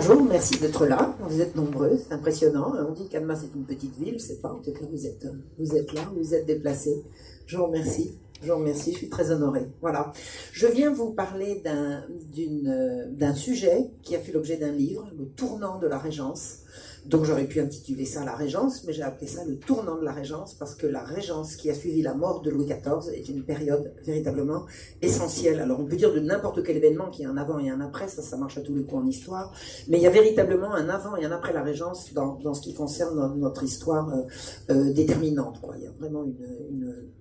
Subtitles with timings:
[0.00, 1.14] bonjour, merci d'être là.
[1.20, 2.72] Vous êtes nombreux, c'est impressionnant.
[2.88, 4.50] On dit qu'Annemasse c'est une petite ville, sais pas.
[4.50, 5.06] En tout cas, vous
[5.76, 7.04] êtes, là, vous êtes déplacés.
[7.44, 8.16] Je vous remercie.
[8.42, 9.68] Je vous remercie, je suis très honorée.
[9.82, 10.14] Voilà.
[10.52, 15.86] Je viens vous parler d'un sujet qui a fait l'objet d'un livre, Le tournant de
[15.86, 16.60] la Régence,
[17.06, 20.12] donc j'aurais pu intituler ça la Régence, mais j'ai appelé ça le tournant de la
[20.12, 23.42] Régence, parce que la Régence qui a suivi la mort de Louis XIV est une
[23.42, 24.66] période véritablement
[25.02, 25.60] essentielle.
[25.60, 27.80] Alors on peut dire de n'importe quel événement qu'il y a un avant et un
[27.80, 29.52] après, ça ça marche à tous les coups en histoire,
[29.88, 32.62] mais il y a véritablement un avant et un après la Régence dans, dans ce
[32.62, 34.22] qui concerne notre histoire euh,
[34.70, 35.60] euh, déterminante.
[35.76, 36.36] Il y a vraiment une,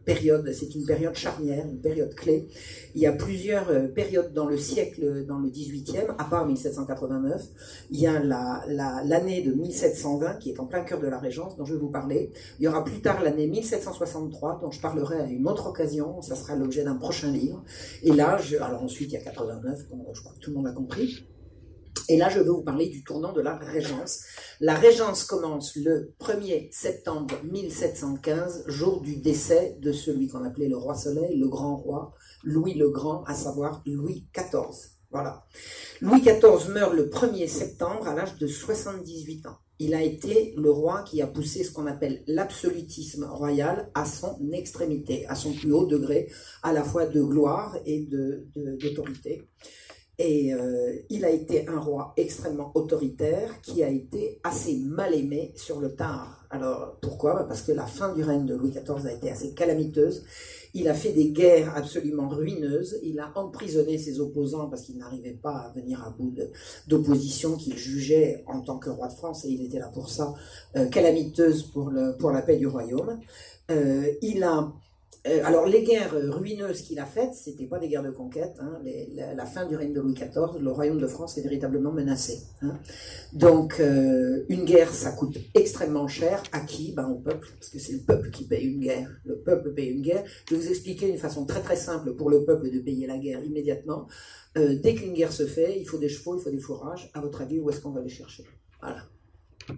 [0.05, 2.47] période, c'est une période charnière, une période clé.
[2.95, 7.43] Il y a plusieurs euh, périodes dans le siècle, dans le 18e, à part 1789.
[7.91, 11.55] Il y a l'année la, de 1720 qui est en plein cœur de la Régence,
[11.55, 12.31] dont je vais vous parler.
[12.59, 16.21] Il y aura plus tard l'année 1763, dont je parlerai à une autre occasion.
[16.21, 17.63] Ça sera l'objet d'un prochain livre.
[18.03, 19.79] Et là, alors ensuite il y a 89,
[20.13, 21.25] je crois que tout le monde a compris.
[22.07, 24.23] Et là, je vais vous parler du tournant de la Régence.
[24.59, 30.77] La Régence commence le 1er septembre 1715, jour du décès de celui qu'on appelait le
[30.77, 34.98] roi Soleil, le grand roi, Louis le Grand, à savoir Louis XIV.
[36.01, 39.57] Louis XIV meurt le 1er septembre à l'âge de 78 ans.
[39.79, 44.37] Il a été le roi qui a poussé ce qu'on appelle l'absolutisme royal à son
[44.51, 46.29] extrémité, à son plus haut degré,
[46.63, 48.07] à la fois de gloire et
[48.55, 49.47] d'autorité.
[50.17, 55.53] Et euh, il a été un roi extrêmement autoritaire qui a été assez mal aimé
[55.55, 56.45] sur le tard.
[56.49, 57.47] Alors pourquoi?
[57.47, 60.25] Parce que la fin du règne de Louis XIV a été assez calamiteuse.
[60.73, 62.99] Il a fait des guerres absolument ruineuses.
[63.03, 66.33] Il a emprisonné ses opposants parce qu'il n'arrivait pas à venir à bout
[66.87, 70.33] d'opposition qu'il jugeait en tant que roi de France, et il était là pour ça,
[70.75, 73.19] euh, calamiteuse pour, le, pour la paix du royaume.
[73.71, 74.71] Euh, il a
[75.27, 78.55] euh, alors, les guerres ruineuses qu'il a faites, c'était pas des guerres de conquête.
[78.61, 78.79] Hein.
[79.35, 82.39] la, fin du règne de Louis XIV, le royaume de France est véritablement menacé.
[82.61, 82.79] Hein.
[83.33, 86.41] Donc, euh, une guerre, ça coûte extrêmement cher.
[86.53, 86.93] À qui?
[86.93, 89.09] Ben, Au peuple, parce que c'est le peuple qui paye une guerre.
[89.25, 90.23] Le peuple paye une guerre.
[90.47, 93.17] Je vais vous expliquer une façon très très simple pour le peuple de payer la
[93.17, 94.07] guerre immédiatement.
[94.57, 97.11] Euh, dès qu'une guerre se fait, il faut des chevaux, il faut des fourrages.
[97.13, 98.45] À votre avis, où est-ce qu'on va les chercher?
[98.81, 99.03] Voilà.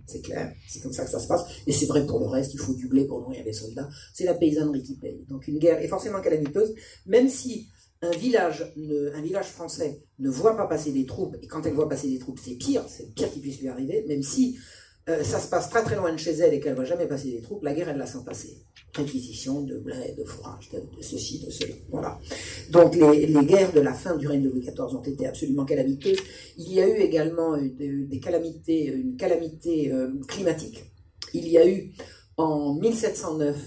[0.08, 1.44] C'est clair, c'est comme ça que ça se passe.
[1.68, 3.90] Et c'est vrai pour le reste, il faut du blé pour nourrir les soldats.
[4.14, 5.26] C'est la paysannerie qui paye.
[5.30, 6.74] Donc une guerre est forcément calamiteuse,
[7.06, 7.68] même si
[8.02, 8.74] un village,
[9.14, 12.18] un village français ne voit pas passer des troupes, et quand elle voit passer des
[12.18, 14.58] troupes, c'est pire, c'est le pire qui puisse lui arriver, même si
[15.10, 17.08] euh, ça se passe très très loin de chez elle et qu'elle ne va jamais
[17.08, 18.58] passer des troupes, la guerre, elle la sent passer.
[18.94, 21.74] Réquisition de blé, de fourrage, de, ceci, de cela.
[21.90, 22.20] Voilà.
[22.70, 26.20] Donc les, guerres de la fin du règne de Louis XIV ont été absolument calamiteuses.
[26.58, 30.84] Il y a eu également euh, des, calamités, une calamité euh, climatique.
[31.34, 31.94] Il y a eu
[32.38, 33.58] en 1709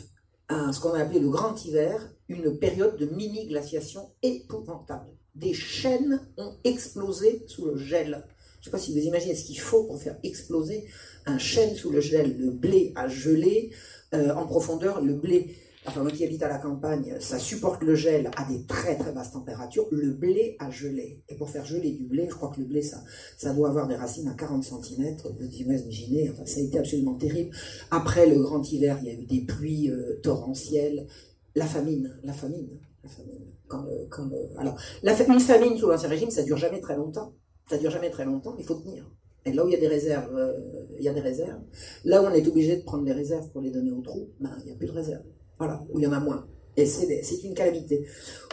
[0.51, 5.11] un, ce qu'on a appelé le Grand Hiver, une période de mini-glaciation épouvantable.
[5.35, 8.25] Des chaînes ont explosé sous le gel.
[8.61, 10.87] Je ne sais pas si vous imaginez ce qu'il faut pour faire exploser
[11.27, 13.71] un chêne sous le gel, le blé a gelé
[14.15, 17.95] euh, en profondeur, le blé, enfin moi qui habite à la campagne, ça supporte le
[17.95, 21.23] gel à des très très basses températures, le blé a gelé.
[21.29, 23.03] Et pour faire geler du blé, je crois que le blé, ça,
[23.37, 27.15] ça doit avoir des racines à 40 cm, vous imaginez, enfin ça a été absolument
[27.15, 27.55] terrible.
[27.91, 31.07] Après le grand hiver, il y a eu des pluies euh, torrentielles,
[31.55, 32.69] la famine, la famine,
[33.03, 33.41] la famine.
[33.67, 37.33] Quand, quand alors, la, une famine sous l'Ancien Régime, ça dure jamais très longtemps.
[37.69, 39.07] Ça dure jamais très longtemps, il faut tenir.
[39.47, 40.53] Et là où il y a des réserves, euh,
[40.99, 41.61] il y a des réserves.
[42.05, 44.57] Là où on est obligé de prendre des réserves pour les donner aux trous, ben,
[44.61, 45.25] il n'y a plus de réserves.
[45.59, 46.47] Voilà, où il y en a moins.
[46.77, 48.07] Et c'est une calamité.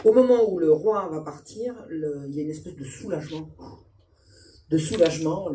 [0.04, 3.48] Au moment où le roi va partir, il y a une espèce de soulagement.
[4.70, 5.50] De soulagement.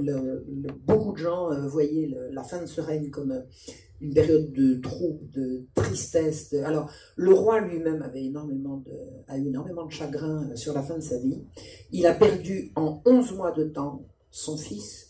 [0.86, 3.42] beaucoup de gens euh, voyaient la fin de ce règne comme euh,
[4.02, 6.54] une période de trouble, de tristesse.
[6.66, 8.92] Alors, le roi lui-même avait énormément de,
[9.28, 11.42] a eu énormément de chagrin sur la fin de sa vie.
[11.92, 15.07] Il a perdu en 11 mois de temps son fils,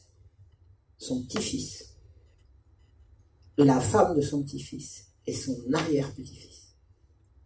[0.98, 1.96] son petit-fils,
[3.58, 6.76] la femme de son petit-fils et son arrière-petit-fils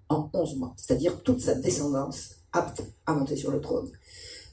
[0.10, 3.90] en 11 mois, c'est-à-dire toute sa descendance apte à monter sur le trône.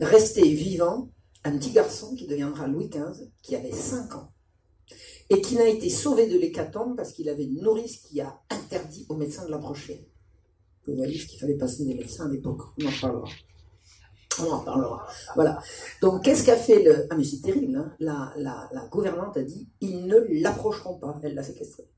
[0.00, 1.08] Resté vivant,
[1.44, 4.32] un petit garçon qui deviendra Louis XV, qui avait 5 ans,
[5.30, 9.06] et qui n'a été sauvé de l'hécatombe parce qu'il avait une nourrice qui a interdit
[9.08, 10.08] aux médecins de l'approcher.
[10.86, 13.28] Vous voyez ce qu'il fallait passer des médecins à l'époque, on en parlera.
[14.40, 15.06] On en parlera.
[15.34, 15.58] Voilà.
[16.00, 17.06] Donc, qu'est-ce qu'a fait le.
[17.10, 21.18] Ah, mais c'est terrible, hein la, gouvernante a dit ils ne l'approcheront pas.
[21.22, 21.88] Elle l'a séquestré.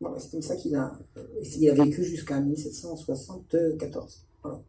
[0.00, 0.92] Voilà, c'est comme ça qu'il a,
[1.44, 4.26] il a vécu jusqu'à 1774.
[4.42, 4.60] Voilà.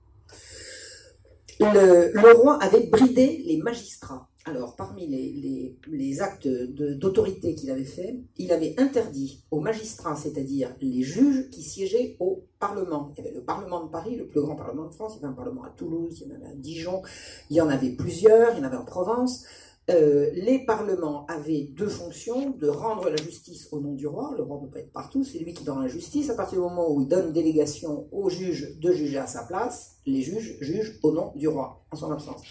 [1.60, 4.28] Le, le, roi avait bridé les magistrats.
[4.46, 10.76] Alors, parmi les, les, actes d'autorité qu'il avait fait, il avait interdit aux magistrats, c'est-à-dire
[10.82, 13.14] les juges qui siégeaient au Parlement.
[13.14, 15.24] Il y avait le Parlement de Paris, le plus grand Parlement de France, il y
[15.24, 17.02] avait un Parlement à Toulouse, il y en avait à Dijon,
[17.50, 19.46] il y en avait plusieurs, il y en avait en Provence.
[19.90, 24.44] euh, les parlements avaient deux fonctions, de rendre la justice au nom du roi, le
[24.44, 26.64] roi ne peut pas être partout, c'est lui qui donne la justice, à partir du
[26.64, 31.00] moment où il donne délégation aux juges de juger à sa place, les juges jugent
[31.02, 32.42] au nom du roi, en son absence.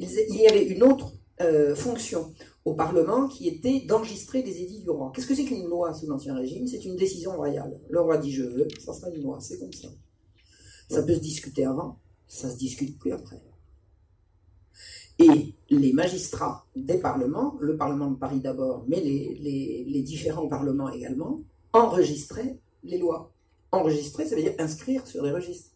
[0.00, 2.32] Il, y avait une autre euh, fonction
[2.64, 5.12] au Parlement qui était d'enregistrer les édits du roi.
[5.14, 6.66] Qu'est-ce que c'est qu'une loi sous l'Ancien Régime?
[6.66, 7.80] C'est une décision royale.
[7.90, 9.88] Le roi dit je veux, ça sera une loi, c'est comme ça.
[10.88, 11.98] Ça peut se discuter avant,
[12.28, 13.42] ça se discute plus après.
[15.18, 21.40] Et les magistrats des parlements, le Parlement de Paris d'abord, mais les, différents parlements également,
[21.72, 23.32] enregistraient les lois.
[23.70, 25.70] Enregistrer, ça veut dire inscrire sur les registres.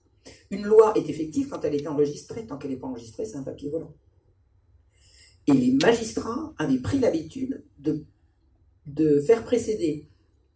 [0.51, 2.47] Une loi est effective quand elle est enregistrée.
[2.47, 3.95] Tant qu'elle n'est pas enregistrée, c'est un papier volant.
[5.49, 8.05] Et les magistrats avaient pris l'habitude de,
[8.87, 10.07] de faire précéder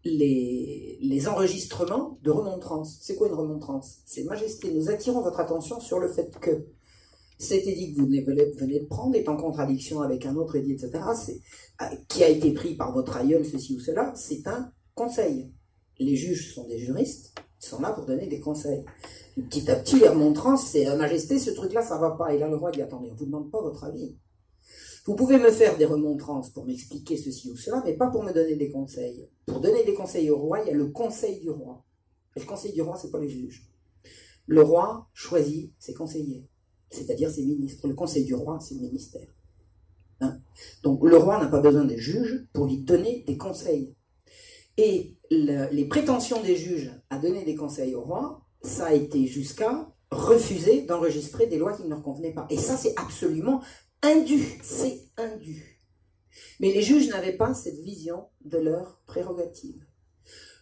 [0.04, 2.98] les, les, enregistrements de remontrance.
[3.00, 4.00] C'est quoi une remontrance?
[4.04, 6.66] C'est Majesté, nous attirons votre attention sur le fait que
[7.38, 10.90] cet édit que vous venez de prendre est en contradiction avec un autre édit, etc.,
[11.80, 15.50] euh, qui a été pris par votre aïeul, ceci ou cela, c'est un conseil.
[15.98, 18.84] Les juges sont des juristes, ils sont là pour donner des conseils.
[19.36, 22.34] petit à petit, les remontrances, c'est euh, Majesté, ce truc-là, ça va pas.
[22.34, 24.14] Et là, le roi dit attendez, on ne vous demande pas votre avis.
[25.04, 28.32] Vous pouvez me faire des remontrances pour m'expliquer ceci ou cela, mais pas pour me
[28.32, 29.28] donner des conseils.
[29.46, 31.84] Pour donner des conseils au roi, il y a le conseil du roi.
[32.37, 33.69] Le conseil du roi, c'est pas les juges.
[34.46, 36.49] Le roi choisit ses conseillers
[36.93, 37.88] c'est-à-dire ses ministres.
[37.88, 39.26] Le conseil du roi, c'est le ministère.
[40.20, 40.38] Hein?
[40.82, 43.96] Donc le roi n'a pas besoin des juges pour lui donner des conseils.
[44.76, 49.93] Et les prétentions des juges à donner des conseils au roi, ça a été jusqu'à
[50.10, 52.46] refuser d'enregistrer des lois qui ne leur convenaient pas.
[52.50, 53.62] Et ça, c'est absolument
[54.02, 54.43] indu.
[54.62, 55.81] C'est indu.
[56.60, 59.84] Mais les juges n'avaient pas cette vision de leur prérogative.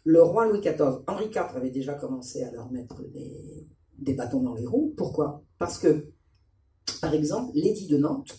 [0.04, 4.54] Le roi Louis XIV, Henri IV avait déjà commencé à leur mettre des, bâtons dans
[4.54, 4.94] les roues.
[4.96, 5.44] Pourquoi?
[5.58, 6.10] Parce que
[7.00, 8.38] par exemple, l'édit de Nantes,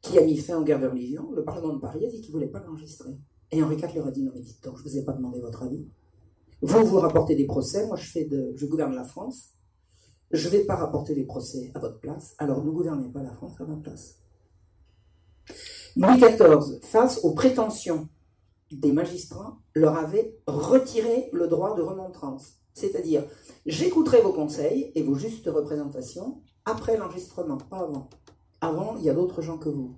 [0.00, 2.30] qui a mis fin aux guerres de religion, le Parlement de Paris a dit qu'il
[2.30, 3.18] ne voulait pas l'enregistrer.
[3.50, 5.12] Et Henri IV leur a dit non mais dites donc, je ne vous ai pas
[5.12, 5.86] demandé votre avis.
[6.62, 9.55] Vous, vous rapportez des procès, moi je, fais de, je gouverne la France,
[10.30, 13.30] je ne vais pas rapporter des procès à votre place, alors ne gouvernez pas la
[13.30, 14.18] France à ma place.
[15.96, 18.08] Louis XIV, face aux prétentions
[18.70, 22.56] des magistrats, leur avait retiré le droit de remontrance.
[22.74, 23.24] C'est-à-dire,
[23.64, 28.10] j'écouterai vos conseils et vos justes représentations, après l'enregistrement, pas avant.
[28.60, 29.94] Avant, il y a d'autres gens que vous.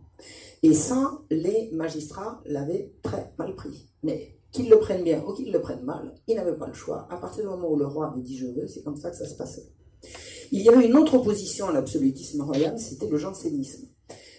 [0.62, 3.88] Et ça, les magistrats l'avaient très mal pris.
[4.02, 7.06] Mais qu'ils le prennent bien ou qu'ils le prennent mal, ils n'avaient pas le choix.
[7.10, 9.16] À partir du moment où le roi avait dit je veux, c'est comme ça que
[9.16, 9.72] ça se passait.
[10.52, 13.86] Il y avait une autre opposition à l'absolutisme royal, c'était le jansénisme.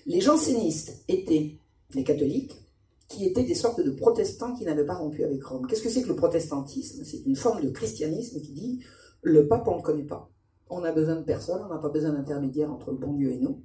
[0.05, 1.57] Les jansénistes étaient
[1.93, 2.55] les catholiques,
[3.09, 5.65] qui étaient des sortes de protestants qui n'avaient pas rompu avec Rome.
[5.67, 7.03] Qu'est-ce que c'est que le protestantisme?
[7.03, 8.83] C'est une forme de christianisme qui dit
[9.23, 10.29] le pape, on ne le connaît pas.
[10.69, 13.39] On a besoin de personne, on n'a pas besoin d'intermédiaire entre le bon Dieu et
[13.39, 13.63] nous.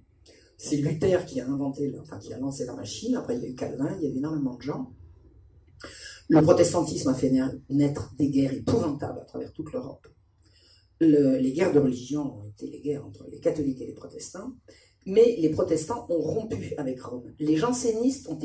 [0.57, 3.17] C'est Luther qui a inventé, qui a lancé la machine.
[3.17, 4.93] Après, il y a eu Calvin, il y avait énormément de gens.
[6.29, 7.31] Le protestantisme a fait
[7.69, 10.09] naître des guerres épouvantables à travers toute l'Europe.
[11.05, 14.53] Les guerres de religion ont été les guerres entre les catholiques et les protestants,
[15.07, 17.33] mais les protestants ont rompu avec Rome.
[17.39, 18.39] Les jansénistes ont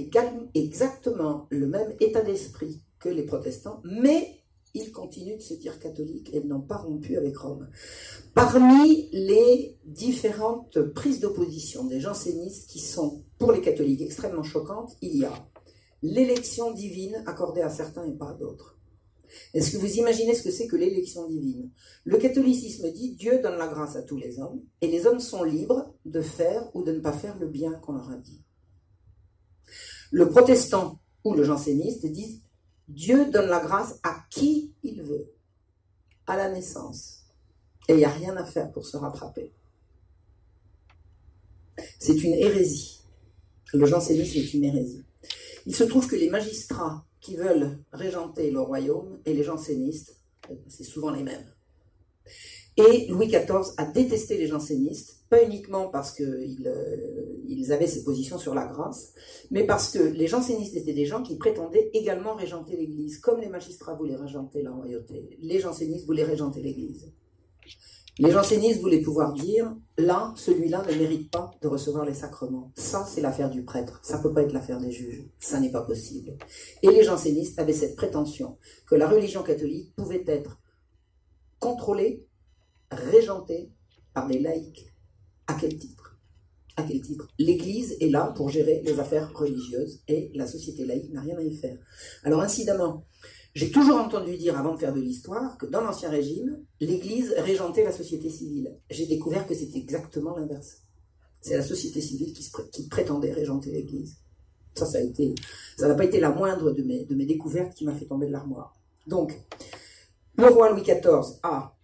[0.53, 4.39] exactement le même état d'esprit que les protestants, mais
[4.73, 7.69] ils continuent de se dire catholiques et n'ont pas rompu avec Rome.
[8.35, 15.17] Parmi les différentes prises d'opposition des jansénistes qui sont, pour les catholiques, extrêmement choquantes, il
[15.17, 15.33] y a
[16.01, 18.78] l'élection divine accordée à certains et pas à d'autres.
[19.53, 21.69] Est-ce que vous imaginez ce que c'est que l'élection divine?
[22.03, 25.43] Le catholicisme dit Dieu donne la grâce à tous les hommes et les hommes sont
[25.43, 28.41] libres de faire ou de ne pas faire le bien qu'on leur a dit.
[30.11, 32.41] Le protestant ou le janséniste disent
[32.87, 35.31] Dieu donne la grâce à qui il veut,
[36.25, 37.25] à la naissance.
[37.87, 39.53] Et il n'y a rien à faire pour se rattraper.
[41.99, 43.01] C'est une hérésie.
[43.73, 45.03] Le jansénisme est une hérésie.
[45.65, 50.19] Il se trouve que les magistrats qui veulent régenter le royaume et les jansénistes,
[50.67, 51.45] c'est souvent les mêmes.
[52.77, 58.37] Et Louis XIV a détesté les jansénistes, pas uniquement parce qu'ils euh, avaient ces positions
[58.37, 59.13] sur la grâce,
[59.51, 63.49] mais parce que les jansénistes étaient des gens qui prétendaient également régenter l'Église, comme les
[63.49, 65.37] magistrats voulaient régenter la royauté.
[65.41, 67.11] Les jansénistes voulaient régenter l'Église.
[68.19, 72.69] Les jansénistes voulaient pouvoir dire, là, celui-là ne mérite pas de recevoir les sacrements.
[72.75, 74.01] Ça, c'est l'affaire du prêtre.
[74.03, 75.23] Ça ne peut pas être l'affaire des juges.
[75.39, 76.35] Ça n'est pas possible.
[76.83, 80.59] Et les jansénistes avaient cette prétention que la religion catholique pouvait être
[81.59, 82.25] contrôlée
[82.91, 83.71] régenté
[84.13, 84.93] par des laïcs.
[85.47, 86.17] À quel titre?
[86.75, 87.25] À quel titre?
[87.39, 91.41] L'Église est là pour gérer les affaires religieuses et la société laïque n'a rien à
[91.41, 91.77] y faire.
[92.23, 93.05] Alors incidemment,
[93.55, 97.83] j'ai toujours entendu dire avant de faire de l'histoire que dans l'Ancien Régime, l'Église régentait
[97.83, 98.75] la société civile.
[98.89, 100.83] J'ai découvert que c'était exactement l'inverse.
[101.41, 104.17] C'est la société civile qui, prétendait régenter l'Église.
[104.75, 104.99] Ça, ça
[105.77, 108.27] ça n'a pas été la moindre de mes, de mes découvertes qui m'a fait tomber
[108.27, 108.75] de l'armoire.
[109.07, 109.39] Donc,
[110.35, 111.75] le roi Louis XIV a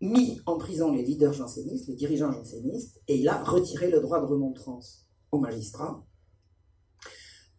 [0.00, 4.20] mis en prison les leaders jansénistes, les dirigeants jansénistes, et il a retiré le droit
[4.20, 6.04] de remontrance aux magistrats.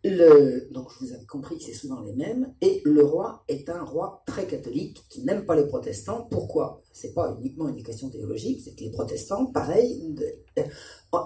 [0.05, 2.53] Le, donc vous avez compris que c'est souvent les mêmes.
[2.61, 6.27] Et le roi est un roi très catholique qui n'aime pas les protestants.
[6.31, 6.81] Pourquoi?
[6.93, 10.15] C'est pas uniquement une question théologique, c'est que les protestants, pareil,
[10.57, 10.63] euh,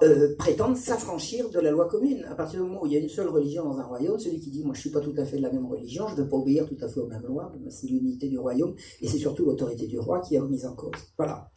[0.02, 2.26] euh, prétendent s'affranchir de la loi commune.
[2.30, 4.40] À partir du moment où il y a une seule religion dans un royaume, celui
[4.40, 6.22] qui dit moi je suis pas tout à fait de la même religion, je ne
[6.22, 9.18] veux pas obéir tout à fait aux mêmes lois, c'est l'unité du royaume et c'est
[9.18, 10.92] surtout l'autorité du roi qui est remise en cause.
[11.18, 11.52] Voilà.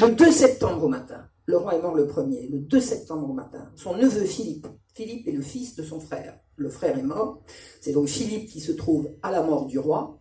[0.00, 2.48] Le 2 septembre au matin, le roi est mort le premier.
[2.48, 6.38] Le 2 septembre au matin, son neveu Philippe, Philippe est le fils de son frère
[6.62, 7.42] le frère est mort.
[7.80, 10.20] C'est donc Philippe qui se trouve à la mort du roi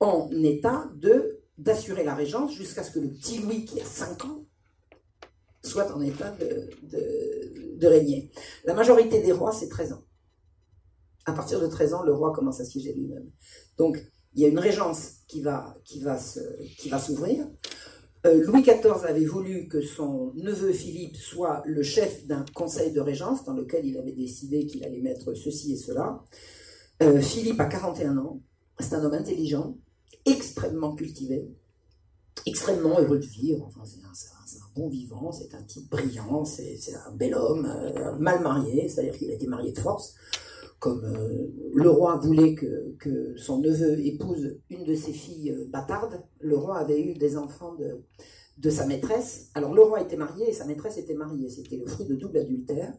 [0.00, 0.90] en état
[1.56, 4.44] d'assurer la régence jusqu'à ce que le petit Louis, qui a 5 ans,
[5.62, 8.30] soit en état de, régner.
[8.64, 10.04] La majorité des rois, c'est 13 ans.
[11.24, 13.30] À partir de 13 ans, le roi commence à siéger lui-même.
[13.76, 13.98] Donc,
[14.34, 17.46] il y a une régence qui va, qui va s'ouvrir.
[18.26, 23.00] Euh, Louis XIV avait voulu que son neveu Philippe soit le chef d'un conseil de
[23.00, 26.24] régence dans lequel il avait décidé qu'il allait mettre ceci et cela.
[27.02, 28.40] Euh, Philippe a 41 ans,
[28.80, 29.76] c'est un homme intelligent,
[30.26, 31.48] extrêmement cultivé,
[32.44, 37.12] extrêmement heureux de vivre, enfin, c'est un, bon vivant, c'est un type brillant, c'est un
[37.12, 40.14] bel homme, euh, mal marié, c'est-à-dire qu'il a été marié de force
[40.78, 46.22] comme euh, le roi voulait que, son neveu épouse une de ses filles euh, bâtardes,
[46.40, 49.50] le roi avait eu des enfants de, sa maîtresse.
[49.54, 52.38] Alors le roi était marié et sa maîtresse était mariée, c'était le fruit de double
[52.38, 52.92] adultère.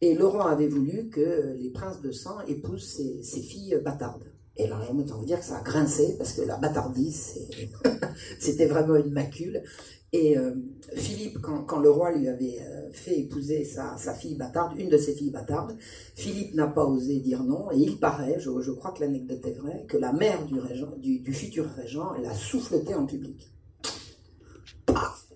[0.00, 4.24] Et le roi avait voulu que les princes de sang épousent ses, filles bâtardes.
[4.58, 7.38] Et là, envie de dire que ça a grincé, parce que la bâtardise,
[8.38, 9.62] c'était vraiment une macule.
[10.16, 10.54] Et euh,
[10.94, 15.12] Philippe, quand, le roi lui avait euh, fait épouser sa, fille bâtarde, une de ses
[15.12, 15.76] filles bâtardes,
[16.14, 19.84] Philippe n'a pas osé dire non, et il paraît, je, crois que l'anecdote est vraie,
[19.86, 23.52] que la mère du, futur régent, elle a souffleté en public.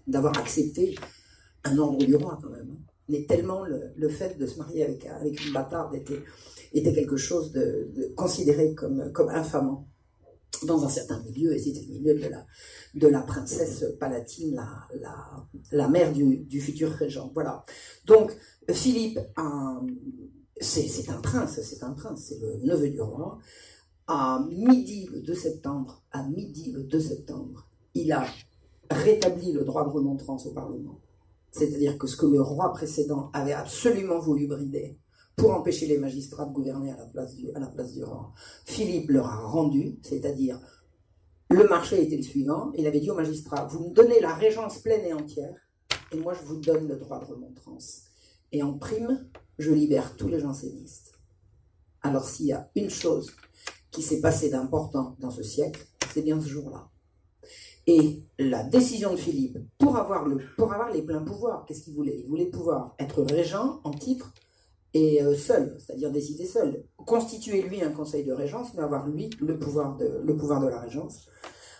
[0.06, 0.94] D'avoir accepté
[1.64, 2.78] un ordre du roi, quand même.
[3.10, 8.74] Mais tellement le, fait de se marier avec, une bâtarde était, quelque chose de, considéré
[8.74, 9.89] comme infamant
[10.64, 12.14] dans un certain milieu, et c'était le milieu
[12.94, 14.68] de la, princesse palatine, la,
[15.00, 17.30] la, la mère du, du, futur régent.
[17.34, 17.64] Voilà.
[18.06, 18.36] Donc,
[18.70, 19.18] Philippe,
[20.60, 23.38] c'est un prince, c'est un prince, c'est le neveu du roi.
[24.06, 28.26] À midi le 2 septembre, à midi le 2 septembre, il a
[28.90, 31.00] rétabli le droit de remontrance au Parlement.
[31.52, 34.98] C'est-à-dire que ce que le roi précédent avait absolument voulu brider,
[35.36, 38.32] pour empêcher les magistrats de gouverner à la place du, à la place du roi.
[38.64, 40.60] Philippe leur a rendu, c'est-à-dire
[41.50, 44.78] le marché était le suivant, il avait dit aux magistrats, vous me donnez la régence
[44.78, 45.56] pleine et entière,
[46.12, 48.02] et moi je vous donne le droit de remontrance.
[48.52, 51.12] Et en prime, je libère tous les jansénistes.
[52.02, 53.32] Alors s'il y a une chose
[53.90, 56.88] qui s'est passée d'important dans ce siècle, c'est bien ce jour-là.
[57.86, 61.94] Et la décision de Philippe, pour avoir, le, pour avoir les pleins pouvoirs, qu'est-ce qu'il
[61.94, 62.20] voulait?
[62.20, 64.32] Il voulait pouvoir être régent en titre
[64.94, 66.84] et euh, seul, c'est-à-dire décider seul.
[66.96, 70.68] Constituer lui un conseil de régence, mais avoir lui le pouvoir de, le pouvoir de
[70.68, 71.28] la régence.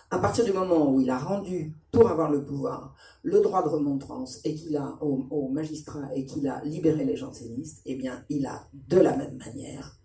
[0.09, 3.69] À partir du moment où il a rendu, pour avoir le pouvoir, le droit de
[3.69, 8.45] remontrance et qu'il a au, magistrat et qu'il a libéré les jansénistes, eh bien, il
[8.45, 9.97] a de la même manière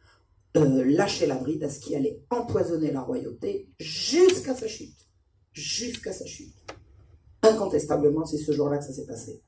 [0.56, 5.08] euh, lâché la bride à ce qui allait empoisonner la royauté jusqu'à sa chute.
[5.52, 6.54] Jusqu'à sa chute.
[7.42, 9.42] Incontestablement, c'est ce jour-là que ça s'est passé.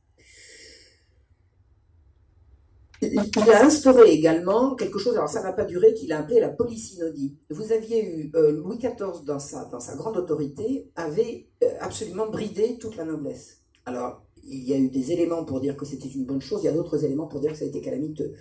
[3.00, 6.48] Il a instauré également quelque chose, alors ça n'a pas duré, qu'il a appelé la
[6.48, 7.36] polysynodie.
[7.50, 12.96] Vous aviez eu euh, Louis XIV dans sa, grande autorité, avait euh, absolument bridé toute
[12.96, 13.58] la noblesse.
[13.86, 16.66] Alors, il y a eu des éléments pour dire que c'était une bonne chose, il
[16.66, 18.32] y a d'autres éléments pour dire que ça a été calamiteux.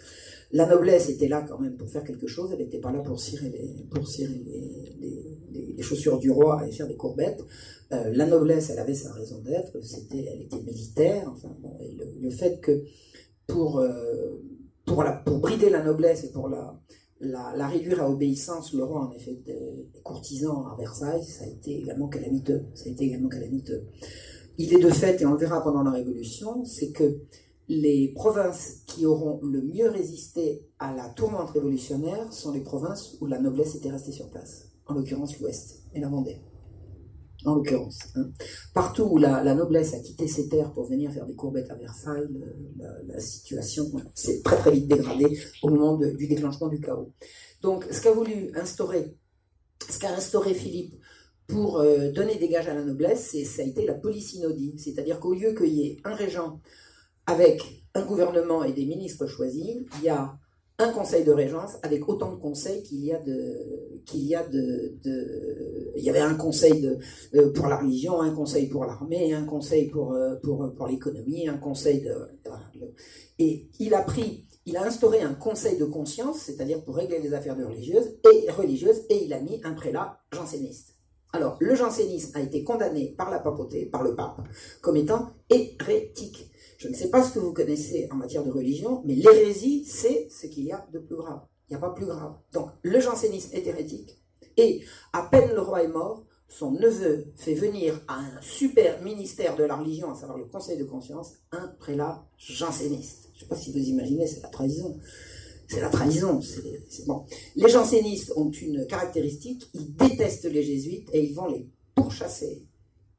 [0.52, 3.20] La noblesse était là quand même pour faire quelque chose, elle n'était pas là pour
[3.20, 3.78] cirer les,
[5.84, 7.46] chaussures du roi et faire des courbettes.
[7.94, 11.96] Euh, la noblesse, elle avait sa raison d'être, c'était, elle était militaire, enfin bon, et
[12.20, 12.84] le fait que
[13.48, 14.42] pour, euh,
[14.86, 16.80] pour, la, pour brider la noblesse et pour la,
[17.20, 21.80] la, réduire à obéissance, le roi en effet des, courtisans à Versailles, ça a été
[21.80, 22.66] également calamiteux.
[22.75, 23.86] Ça a été également calamiteux.
[24.58, 27.20] Il est de fait, et on le verra pendant la Révolution, c'est que
[27.70, 33.27] les provinces qui auront le mieux résisté à la tourmente révolutionnaire sont les provinces où
[33.27, 36.39] la noblesse était restée sur place, en l'occurrence l'Ouest et la Vendée
[37.48, 38.00] en l'occurrence.
[38.16, 38.30] Hein.
[38.74, 42.27] Partout où la, noblesse a quitté ses terres pour venir faire des courbettes à Versailles,
[43.08, 47.13] la, situation s'est très très vite dégradée au moment du déclenchement du chaos.
[47.62, 49.16] Donc, ce qu'a voulu instaurer,
[49.89, 50.96] ce qu'a instauré Philippe
[51.48, 55.34] pour euh, donner des gages à la noblesse, ça a été la polysynodie, c'est-à-dire qu'au
[55.34, 56.60] lieu qu'il y ait un régent
[57.25, 60.38] avec un gouvernement et des ministres choisis, il y a
[60.79, 64.48] un conseil de régence avec autant de conseils qu'il y a de qu'il y a
[64.48, 64.96] de,
[65.96, 67.00] il y avait un conseil de,
[67.36, 71.48] euh, pour la religion, un conseil pour l'armée, un conseil pour euh, pour pour l'économie,
[71.48, 72.13] un conseil de
[73.39, 77.34] et il a pris il a instauré un conseil de conscience, c'est-à-dire pour régler les
[77.34, 80.98] affaires de religieuses et religieuses, et il a mis un prélat janséniste.
[81.31, 84.41] Alors, le jansénisme a été condamné par la papauté, par le pape,
[84.81, 86.50] comme étant hérétique.
[86.77, 90.27] Je ne sais pas ce que vous connaissez en matière de religion, mais l'hérésie, c'est
[90.29, 91.41] ce qu'il y a de plus grave.
[91.67, 92.36] Il n'y a pas plus grave.
[92.53, 94.22] Donc, le jansénisme est hérétique,
[94.57, 94.81] et
[95.12, 99.63] à peine le roi est mort, son neveu fait venir à un super ministère de
[99.63, 103.29] la religion, à savoir le Conseil de conscience, un prélat janséniste.
[103.34, 104.98] Je ne sais pas si vous imaginez, c'est la trahison.
[105.67, 106.39] C'est la trahison.
[107.55, 112.65] Les jansénistes ont une caractéristique, ils détestent les jésuites et ils vont les pourchasser,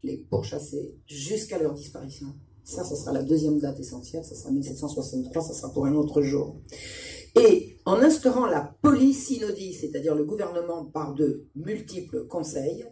[0.03, 2.29] les pourchasser jusqu'à leur disparition.
[2.69, 6.21] Ça, ce sera la deuxième date essentielle, ça sera 1763, ça sera pour un autre
[6.21, 6.61] jour.
[7.41, 12.85] Et en instaurant la polysynodie, c'est-à-dire le gouvernement par de multiples conseils,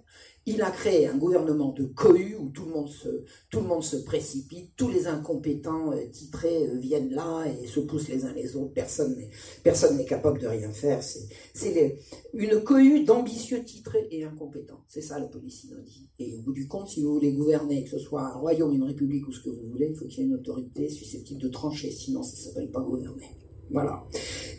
[0.48, 3.08] il a créé un gouvernement de cohue où tout le monde se,
[3.50, 7.80] tout le monde se précipite, tous les incompétents euh, titrés euh, viennent là et se
[7.80, 9.30] poussent les uns les autres, personne n'est,
[9.64, 11.02] personne n'est capable de rien faire.
[11.02, 11.98] C'est,
[12.32, 14.84] une cohue d'ambitieux titrés et incompétents.
[14.86, 16.08] C'est ça la polysynodie.
[16.20, 18.84] Et au bout du compte, si vous voulez gouverner, que ce soit un royaume, une
[18.84, 21.48] république ou ce que vous voulez, il faut qu'il y ait une autorité susceptible de
[21.48, 23.30] trancher, sinon ça ne s'appelle pas gouverner.
[23.70, 24.04] Voilà.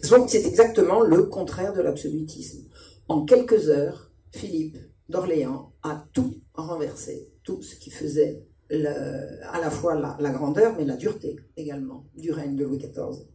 [0.10, 2.68] Donc c'est exactement le contraire de l'absolutisme.
[3.08, 4.78] En quelques heures, Philippe
[5.10, 5.72] d'Orléans
[6.14, 12.06] tout renversé, tout ce qui faisait à la fois la, grandeur, mais la dureté également
[12.16, 13.26] du règne de Louis XIV.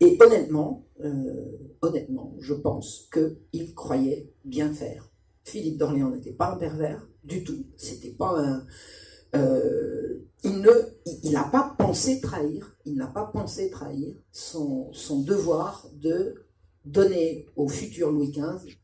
[0.00, 5.10] Et honnêtement, euh, honnêtement, je pense qu'il croyait bien faire.
[5.44, 7.66] Philippe d'Orléans n'était pas un pervers du tout.
[7.76, 8.66] C'était pas un.
[9.34, 10.70] Euh, il ne,
[11.22, 12.76] il n'a pas pensé trahir.
[12.84, 14.90] Il n'a pas pensé trahir son
[15.24, 16.46] devoir de
[16.84, 18.76] donner au futur Louis XV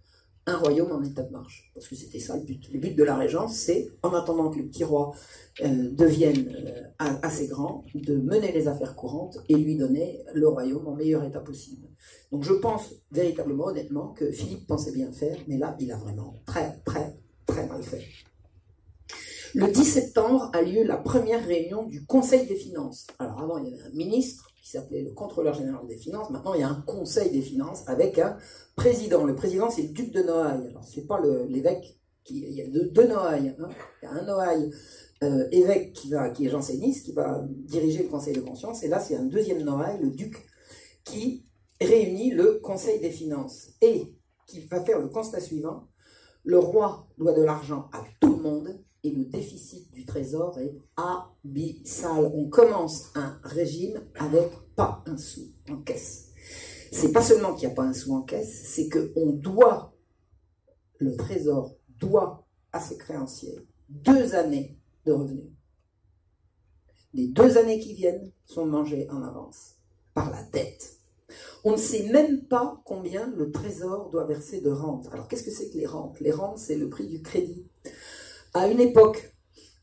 [0.46, 1.70] un royaume en état de marche.
[1.74, 2.68] Parce que c'était ça le but.
[2.72, 5.14] Le but de la régence, c'est, en attendant que le petit roi
[5.62, 10.87] euh, devienne euh, assez grand, de mener les affaires courantes et lui donner le royaume
[10.88, 11.88] en meilleur état possible.
[12.31, 16.40] Donc je pense véritablement, honnêtement, que Philippe pensait bien faire, mais là, il a vraiment
[16.46, 18.02] très, très, très mal fait.
[19.54, 23.06] Le 10 septembre a lieu la première réunion du Conseil des finances.
[23.18, 26.30] Alors avant, il y avait un ministre qui s'appelait le contrôleur général des finances.
[26.30, 28.38] Maintenant, il y a un conseil des finances avec un
[28.76, 29.24] président.
[29.24, 30.68] Le président, c'est le duc de Noailles.
[30.68, 31.98] Alors, c'est pas l'évêque.
[32.24, 33.54] Qui, il y a deux, deux Noailles.
[33.58, 33.68] Hein.
[34.00, 34.70] Il y a un Noailles
[35.22, 38.82] euh, évêque qui, va, qui est janséniste, qui va diriger le conseil de conscience.
[38.84, 40.46] Et là, c'est un deuxième Noailles, le duc,
[41.04, 41.44] qui
[41.78, 43.70] réunit le conseil des finances.
[43.82, 44.14] Et
[44.46, 45.88] qui va faire le constat suivant.
[46.44, 50.76] Le roi doit de l'argent à tout le monde et le déficit du trésor est
[50.96, 52.30] abyssal.
[52.34, 56.30] On commence un régime avec pas un sou en caisse.
[56.92, 59.94] C'est pas seulement qu'il n'y a pas un sou en caisse, c'est qu'on doit,
[60.98, 65.50] le trésor doit à ses créanciers deux années de revenus.
[67.14, 69.76] Les deux années qui viennent sont mangées en avance
[70.14, 70.98] par la dette.
[71.64, 75.08] On ne sait même pas combien le trésor doit verser de rente.
[75.12, 76.20] Alors qu'est-ce que c'est que les rentes?
[76.20, 77.66] Les rentes, c'est le prix du crédit
[78.54, 79.34] à une époque,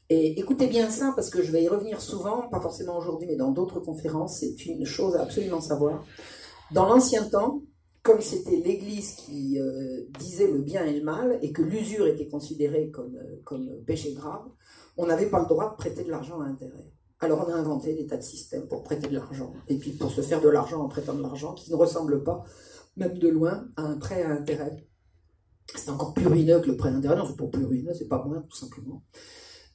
[0.10, 3.36] et écoutez bien ça parce que je vais y revenir souvent, pas forcément aujourd'hui, mais
[3.36, 6.04] dans d'autres conférences, c'est une chose à absolument savoir.
[6.72, 7.62] Dans l'ancien temps,
[8.02, 12.28] comme c'était l'Église qui euh, disait le bien et le mal, et que l'usure était
[12.28, 14.48] considérée comme, euh, comme péché grave,
[14.98, 16.92] on n'avait pas le droit de prêter de l'argent à intérêt.
[17.20, 20.12] Alors on a inventé des tas de systèmes pour prêter de l'argent, et puis pour
[20.12, 22.44] se faire de l'argent en prêtant de l'argent, qui ne ressemble pas,
[22.96, 24.89] même de loin, à un prêt à intérêt.
[25.76, 27.22] C'est encore plus ruineux que le prêt d'intérêt.
[27.28, 29.04] C'est pas plus ruineux, c'est pas moins, tout simplement.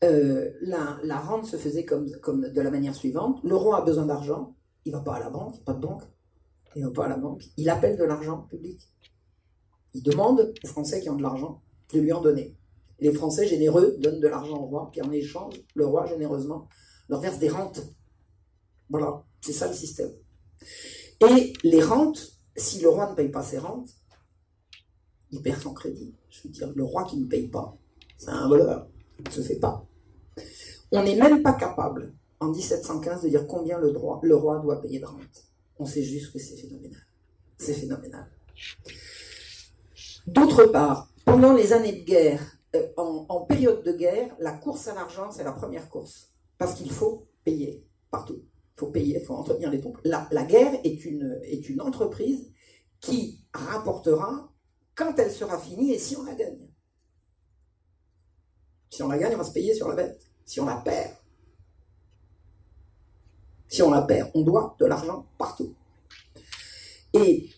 [0.03, 3.41] Euh, la, rente se faisait de la manière suivante.
[3.43, 4.55] Le roi a besoin d'argent,
[4.85, 6.03] il va pas à la banque, pas de banque,
[6.77, 8.81] il va pas à la banque, il appelle de l'argent public.
[9.95, 12.57] Il demande aux Français qui ont de l'argent de lui en donner.
[12.99, 16.69] Les Français généreux donnent de l'argent au roi, puis en échange, le roi généreusement
[17.09, 17.83] leur verse des rentes.
[18.89, 20.13] Voilà, c'est ça le système.
[21.21, 23.91] Et les rentes, si le roi ne paye pas ses rentes,
[25.35, 26.15] il perd son crédit.
[26.31, 27.77] Je veux dire, le roi qui ne paye pas,
[28.17, 28.89] c'est un voleur.
[29.19, 29.85] Ça ne se fait pas.
[30.93, 34.81] On n'est même pas capable, en 1715, de dire combien le, droit, le roi doit
[34.81, 35.45] payer de rente.
[35.79, 37.01] On sait juste que c'est phénoménal.
[37.59, 38.31] C'est phénoménal.
[40.29, 44.95] D'autre part, pendant les années de guerre, euh, en, période de guerre, la course à
[44.95, 46.31] l'argent, c'est la première course.
[46.59, 48.41] Parce qu'il faut payer partout.
[48.77, 49.99] Il faut payer, il faut entretenir les troupes.
[50.05, 52.53] La, guerre est une entreprise
[53.01, 54.54] qui rapportera
[54.95, 56.69] quand elle sera finie et si on la gagne.
[58.91, 60.21] Si on la gagne, on va se payer sur la bête.
[60.45, 61.11] Si on la perd,
[63.67, 65.75] Si on la perd, on doit de l'argent partout.
[67.13, 67.49] Et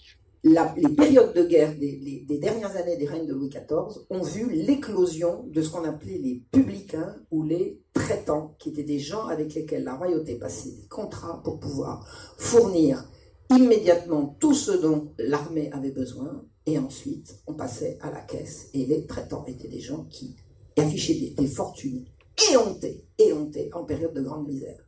[0.45, 5.45] les périodes de guerre des, dernières années des règnes de Louis XIV ont vu l'éclosion
[5.49, 9.85] de ce qu'on appelait les publicains ou les traitants, qui étaient des gens avec lesquels
[9.85, 12.07] la royauté passait des contrats pour pouvoir
[12.39, 13.05] fournir
[13.51, 18.85] immédiatement tout ce dont l'armée avait besoin, et ensuite on passait à la caisse, et
[18.87, 20.35] les traitants étaient des gens qui
[20.77, 22.05] affichaient des, des fortunes
[22.53, 24.87] éhontées, éhontées en période de grande misère.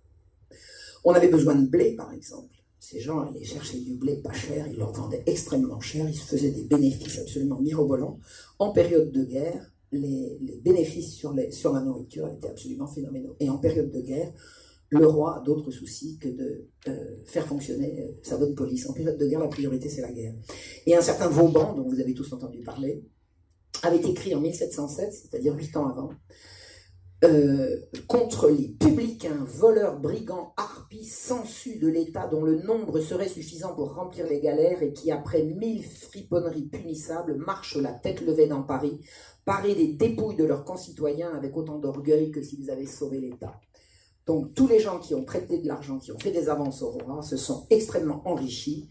[1.05, 2.55] On avait besoin de blé, par exemple.
[2.81, 6.25] Ces gens allaient chercher du blé pas cher, ils leur vendaient extrêmement cher, ils se
[6.25, 8.19] faisaient des bénéfices absolument mirobolants.
[8.59, 13.37] En période de guerre, les, bénéfices sur, sur la nourriture étaient absolument phénoménaux.
[13.41, 14.33] Et en période de guerre,
[14.91, 16.69] le roi a d'autres soucis que de
[17.27, 18.89] faire fonctionner euh, sa bonne police.
[18.89, 20.35] En période de guerre, la priorité, c'est la guerre.
[20.87, 23.05] Et un certain Vauban, dont vous avez tous entendu parler,
[23.83, 26.11] avait écrit en 1707, c'est-à-dire huit ans avant,
[27.25, 33.75] euh, contre les publicains, voleurs, brigands, harpies, sensus de l'État dont le nombre serait suffisant
[33.75, 38.63] pour remplir les galères et qui, après mille friponneries punissables, marchent la tête levée dans
[38.63, 39.01] Paris,
[39.45, 43.61] parés des dépouilles de leurs concitoyens avec autant d'orgueil que s'ils avaient sauvé l'État.
[44.29, 46.91] Donc tous les gens qui ont prêté de l'argent, qui ont fait des avances au
[46.91, 48.87] roi, se sont extrêmement enrichis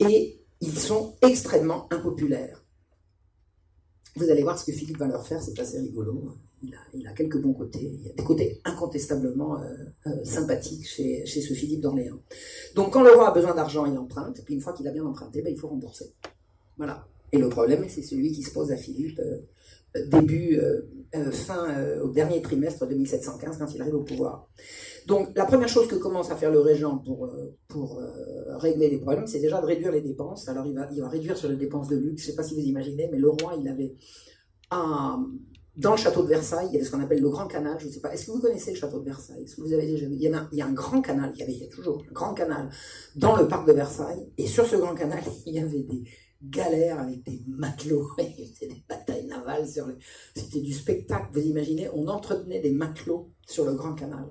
[0.00, 2.64] et ils sont extrêmement impopulaires.
[4.16, 6.34] Vous allez voir ce que Philippe va leur faire, c'est assez rigolo
[6.92, 7.92] il a, quelques bons côtés.
[8.00, 9.66] Il y a des côtés incontestablement euh,
[10.06, 12.20] euh, sympathiques chez, ce Philippe d'Orléans.
[12.74, 14.92] Donc quand le roi a besoin d'argent, il emprunte, et puis une fois qu'il a
[14.92, 16.12] bien emprunté, ben, il faut rembourser.
[16.76, 17.06] Voilà.
[17.32, 20.60] Et le problème, c'est celui qui se pose à Philippe euh, début,
[21.30, 21.66] fin,
[22.02, 24.48] au dernier trimestre de 1715, quand il arrive au pouvoir.
[25.06, 27.30] Donc la première chose que commence à faire le régent pour,
[27.68, 28.00] pour
[28.60, 30.48] régler les problèmes, c'est déjà de réduire les dépenses.
[30.48, 32.22] Alors il va, il va réduire sur les dépenses de luxe.
[32.22, 33.94] Je ne sais pas si vous imaginez, mais le roi, il avait
[34.70, 35.26] un
[35.76, 37.78] dans le château de Versailles, il y avait ce qu'on appelle le Grand Canal.
[37.80, 39.42] Je ne sais pas, est-ce que vous connaissez le château de Versailles?
[39.44, 40.14] Est-ce que vous avez déjà vu?
[40.14, 41.68] Il y, a, il y a un grand canal, il y avait il y a
[41.68, 42.68] toujours un grand canal
[43.16, 44.30] dans le parc de Versailles.
[44.36, 46.02] Et sur ce grand canal, il y avait des
[46.42, 48.08] galères avec des matelots.
[48.18, 49.68] C'était des batailles navales.
[49.68, 49.96] Sur le...
[50.34, 51.28] C'était du spectacle.
[51.32, 54.28] Vous imaginez, on entretenait des matelots sur le grand canal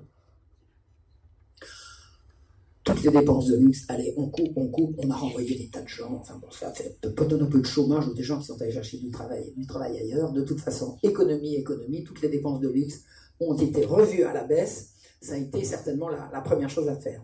[2.84, 5.82] toutes les dépenses de luxe, allez, on coupe, on coupe, on a renvoyé des tas
[5.82, 8.45] de gens, enfin bon, ça fait peut-être un peu de chômage ou des gens qui
[8.45, 10.32] sont allés chercher du travail, du travail ailleurs.
[10.32, 13.04] De toute façon, économie, économie, toutes les dépenses de luxe
[13.39, 14.93] ont été revues à la baisse.
[15.21, 17.24] Ça a été certainement la, première chose à faire.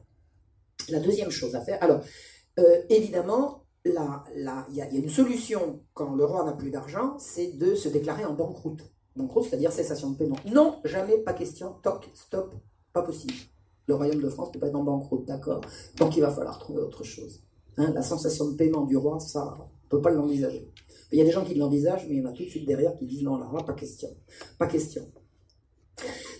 [0.89, 2.01] La deuxième chose à faire, alors,
[2.59, 7.75] euh, évidemment, il y, a une solution quand le roi n'a plus d'argent, c'est de
[7.75, 8.83] se déclarer en banqueroute.
[9.15, 10.37] Banqueroute, c'est-à-dire cessation de paiement.
[10.51, 12.53] Non, jamais, pas question, toc, stop,
[12.93, 13.33] pas possible
[13.87, 15.61] le royaume de France ne peut pas être en banqueroute, d'accord
[15.97, 17.41] Donc il va falloir trouver autre chose.
[17.77, 20.69] Hein, la sensation de paiement du roi, ça, on ne peut pas l'envisager.
[21.11, 22.67] Il y a des gens qui l'envisagent, mais il y en a tout de suite
[22.67, 24.09] derrière qui disent non, là, pas question.
[24.57, 25.09] Pas question.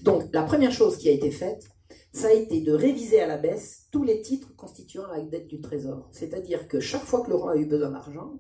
[0.03, 1.63] Donc la première chose qui a été faite,
[2.11, 5.59] ça a été de réviser à la baisse tous les titres constituant la dette du
[5.59, 6.07] trésor.
[6.11, 8.39] C'est-à-dire que chaque fois que le roi a eu besoin d'argent,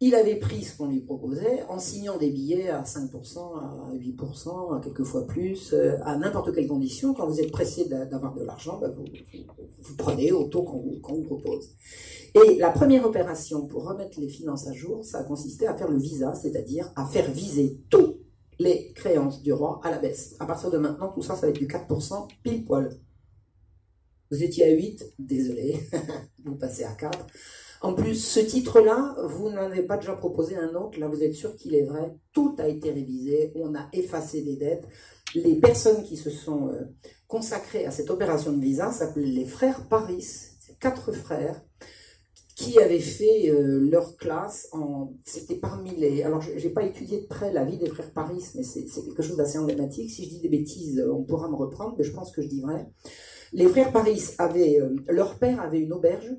[0.00, 4.76] il avait pris ce qu'on lui proposait en signant des billets à 5%, à 8%,
[4.76, 7.12] à quelquefois plus, euh, à n'importe quelle condition.
[7.12, 11.70] Quand vous êtes pressé d'avoir de l'argent, ben, vous, prenez au taux qu'on vous, propose.
[12.34, 15.90] Et la première opération pour remettre les finances à jour, ça a consisté à faire
[15.90, 18.20] le visa, c'est-à-dire à faire viser toutes
[18.60, 20.36] les créances du roi à la baisse.
[20.38, 22.96] À partir de maintenant, tout ça, ça va être du 4% pile poil.
[24.34, 25.78] Vous étiez à 8, désolé,
[26.44, 27.24] vous passez à 4.
[27.82, 31.34] En plus, ce titre-là, vous n'en avez pas déjà proposé un autre, là vous êtes
[31.34, 34.88] sûr qu'il est vrai, tout a été révisé, on a effacé des dettes.
[35.36, 36.80] Les personnes qui se sont euh,
[37.28, 40.26] consacrées à cette opération de visa s'appellent les frères Paris,
[40.80, 41.62] quatre frères
[42.56, 44.68] qui avaient fait euh, leur classe.
[45.24, 46.24] C'était parmi les...
[46.24, 49.22] Alors, je n'ai pas étudié de près la vie des frères Paris, mais c'est quelque
[49.22, 50.10] chose d'assez emblématique.
[50.10, 52.62] Si je dis des bêtises, on pourra me reprendre, mais je pense que je dis
[52.62, 52.88] vrai.
[53.54, 54.80] Les frères Paris avaient...
[54.80, 56.34] Euh, leur père avait une auberge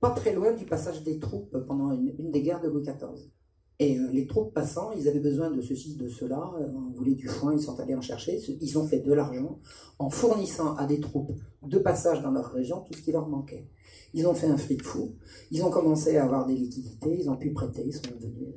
[0.00, 3.30] pas très loin du passage des troupes pendant une, des guerres de Louis XIV.
[3.78, 7.14] Et euh, les troupes passant, ils avaient besoin de ceci, de cela, euh, on voulait
[7.14, 9.60] du foin, ils sont allés en chercher, ils ont fait de l'argent
[9.98, 13.66] en fournissant à des troupes de passage dans leur région tout ce qui leur manquait.
[14.12, 15.14] Ils ont fait un fric fou,
[15.50, 18.54] ils ont commencé à avoir des liquidités, ils ont pu prêter, ils sont devenus,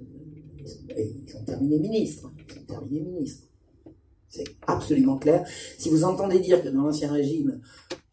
[0.98, 3.26] ils ont terminé ministres, ils ont terminé.
[4.36, 5.48] C'est absolument clair.
[5.78, 7.62] Si vous entendez dire que dans l'Ancien Régime,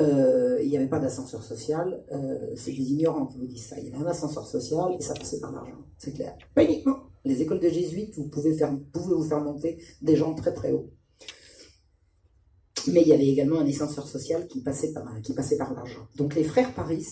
[0.00, 3.78] euh, il n'y avait pas d'ascenseur social, euh, c'est des ignorants qui vous disent ça.
[3.80, 5.85] Il y avait un ascenseur social et ça passait par l'argent.
[5.98, 6.37] C'est clair.
[6.54, 6.98] Pas uniquement.
[7.24, 10.70] Les écoles de jésuites, vous pouvez, faire, pouvez vous faire monter des gens très très
[10.70, 10.90] hauts.
[12.87, 16.06] Mais il y avait également un ascenseur social qui passait par, qui passait par l'argent.
[16.16, 17.04] Donc les frères Paris,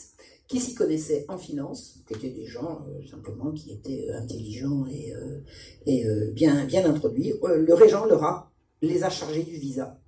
[0.46, 6.04] qui s'y connaissaient en finance, qui étaient des gens euh, simplement qui étaient intelligents et,
[6.32, 8.49] bien, bien introduits, le régent leur a
[8.82, 10.00] les a chargés du visa.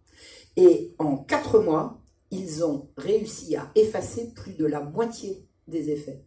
[0.56, 6.24] Et en quatre mois, ils ont réussi à effacer plus de la moitié des effets.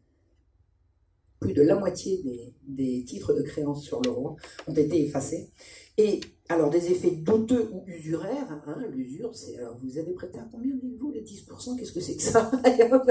[1.40, 2.24] Plus de la moitié
[2.64, 5.50] des, titres de créance sur l'euro ont été effacés.
[5.98, 9.58] Et alors, des effets douteux ou usuraires, hein, l'usure, c'est.
[9.58, 12.52] Alors, vous avez prêté à combien, dites-vous, les 10% Qu'est-ce que c'est que ça?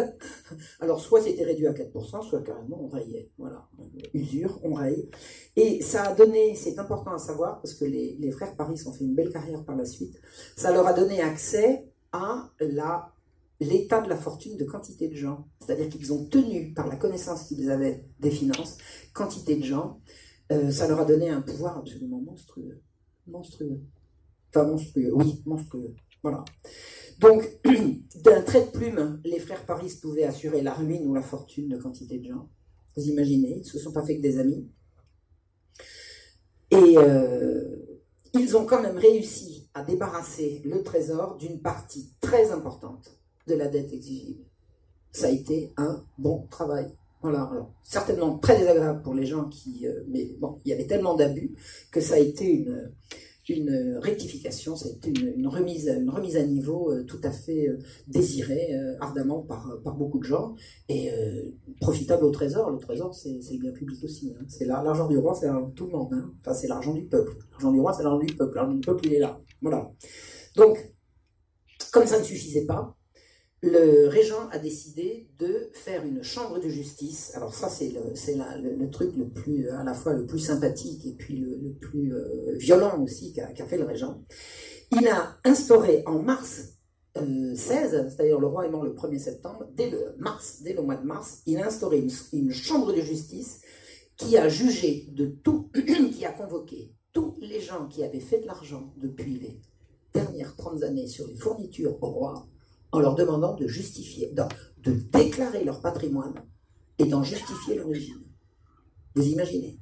[0.80, 3.32] Alors, soit c'était réduit à 4%, soit carrément on rayait.
[3.36, 3.68] Voilà,
[4.12, 5.08] usure, on raye.
[5.56, 8.92] Et ça a donné, c'est important à savoir, parce que les, les frères Paris ont
[8.92, 10.20] fait une belle carrière par la suite,
[10.56, 13.10] ça leur a donné accès à la
[13.60, 15.48] l'état de la fortune de quantité de gens.
[15.60, 18.78] C'est-à-dire qu'ils ont tenu, par la connaissance qu'ils avaient des finances,
[19.12, 20.00] quantité de gens.
[20.52, 22.82] Euh, ça leur a donné un pouvoir absolument monstrueux
[23.26, 23.80] monstrueux.
[24.50, 25.94] Enfin, monstrueux, oui, monstrueux.
[26.22, 26.44] Voilà.
[27.18, 27.60] Donc,
[28.24, 31.76] d'un trait de plume, les frères Paris pouvaient assurer la ruine ou la fortune de
[31.76, 32.48] quantité de gens.
[32.96, 34.68] Vous imaginez, ils ne se sont pas fait que des amis.
[36.70, 38.00] Et euh,
[38.34, 43.68] ils ont quand même réussi à débarrasser le trésor d'une partie très importante de la
[43.68, 44.44] dette exigible.
[45.12, 46.92] Ça a été un bon travail.
[47.24, 47.50] Voilà,
[47.82, 49.86] certainement très désagréable pour les gens qui.
[49.86, 51.54] Euh, mais bon, il y avait tellement d'abus
[51.90, 52.66] que ça a été
[53.48, 57.66] une, rectification, ça a été une, remise, une remise à niveau euh, tout à fait
[57.66, 60.54] euh, désirée ardemment par, par beaucoup de gens
[60.90, 61.10] et
[61.80, 62.70] profitable au trésor.
[62.70, 64.34] Le trésor, c'est le bien public aussi.
[64.38, 64.44] Hein.
[64.46, 66.12] C'est l'argent du roi, c'est l'argent de tout le monde.
[66.12, 66.30] Hein.
[66.40, 67.38] Enfin, c'est l'argent du peuple.
[67.52, 68.54] L'argent du roi, c'est l'argent du peuple.
[68.54, 69.40] L'argent du peuple, il est là.
[69.62, 69.90] Voilà.
[70.56, 70.92] Donc,
[71.90, 72.94] comme ça ne suffisait pas,
[73.64, 77.32] le régent a décidé de faire une chambre de justice.
[77.34, 81.14] Alors ça, c'est le, le, truc le plus, à la fois le plus sympathique et
[81.14, 84.22] puis le, plus euh, violent aussi qu'a fait le régent.
[84.92, 86.74] Il a instauré en mars
[87.16, 90.82] 16, euh, c'est-à-dire le roi est mort le 1er septembre, dès le mars, dès le
[90.82, 93.62] mois de mars, il a instauré une, une chambre de justice
[94.16, 95.70] qui a jugé de tout,
[96.12, 99.60] qui a convoqué tous les gens qui avaient fait de l'argent depuis les
[100.12, 102.46] dernières 30 années sur les fournitures au roi
[102.94, 106.34] en leur demandant de justifier, de, déclarer leur patrimoine
[107.00, 108.22] et d'en justifier l'origine.
[109.16, 109.80] Vous imaginez?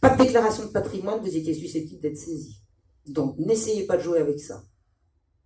[0.00, 2.62] Pas de déclaration de patrimoine, vous étiez susceptible d'être saisi.
[3.08, 4.64] Donc n'essayez pas de jouer avec ça.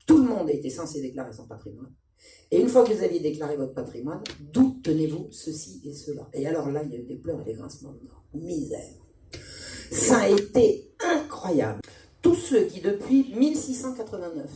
[0.06, 1.94] Tout le monde était censé déclarer son patrimoine.
[2.50, 6.28] Et une fois que vous aviez déclaré votre patrimoine, d'où tenez-vous ceci et cela?
[6.34, 9.00] Et alors là, il y a eu des pleurs et des grincements de Misère.
[9.90, 11.80] Ça a été incroyable.
[12.20, 14.50] Tous ceux qui, depuis 1689,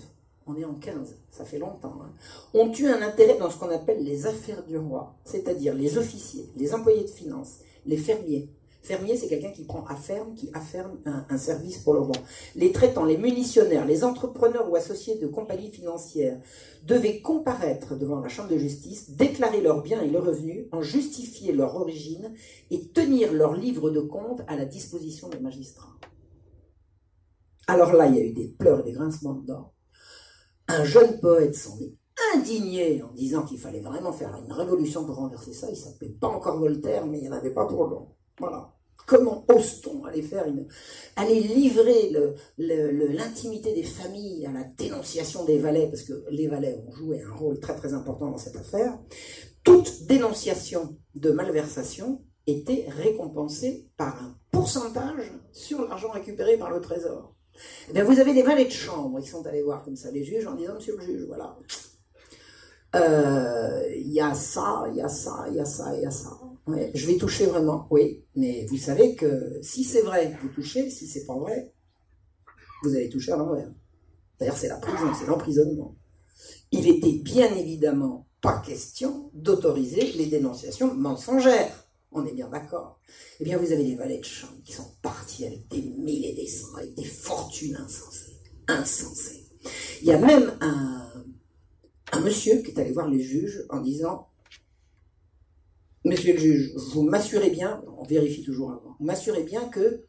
[0.46, 2.12] on est en 15, ça fait longtemps, hein,
[2.52, 6.50] ont eu un intérêt dans ce qu'on appelle les affaires du roi, c'est-à-dire les officiers,
[6.56, 8.50] les employés de finances, les fermiers.
[8.84, 9.96] Fermier, c'est quelqu'un qui prend à
[10.36, 12.16] qui afferme un, service pour le roi.
[12.54, 16.38] Les traitants, les munitionnaires, les entrepreneurs ou associés de compagnies financières
[16.84, 21.54] devaient comparaître devant la Chambre de justice, déclarer leurs biens et leurs revenus, en justifier
[21.54, 22.34] leur origine
[22.70, 25.96] et tenir leur livre de compte à la disposition des magistrats.
[27.66, 29.46] Alors là, il y a eu des pleurs et des grincements de
[30.68, 31.94] un jeune poète s'en est
[32.34, 35.68] indigné en disant qu'il fallait vraiment faire une révolution pour renverser ça.
[35.70, 38.08] Il s'appelait pas encore Voltaire, mais il n'y en avait pas pour long.
[38.38, 38.72] Voilà.
[39.06, 40.66] Comment ose-t-on aller faire une,
[41.16, 42.10] aller livrer
[42.56, 47.34] l'intimité des familles à la dénonciation des valets, parce que les valets ont joué un
[47.34, 48.98] rôle très très important dans cette affaire.
[49.62, 57.33] Toute dénonciation de malversation était récompensée par un pourcentage sur l'argent récupéré par le trésor.
[57.94, 60.46] Eh vous avez des valets de chambre qui sont allés voir comme ça les juges
[60.46, 61.56] en disant Monsieur le juge, voilà.
[62.94, 66.06] Euh, il y a ça, il y a ça, il y a ça, il y
[66.06, 66.38] a ça.
[66.94, 68.24] je vais toucher vraiment, oui.
[68.36, 70.90] Mais vous savez que si c'est vrai, vous touchez.
[70.90, 71.72] Si c'est pas vrai,
[72.82, 73.70] vous allez toucher à l'envers.
[74.38, 75.96] D'ailleurs, c'est la prison, c'est l'emprisonnement.
[76.70, 81.83] Il était bien évidemment pas question d'autoriser les dénonciations mensongères.
[82.16, 83.00] On est bien d'accord.
[83.40, 86.46] Eh bien, vous avez des valets de chambre qui sont partis avec des milliers des
[86.46, 88.40] cents, avec des fortunes insensées.
[88.68, 89.44] Insensées.
[90.00, 91.10] Il y a même un,
[92.22, 94.28] monsieur qui est allé voir les juges en disant
[96.04, 100.04] Monsieur le juge, vous m'assurez bien, on vérifie toujours avant, vous m'assurez bien que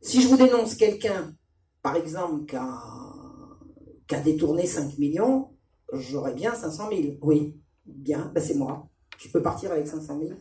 [0.00, 1.36] si je vous dénonce quelqu'un,
[1.82, 5.54] par exemple, qui a, détourné 5 millions,
[5.92, 7.02] j'aurais bien 500 000.
[7.20, 8.88] Oui, bien, ben c'est moi.
[9.18, 10.32] Tu peux partir avec 500 000.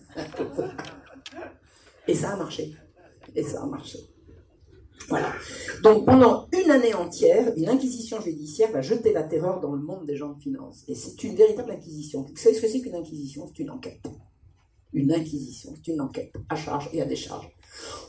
[2.08, 2.76] Et ça a marché.
[3.36, 4.00] Et ça a marché.
[5.10, 5.34] Voilà.
[5.84, 10.06] Donc pendant une année entière, une inquisition judiciaire va jeter la terreur dans le monde
[10.06, 10.84] des gens de finance.
[10.88, 12.24] Et c'est une véritable inquisition.
[12.24, 13.48] Vous savez ce que c'est qu'une inquisition?
[13.48, 14.06] C'est une enquête.
[14.94, 17.50] Une inquisition, c'est une enquête, à charge et à décharge.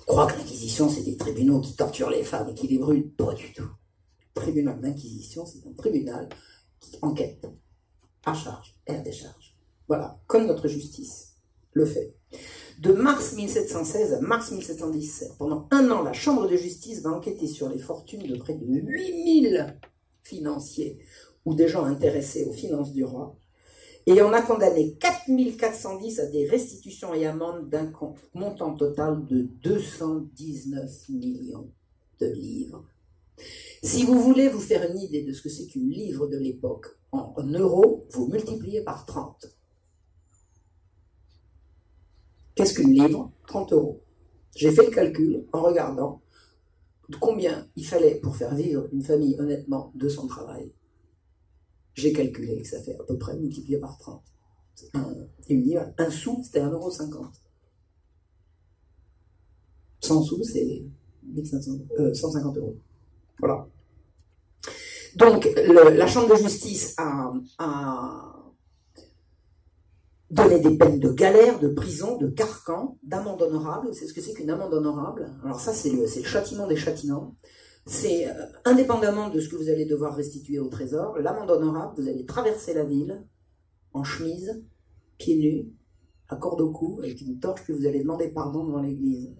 [0.06, 3.10] On croit que l'inquisition, c'est des tribunaux qui torturent les femmes et qui les brûlent.
[3.10, 3.68] Pas du tout.
[4.36, 6.28] Le tribunal d'inquisition, c'est un tribunal
[6.80, 7.46] qui enquête,
[8.24, 9.37] à charge et à décharge.
[9.88, 11.36] Voilà, comme notre justice
[11.72, 12.14] le fait.
[12.80, 17.46] De mars 1716 à mars 1717, pendant un an, la Chambre de justice va enquêter
[17.46, 19.78] sur les fortunes de près de 8000
[20.22, 20.98] financiers
[21.44, 23.36] ou des gens intéressés aux finances du roi,
[24.06, 27.90] et on a condamné 4410 à des restitutions et amendes d'un
[28.34, 31.70] montant total de 219 millions
[32.20, 32.84] de livres.
[33.82, 36.86] Si vous voulez vous faire une idée de ce que c'est qu'une livre de l'époque
[37.12, 39.57] en euros, vous multipliez par 30.
[42.58, 43.30] Qu'est-ce qu'une livre?
[43.46, 44.02] 30 euros.
[44.56, 46.22] J'ai fait le calcul en regardant
[47.20, 50.72] combien il fallait pour faire vivre une famille honnêtement de son travail.
[51.94, 54.24] J'ai calculé que ça fait à peu près multiplié par 30.
[54.94, 55.14] Un,
[55.48, 57.30] une livre, un sou, c'était 1,50€.
[60.00, 60.82] 100 sous, c'est
[62.12, 62.76] 150 euros.
[63.38, 63.68] Voilà.
[65.14, 68.34] Donc, la Chambre de justice a,
[70.30, 73.94] donné des peines de galère, de prison, de carcan, d'amende honorable.
[73.94, 75.32] C'est ce que c'est qu'une amende honorable.
[75.44, 77.36] Alors ça, c'est le, châtiment des châtiments.
[77.86, 78.32] C'est euh,
[78.64, 82.74] indépendamment de ce que vous allez devoir restituer au trésor, l'amende honorable, vous allez traverser
[82.74, 83.24] la ville
[83.94, 84.62] en chemise,
[85.16, 85.72] pieds nus,
[86.28, 89.30] à corde au cou, avec une torche, puis vous allez demander pardon devant l'église.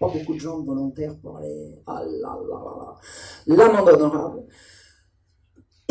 [0.00, 1.80] Pas beaucoup de gens volontaires pour aller.
[1.86, 2.96] Ah là là là là.
[3.46, 4.42] L'amende honorable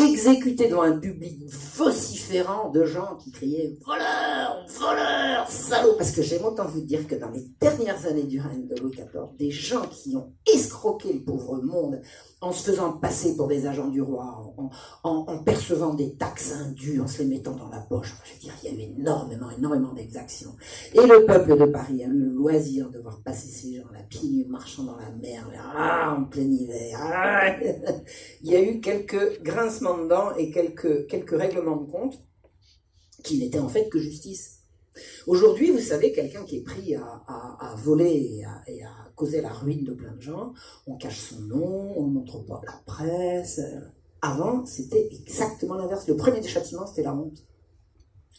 [0.04, 5.94] exécuté devant un public vociférant de gens qui criaient voleur, voleur, salaud.
[5.96, 8.92] Parce que j'aime autant vous dire que dans les dernières années du règne de Louis
[8.92, 12.00] XIV, des gens qui ont escroqué le pauvre monde
[12.44, 14.54] en se faisant passer pour des agents du roi,
[15.02, 18.14] en, percevant des taxes indues, en se les mettant dans la poche.
[18.24, 20.54] je veux dire, il y a eu énormément, énormément d'exactions.
[20.92, 24.02] Et le peuple de Paris a eu le loisir de voir passer ces gens, la
[24.02, 26.98] pieds marchant dans la mer, ah, en plein hiver.
[27.00, 27.56] Ah.
[28.42, 32.18] il y a eu quelques grincements de dents et quelques, quelques règlements de compte
[33.22, 34.63] qui n'étaient en fait que justice.
[35.26, 39.92] Aujourd'hui, vous savez, quelqu'un qui est pris à, voler et à, causer la ruine de
[39.92, 40.52] plein de gens,
[40.86, 43.60] on cache son nom, on ne montre pas la presse.
[44.22, 46.06] Avant, c'était exactement l'inverse.
[46.08, 47.44] Le premier des châtiments, c'était la honte.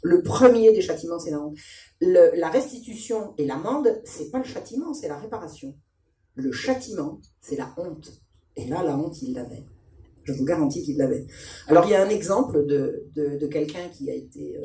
[0.03, 1.57] Le premier des châtiments, c'est la honte.
[2.01, 5.75] la restitution et l'amende, c'est pas le châtiment, c'est la réparation.
[6.35, 8.11] Le châtiment, c'est la honte.
[8.55, 9.65] Et là, la honte, il l'avait.
[10.23, 11.27] Je vous garantis qu'il l'avait.
[11.67, 14.63] Alors, il y a un exemple de, quelqu'un qui a été, euh,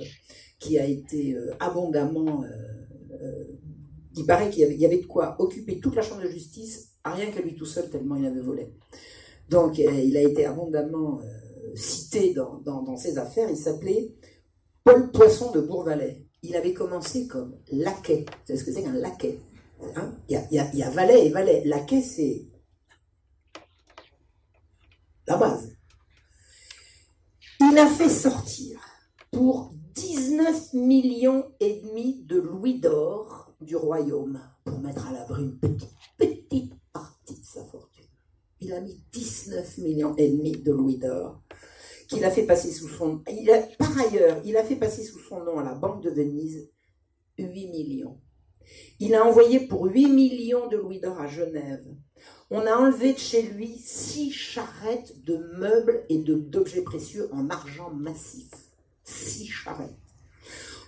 [0.60, 2.44] qui a été euh, abondamment.
[2.44, 3.44] Euh,
[4.16, 7.30] il paraît qu'il y, avait de quoi occuper toute la chambre de justice, à rien
[7.30, 8.72] qu'à lui tout seul, tellement il avait volé.
[9.48, 11.20] Donc, il a été abondamment
[11.74, 13.48] cité dans, dans, ses affaires.
[13.50, 14.14] Il s'appelait
[14.84, 16.26] Paul Poisson de Bourvalet.
[16.42, 18.24] Il avait commencé comme laquais.
[18.26, 19.38] Vous savez ce que c'est qu'un laquais
[19.96, 20.12] hein?
[20.28, 21.62] Y il y a valet et valet.
[21.64, 22.46] Laquais, c'est
[25.26, 25.70] la base.
[27.60, 28.80] Il a fait sortir
[29.30, 35.59] pour 19 millions et demi de louis d'or du royaume pour mettre à l'abri une
[35.59, 38.05] petite, petite partie de sa fortune.
[38.61, 41.42] Il a mis 19 millions et demi de louis d'or
[42.09, 45.44] qu'il a fait passer sous son il par ailleurs, il a fait passer sous son
[45.44, 46.70] nom à la Banque de Venise
[47.38, 48.18] 8 millions.
[49.00, 51.87] Il a envoyé pour 8 millions de louis d'or à Genève
[52.50, 57.90] on a enlevé de chez lui six charrettes de meubles et d'objets précieux en argent
[57.90, 58.50] massif.
[59.10, 59.96] Six charrettes.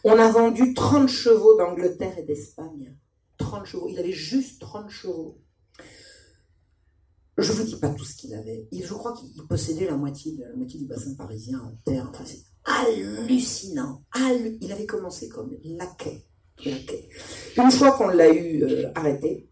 [0.04, 2.96] On a vendu 30 chevaux d'Angleterre et d'Espagne.
[3.38, 3.88] 30 chevaux.
[3.88, 5.38] Il avait juste 30 chevaux.
[7.38, 8.68] Je ne vous dis pas tout ce qu'il avait.
[8.72, 12.10] je crois qu'il possédait la moitié, la moitié du bassin parisien en terre.
[12.24, 14.04] C'est hallucinant.
[14.60, 16.26] il avait commencé comme laquais.
[16.64, 17.08] laquais.
[17.56, 19.50] Une fois qu'on l'a eu euh, arrêté,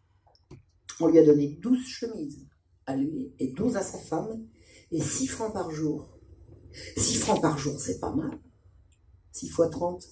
[1.01, 2.47] on lui a donné 12 chemises
[2.87, 4.47] à lui et 12 à sa femme
[4.91, 6.19] et 6 francs par jour.
[6.97, 8.39] 6 francs par jour, c'est pas mal.
[9.33, 10.05] 6 fois 30.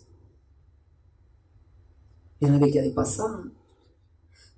[2.41, 3.25] Il y en avait qui n'avaient pas ça.
[3.25, 3.51] Hein.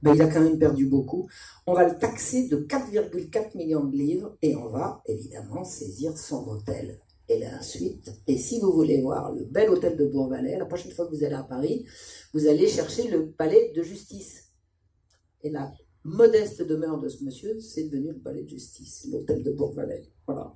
[0.03, 1.29] Ben, il a quand même perdu beaucoup.
[1.67, 6.47] On va le taxer de 4,4 millions de livres et on va évidemment saisir son
[6.49, 7.01] hôtel.
[7.29, 10.91] Et la suite, et si vous voulez voir le bel hôtel de Bourvalet, la prochaine
[10.91, 11.87] fois que vous allez à Paris,
[12.33, 14.49] vous allez chercher le palais de justice.
[15.45, 15.73] Et là,
[16.03, 20.03] modeste demeure de ce monsieur, c'est devenu le palais de justice, l'hôtel de Bourgvalet.
[20.27, 20.53] Voilà.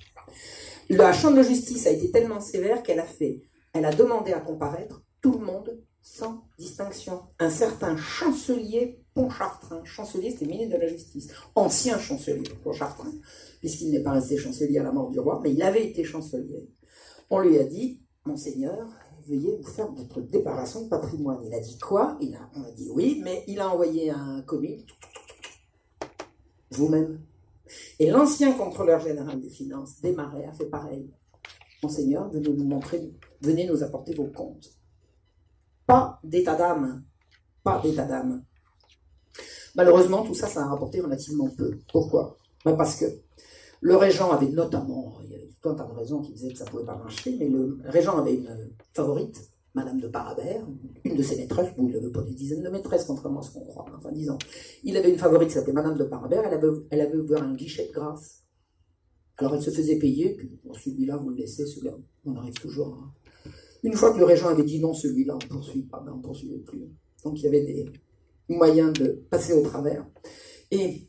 [0.89, 3.43] La chambre de justice a été tellement sévère qu'elle a fait,
[3.75, 7.23] elle a demandé à comparaître tout le monde sans distinction.
[7.39, 13.13] Un certain chancelier Pontchartrain, chancelier c'était ministre de la justice, ancien chancelier Pontchartrain,
[13.61, 16.69] puisqu'il n'est pas resté chancelier à la mort du roi, mais il avait été chancelier.
[17.31, 18.89] On lui a dit, monseigneur,
[19.27, 21.41] veuillez vous faire votre déparation de patrimoine.
[21.45, 22.19] Il a dit quoi?
[22.21, 24.85] Il a, On a dit oui, mais il a envoyé un commis
[26.71, 27.21] vous-même.
[27.99, 31.11] Et l'ancien contrôleur général des finances, Desmarais, a fait pareil.
[31.83, 34.71] Monseigneur, venez nous montrer, venez nous apporter vos comptes.
[35.87, 37.05] Pas d'état d'âme.
[37.63, 38.45] Pas d'état d'âme.
[39.75, 41.79] Malheureusement, tout ça, ça a rapporté relativement peu.
[41.93, 42.37] Pourquoi?
[42.65, 43.07] Ben Parce que
[43.81, 46.59] Le régent avait notamment, il y avait tout un tas de raisons qui disaient que
[46.59, 48.49] ça ne pouvait pas marcher, mais le régent avait une
[48.95, 49.39] favorite,
[49.75, 50.65] Madame de Parabère,
[51.05, 53.51] une de ses maîtresses, bon, il n'avait pas des dizaines de maîtresses, contrairement à ce
[53.51, 54.39] qu'on croit, enfin disons.
[54.85, 57.55] Il avait une favorite qui s'appelait Madame de Parabère, elle avait, elle avait ouvert un
[57.55, 58.45] guichet de grâce.
[59.37, 61.93] Alors elle se faisait payer, puis celui-là, vous le laissez, celui-là,
[62.25, 62.95] on arrive toujours.
[62.95, 63.13] Hein.
[63.85, 66.17] Une fois que le régent avait dit non, celui-là, on ne poursuit pas, ben on
[66.17, 66.89] ne poursuivait plus.
[67.23, 67.93] Donc il y avait des
[68.49, 70.07] moyens de passer au travers.
[70.71, 71.07] Et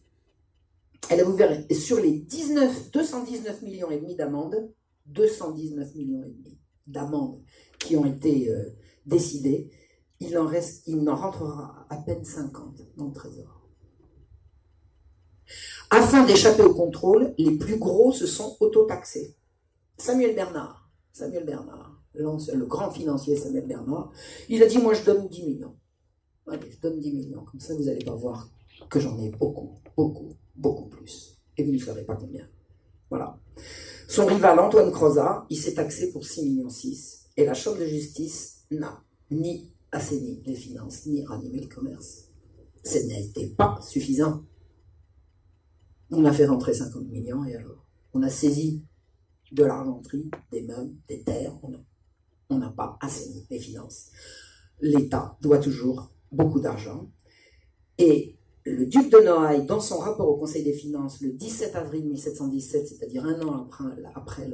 [1.09, 4.69] elle a ouvert, sur les 19, 219 millions et demi d'amendes,
[5.05, 7.41] 219 millions et demi d'amendes
[7.79, 9.69] qui ont été euh, décidées,
[10.19, 13.69] il en reste, il n'en rentrera à peine 50 dans le trésor.
[15.91, 19.37] Afin d'échapper au contrôle, les plus gros se sont auto-taxés.
[19.97, 24.11] Samuel Bernard, Samuel Bernard, le grand financier Samuel Bernard,
[24.49, 25.75] il a dit Moi je donne 10 millions.
[26.47, 28.49] Allez, je donne 10 millions, comme ça vous allez pas voir
[28.89, 31.37] que j'en ai beaucoup, beaucoup, beaucoup plus.
[31.57, 32.47] Et vous ne savez pas combien.
[33.09, 33.39] Voilà.
[34.07, 37.29] Son rival Antoine Crozat, il s'est taxé pour 6 millions 6.
[37.37, 42.29] Et la Chambre de justice n'a ni assaini les finances, ni ranimé le commerce.
[42.83, 44.43] Ce n'était pas suffisant.
[46.11, 48.83] On a fait rentrer 50 millions et alors On a saisi
[49.51, 51.57] de l'argenterie, des meubles, des terres.
[51.63, 51.73] On
[52.49, 54.11] n'a pas assaini les finances.
[54.81, 57.09] L'État doit toujours beaucoup d'argent.
[57.97, 58.35] Et
[58.65, 62.87] le duc de Noailles, dans son rapport au Conseil des finances le 17 avril 1717,
[62.87, 63.67] c'est-à-dire un an
[64.15, 64.47] après,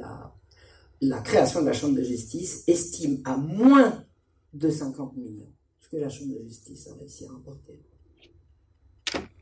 [1.00, 4.04] la, création de la Chambre de justice, estime à moins
[4.52, 7.80] de 50 millions ce que la Chambre de justice a réussi à rapporter.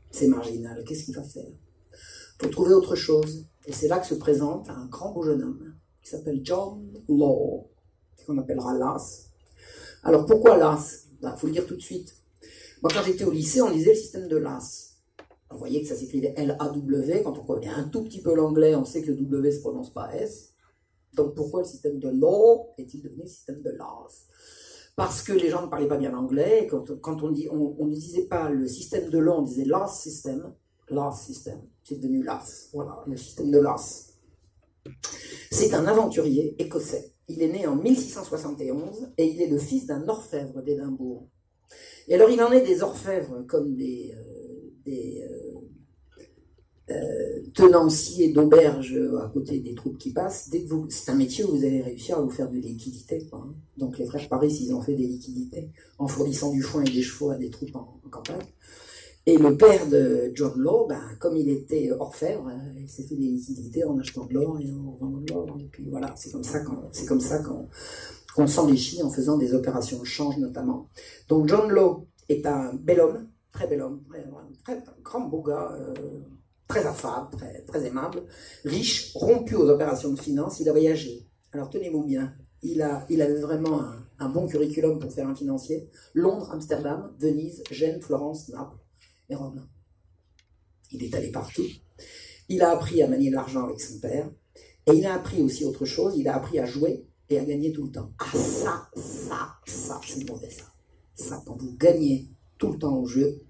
[0.09, 0.83] C'est marginal.
[0.85, 1.47] Qu'est-ce qu'il va faire?
[1.47, 3.45] Il faut trouver autre chose.
[3.65, 7.69] Et c'est là que se présente un grand beau jeune homme qui s'appelle John Law,
[8.25, 9.29] qu'on appellera Las.
[10.03, 12.15] Alors pourquoi Las Il ben, faut le dire tout de suite.
[12.81, 14.97] Moi, quand j'étais au lycée, on lisait le système de LAS.
[15.51, 17.21] Vous voyez que ça s'écrivait L-A-W.
[17.23, 19.59] Quand on connaît un tout petit peu l'anglais, on sait que le W ne se
[19.59, 20.53] prononce pas S.
[21.13, 24.27] Donc pourquoi le système de law est-il devenu le système de LAS
[24.95, 26.67] Parce que les gens ne parlaient pas bien l'anglais.
[26.69, 26.89] Quand,
[27.21, 30.53] on on ne disait pas le système de law, on disait LAS system.
[30.89, 31.61] LAS system.
[31.83, 32.69] C'est devenu LAS.
[32.73, 34.13] Voilà, le système de LAS.
[35.51, 37.10] C'est un aventurier écossais.
[37.27, 41.27] Il est né en 1671 et il est le fils d'un orfèvre d'Édimbourg.
[42.07, 46.21] Et alors, il en est des orfèvres comme des, euh, euh,
[46.89, 50.49] euh, tenanciers d'auberges à côté des troupes qui passent.
[50.49, 53.27] Dès que vous, c'est un métier où vous allez réussir à vous faire de liquidité.
[53.31, 53.53] Hein.
[53.77, 55.69] Donc, les frères Paris, ils ont fait des liquidités
[55.99, 58.45] en fournissant du foin et des chevaux à des troupes en, campagne.
[59.27, 63.27] Et le père de John Law, ben, comme il était orfèvre, il s'est fait des
[63.27, 65.57] liquidités en achetant de l'or et en vendant de l'or.
[65.59, 66.43] Et puis voilà, c'est comme
[67.21, 70.89] ça qu'on, s'enrichit en faisant des opérations de change notamment.
[71.27, 74.01] Donc John Law est un bel homme, très bel homme,
[74.63, 75.93] très, grand beau gars, euh,
[76.67, 78.23] très affable, très, très aimable,
[78.65, 81.27] riche, rompu aux opérations de finance, il a voyagé.
[81.51, 85.35] Alors tenez-vous bien, il, a, il avait vraiment un, un, bon curriculum pour faire un
[85.35, 85.89] financier.
[86.15, 88.80] Londres, Amsterdam, Venise, Gênes, Florence, Naples
[90.91, 91.65] Il est allé partout.
[92.49, 94.29] Il a appris à manier l'argent avec son père.
[94.87, 97.71] Et il a appris aussi autre chose, il a appris à jouer et à gagner
[97.71, 98.11] tout le temps.
[98.19, 100.65] Ah ça, ça, ça, c'est mauvais ça.
[101.13, 102.27] Ça, quand vous gagnez
[102.57, 103.41] tout le temps au jeu.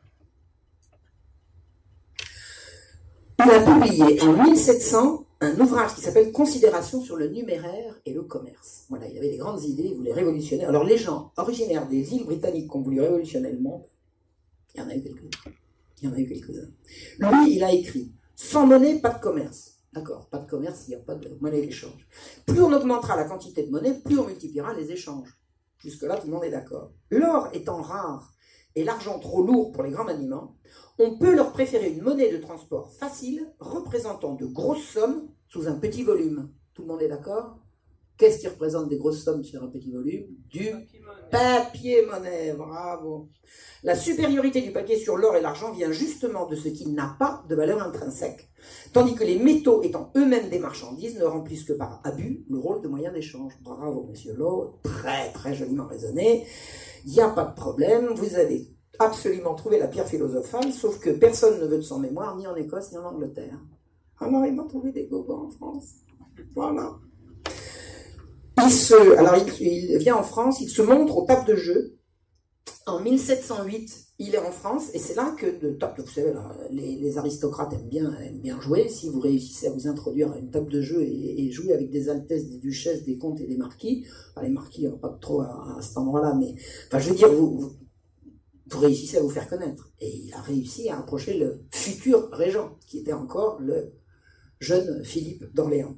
[3.39, 8.21] Il a publié en 1700 un ouvrage qui s'appelle Considération sur le numéraire et le
[8.21, 8.86] commerce.
[8.89, 10.65] Voilà, il avait des grandes idées, il voulait révolutionner.
[10.65, 13.84] Alors les gens originaires des îles britanniques qui ont voulu révolutionner le monde,
[14.75, 15.51] il y en a eu quelques-uns.
[16.01, 16.71] Il y en a eu quelques-uns.
[17.19, 19.77] Lui, il a écrit Sans monnaie, pas de commerce.
[19.93, 22.07] D'accord, pas de commerce, il n'y a pas de monnaie d'échange.
[22.45, 25.37] Plus on augmentera la quantité de monnaie, plus on multipliera les échanges.
[25.79, 26.93] Jusque-là, tout le monde est d'accord.
[27.09, 28.33] L'or étant rare
[28.75, 30.55] et l'argent trop lourd pour les grands maniements,
[30.97, 35.75] on peut leur préférer une monnaie de transport facile représentant de grosses sommes sous un
[35.75, 36.51] petit volume.
[36.73, 37.59] Tout le monde est d'accord?
[38.17, 40.27] Qu'est-ce qui représente des grosses sommes sur un petit volume?
[40.47, 40.69] Du
[41.32, 43.29] papier-monnaie, bravo.
[43.84, 47.43] La supériorité du papier sur l'or et l'argent vient justement de ce qui n'a pas
[47.49, 48.51] de valeur intrinsèque,
[48.93, 52.82] tandis que les métaux étant eux-mêmes des marchandises ne remplissent que par abus le rôle
[52.82, 53.53] de moyen d'échange.
[53.61, 56.45] Bravo, monsieur Lowe, très très joliment raisonné.
[57.05, 58.67] Il n'y a pas de problème, vous avez
[58.99, 62.55] absolument trouvé la pierre philosophale, sauf que personne ne veut de son mémoire, ni en
[62.55, 63.59] Écosse, ni en Angleterre.
[64.19, 65.95] Alors ils vont trouver des gogos en France.
[66.53, 66.93] Voilà.
[68.66, 71.97] Il se, alors il, vient en France, il se montre aux tables de jeu.
[72.86, 76.34] En 1708, il est en France, et c'est là que, de vous savez,
[76.72, 78.88] les, aristocrates aiment bien, bien jouer.
[78.89, 82.09] Si vous réussissez à vous introduire à une table de jeu et, jouer avec des
[82.09, 84.05] altesses, des duchesses, des comtes et des marquis,
[84.41, 86.55] les marquis, pas trop à, cet endroit-là, mais
[86.88, 87.72] enfin, je veux dire, vous,
[88.70, 89.91] vous, réussissez à vous faire connaître.
[89.99, 93.93] Et il a réussi à approcher le futur régent, qui était encore le
[94.59, 95.95] jeune Philippe d'Orléans.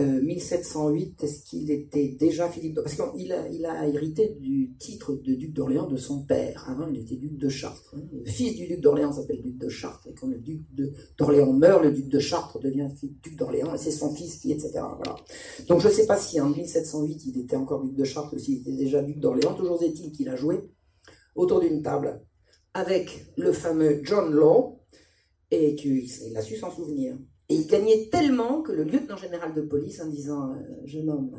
[0.00, 5.12] 1708, euh, est-ce qu'il était déjà Philippe Parce qu'il a, il a hérité du titre
[5.12, 6.64] de duc d'Orléans de son père.
[6.68, 7.94] Avant, il était duc de Chartres.
[7.96, 8.02] Hein.
[8.12, 10.08] Le fils du duc d'Orléans s'appelle duc de Chartres.
[10.08, 10.62] Et quand le duc
[11.18, 12.88] d'Orléans meurt, le duc de Chartres devient
[13.22, 13.74] duc d'Orléans.
[13.74, 14.72] Et c'est son fils qui, etc.
[14.74, 15.16] Voilà.
[15.68, 18.38] Donc je ne sais pas si en 1708, il était encore duc de Chartres ou
[18.38, 19.54] s'il était déjà duc d'Orléans.
[19.54, 20.70] Toujours est-il qu'il a joué
[21.34, 22.22] autour d'une table
[22.74, 24.78] avec le fameux John Law
[25.50, 27.16] et qu'il a su s'en souvenir.
[27.52, 31.36] Et il gagnait tellement que le lieutenant général de police, en disant euh, Jeune homme,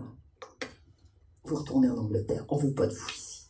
[1.43, 3.47] vous retournez en Angleterre, on ne veut pas de vous ici.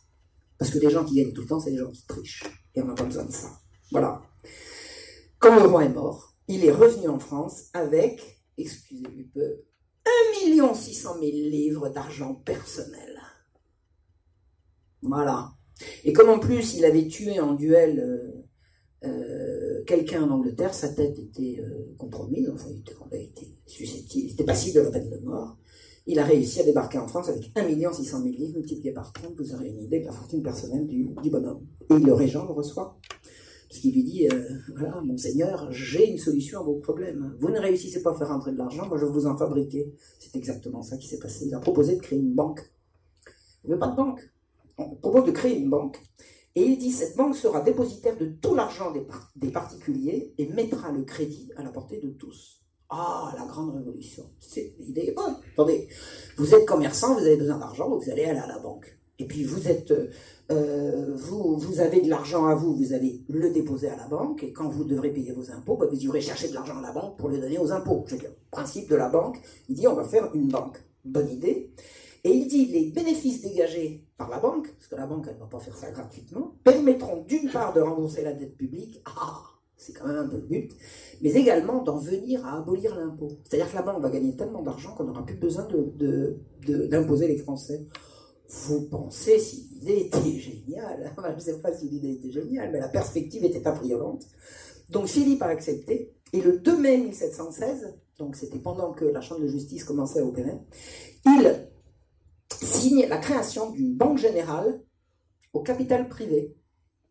[0.56, 2.44] Parce que les gens qui gagnent tout le temps, c'est les gens qui trichent.
[2.74, 3.50] Et on n'a pas besoin de ça.
[3.90, 4.22] Voilà.
[5.38, 9.60] Quand le roi est mort, il est revenu en France avec, excusez moi peu,
[10.62, 13.20] 1 600 000 livres d'argent personnel.
[15.02, 15.52] Voilà.
[16.04, 18.43] Et comme en plus il avait tué en duel euh,
[19.04, 22.94] euh, quelqu'un en Angleterre, sa tête était euh, compromise, enfin il était,
[23.24, 25.56] était susceptible, il était passible de la peine de mort.
[26.06, 29.34] Il a réussi à débarquer en France avec 1 600 000 livres multipliés par 30,
[29.36, 31.66] vous aurez une idée de la fortune personnelle du, bonhomme.
[31.90, 32.98] Et le régent le reçoit,
[33.68, 34.44] parce qu'il lui dit, euh,
[34.76, 37.34] voilà, monseigneur, j'ai une solution à vos problèmes.
[37.40, 39.92] Vous ne réussissez pas à faire rentrer de l'argent, moi je vais vous en fabriquer.
[40.18, 41.46] C'est exactement ça qui s'est passé.
[41.46, 42.70] Il a proposé de créer une banque.
[43.64, 44.30] Il ne veut pas de banque.
[44.76, 45.98] On propose de créer une banque.
[46.56, 48.92] Et il dit cette banque sera dépositaire de tout l'argent
[49.36, 52.60] des, particuliers et mettra le crédit à la portée de tous.
[52.90, 54.24] Ah, la grande révolution.
[54.38, 55.36] C'est l'idée est bonne.
[55.54, 55.88] Attendez,
[56.36, 58.96] vous êtes commerçant, vous avez besoin d'argent, vous allez aller à la banque.
[59.18, 59.92] Et puis vous êtes,
[60.52, 64.42] euh, vous, vous avez de l'argent à vous, vous allez le déposer à la banque,
[64.42, 66.92] et quand vous devrez payer vos impôts, bah, vous devrez chercher de l'argent à la
[66.92, 68.04] banque pour le donner aux impôts.
[68.08, 69.40] C'est le principe de la banque.
[69.68, 70.78] Il dit on va faire une banque.
[71.04, 71.72] Bonne idée.
[72.22, 75.40] Et il dit les bénéfices dégagés par la banque, parce que la banque elle ne
[75.40, 79.42] va pas faire ça gratuitement, permettront d'une part de rembourser la dette publique, ah,
[79.76, 80.72] c'est quand même un peu le but,
[81.20, 83.28] mais également d'en venir à abolir l'impôt.
[83.44, 87.38] C'est-à-dire que la banque va gagner tellement d'argent qu'on n'aura plus besoin d'imposer de, les
[87.38, 87.86] Français.
[88.48, 92.80] Vous pensez si l'idée était géniale Je ne sais pas si l'idée était géniale, mais
[92.80, 94.26] la perspective était affriolante.
[94.90, 99.40] Donc Philippe a accepté, et le 2 mai 1716, donc c'était pendant que la Chambre
[99.40, 100.52] de justice commençait à opérer,
[101.26, 101.68] il
[102.64, 104.82] signe la création d'une banque générale
[105.52, 106.56] au capital privé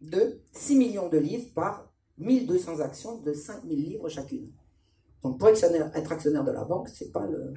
[0.02, 4.52] de 6 millions de livres par 1200 actions de 5000 livres chacune.
[5.22, 7.54] Donc pour être actionnaire de la banque, ce n'est pas le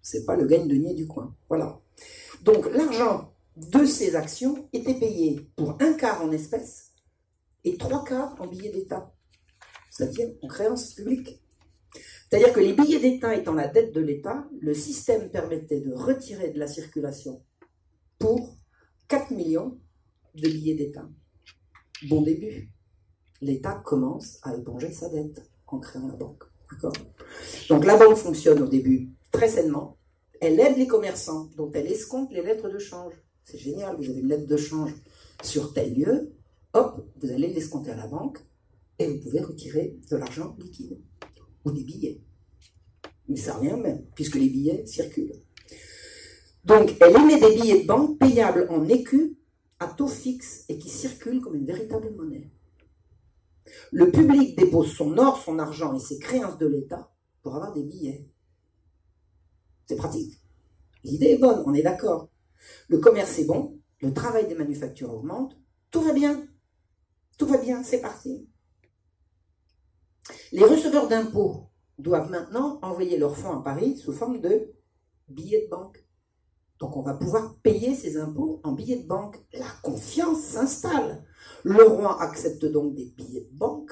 [0.00, 1.34] c'est pas le gagne-denier du coin.
[1.48, 1.80] Voilà.
[2.42, 6.92] Donc l'argent de ces actions était payé pour un quart en espèces
[7.64, 9.14] et trois quarts en billets d'État,
[9.90, 11.40] c'est-à-dire en créances publiques.
[12.34, 16.50] C'est-à-dire que les billets d'État étant la dette de l'État, le système permettait de retirer
[16.50, 17.44] de la circulation
[18.18, 18.56] pour
[19.06, 19.78] 4 millions
[20.34, 21.08] de billets d'État.
[22.08, 22.72] Bon début.
[23.40, 26.42] L'État commence à éponger sa dette en créant la banque.
[27.68, 29.96] Donc la banque fonctionne au début très sainement.
[30.40, 33.14] Elle aide les commerçants, donc elle escompte les lettres de change.
[33.44, 34.92] C'est génial, vous avez une lettre de change
[35.44, 36.32] sur tel lieu,
[36.72, 38.40] hop, vous allez l'escompter à la banque
[38.98, 40.98] et vous pouvez retirer de l'argent liquide
[41.64, 42.20] ou des billets.
[43.28, 45.32] Mais ça rien même, puisque les billets circulent.
[46.64, 49.32] Donc, elle émet des billets de banque payables en écus
[49.80, 52.50] à taux fixe et qui circulent comme une véritable monnaie.
[53.92, 57.10] Le public dépose son or, son argent et ses créances de l'État
[57.42, 58.28] pour avoir des billets.
[59.86, 60.40] C'est pratique.
[61.02, 62.30] L'idée est bonne, on est d'accord.
[62.88, 65.56] Le commerce est bon, le travail des manufactures augmente,
[65.90, 66.46] tout va bien.
[67.36, 68.48] Tout va bien, c'est parti.
[70.54, 74.72] Les receveurs d'impôts doivent maintenant envoyer leurs fonds à Paris sous forme de
[75.26, 76.06] billets de banque.
[76.78, 79.44] Donc on va pouvoir payer ces impôts en billets de banque.
[79.52, 81.24] La confiance s'installe.
[81.64, 83.90] Le roi accepte donc des billets de banque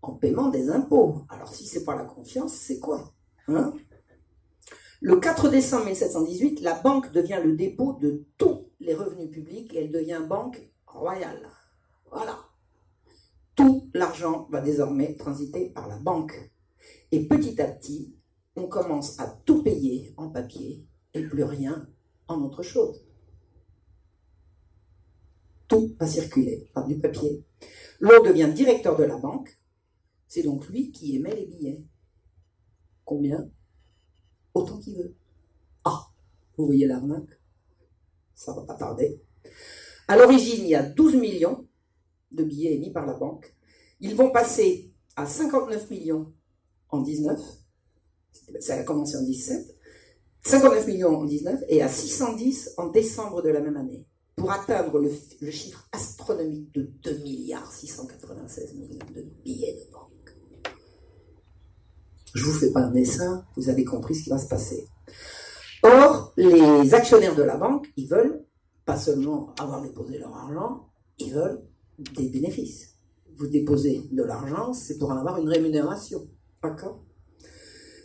[0.00, 1.24] en paiement des impôts.
[1.28, 3.12] Alors si c'est pas la confiance, c'est quoi
[3.48, 3.74] hein?
[5.00, 9.78] Le 4 décembre 1718, la banque devient le dépôt de tous les revenus publics et
[9.78, 11.48] elle devient banque royale.
[12.12, 12.38] Voilà.
[13.94, 16.52] L'argent va désormais transiter par la banque.
[17.12, 18.14] Et petit à petit,
[18.56, 21.88] on commence à tout payer en papier et plus rien
[22.28, 23.04] en autre chose.
[25.66, 27.44] Tout va circuler par du papier.
[28.00, 29.58] L'on devient directeur de la banque.
[30.26, 31.84] C'est donc lui qui émet les billets.
[33.04, 33.50] Combien?
[34.54, 35.14] Autant qu'il veut.
[35.84, 36.08] Ah,
[36.56, 37.40] vous voyez l'arnaque?
[38.34, 39.20] Ça va pas tarder.
[40.08, 41.66] À l'origine, il y a 12 millions
[42.32, 43.54] de billets émis par la banque.
[44.00, 46.32] Ils vont passer à 59 millions
[46.88, 47.38] en 19,
[48.60, 49.76] ça a commencé en 17,
[50.42, 54.98] 59 millions en 19 et à 610 en décembre de la même année, pour atteindre
[54.98, 60.10] le, chiffre astronomique de 2 milliards 696 millions de billets de banque.
[62.34, 64.86] Je vous fais pas un dessin, vous avez compris ce qui va se passer.
[65.82, 68.44] Or, les actionnaires de la banque, ils veulent
[68.84, 70.88] pas seulement avoir déposé leur argent,
[71.18, 71.62] ils veulent
[71.98, 72.89] des bénéfices.
[73.40, 76.28] Vous déposez de l'argent, c'est pour en avoir une rémunération.
[76.62, 77.02] D'accord?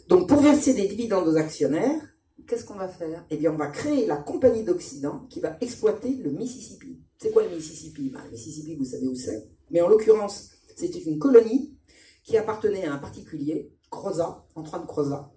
[0.08, 2.02] Donc, pour verser des dividendes aux actionnaires,
[2.48, 3.26] qu'est-ce qu'on va faire?
[3.30, 7.02] Eh bien, on va créer la Compagnie d'Occident qui va exploiter le Mississippi.
[7.18, 8.10] C'est quoi le Mississippi?
[8.12, 9.50] Ben, Le Mississippi, vous savez où c'est.
[9.72, 11.76] Mais en l'occurrence, c'était une colonie
[12.24, 15.34] qui appartenait à un particulier, Crozat, Antoine Crozat.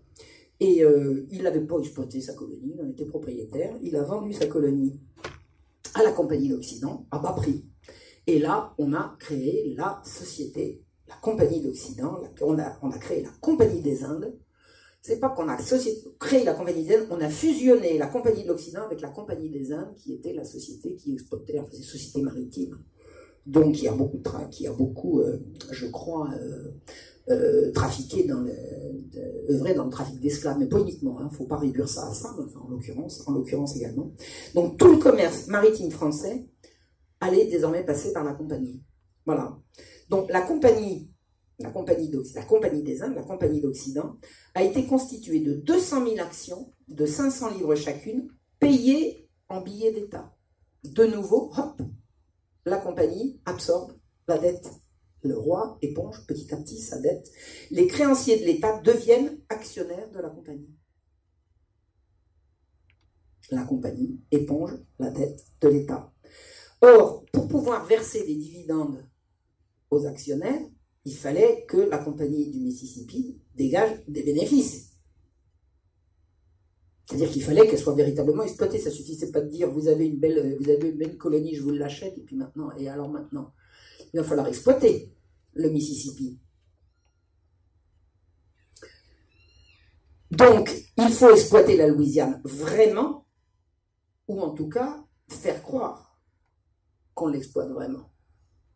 [0.61, 3.77] Et euh, il n'avait pas exploité sa colonie, il en était propriétaire.
[3.83, 5.01] Il a vendu sa colonie
[5.95, 7.65] à la Compagnie d'Occident à bas prix.
[8.29, 13.81] Et là, on a créé la société, la Compagnie d'Occident, on a, créé la Compagnie
[13.81, 14.35] des Indes,
[15.01, 15.57] c'est pas qu'on a
[16.21, 19.49] créé la Compagnie des Indes, on a fusionné la Compagnie de l'Occident avec la Compagnie
[19.49, 22.79] des Indes, qui était la société qui exploitait, enfin, société maritime.
[23.47, 24.21] Donc, il y a beaucoup,
[24.51, 25.39] qui a beaucoup, euh,
[25.71, 26.69] je crois, euh,
[27.31, 28.53] euh, trafiqué dans le,
[29.49, 31.17] œuvré dans le trafic d'esclaves, mais pas uniquement.
[31.19, 34.13] Il hein, ne faut pas réduire ça à ça, en l'occurrence, en l'occurrence également.
[34.55, 36.47] Donc, tout le commerce maritime français
[37.21, 38.83] allait désormais passer par la compagnie.
[39.27, 39.59] Voilà.
[40.09, 41.11] Donc, la compagnie
[41.59, 44.17] la compagnie, la compagnie des Indes, la compagnie d'Occident,
[44.55, 48.29] a été constituée de 200 000 actions de 500 livres chacune,
[48.61, 50.35] payées en billets d'État.
[50.85, 51.83] De nouveau, hop,
[52.65, 53.93] la compagnie absorbe
[54.29, 54.71] la dette.
[55.23, 57.29] Le roi éponge petit à petit sa dette.
[57.73, 60.71] Les créanciers de l'État deviennent actionnaires de la compagnie.
[63.51, 66.13] La compagnie éponge la dette de l'État.
[66.81, 69.05] Or, pour pouvoir verser des dividendes
[69.91, 70.61] aux actionnaires,
[71.05, 74.93] il fallait que la compagnie du Mississippi dégage des bénéfices.
[77.07, 78.79] C'est-à-dire qu'il fallait qu'elle soit véritablement exploitée.
[78.79, 81.63] Ça suffisait pas de dire vous avez une belle, vous avez une belle colonie, je
[81.63, 83.55] vous l'achète, et puis maintenant, et alors maintenant.
[84.13, 85.15] Il va falloir exploiter
[85.55, 86.39] le Mississippi.
[90.31, 93.27] Donc, il faut exploiter la Louisiane vraiment,
[94.29, 96.08] ou en tout cas faire croire
[97.19, 98.09] qu'on l'exploite vraiment.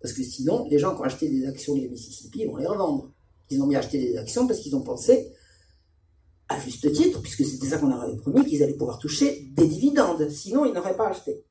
[0.01, 3.13] Parce que sinon, les gens qui ont acheté des actions de Mississippi, vont les revendre.
[3.51, 5.33] Ils ont mis acheter des actions parce qu'ils ont pensé,
[6.49, 9.67] à juste titre, puisque c'était ça qu'on leur avait promis, qu'ils allaient pouvoir toucher des
[9.67, 10.29] dividendes.
[10.29, 11.45] Sinon, ils n'auraient pas acheté.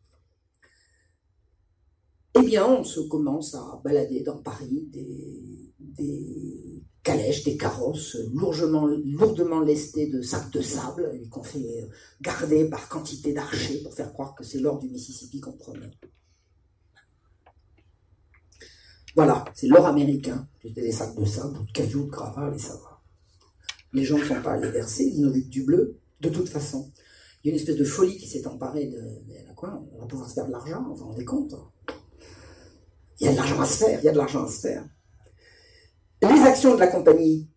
[2.35, 5.73] Eh bien, on se commence à balader dans Paris des,
[7.03, 11.89] calèches, des carrosses lourdement, lourdement lestés de sacs de sable et qu'on fait
[12.21, 15.91] garder par quantité d'archers pour faire croire que c'est l'or du Mississippi qu'on prenait.
[19.15, 20.47] Voilà, c'est l'or américain.
[20.61, 23.01] C'était des sacs de sable, de cailloux, de gravats, et ça va.
[23.93, 25.97] Les gens ne sont pas allés verser, ils n'ont vu que du bleu.
[26.21, 26.91] De toute façon,
[27.43, 29.83] il y a une espèce de folie qui s'est emparée de, quoi?
[29.93, 31.55] On va pouvoir se faire de l'argent, vous vous rendez compte
[33.19, 34.59] Il y a de l'argent à se faire, il y a de l'argent à se
[34.59, 34.87] faire.
[36.21, 37.49] Les actions de la compagnie,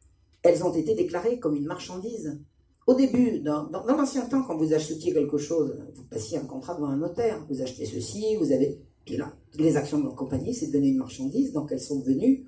[0.42, 2.40] elles ont été déclarées comme une marchandise.
[2.86, 6.88] Au début, dans, l'ancien temps, quand vous achetiez quelque chose, vous passiez un contrat devant
[6.88, 7.44] un notaire.
[7.48, 11.72] Vous achetez ceci, vous avez les actions de la compagnie, c'est devenu une marchandise, donc
[11.72, 12.46] elles sont devenues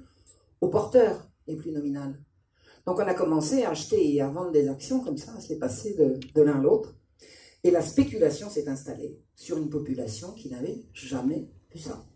[0.60, 2.18] aux porteurs les plus nominales.
[2.86, 5.48] Donc on a commencé à acheter et à vendre des actions comme ça, à se
[5.48, 6.96] les passer de, de l'un à l'autre.
[7.64, 12.06] Et la spéculation s'est installée sur une population qui n'avait jamais vu ça.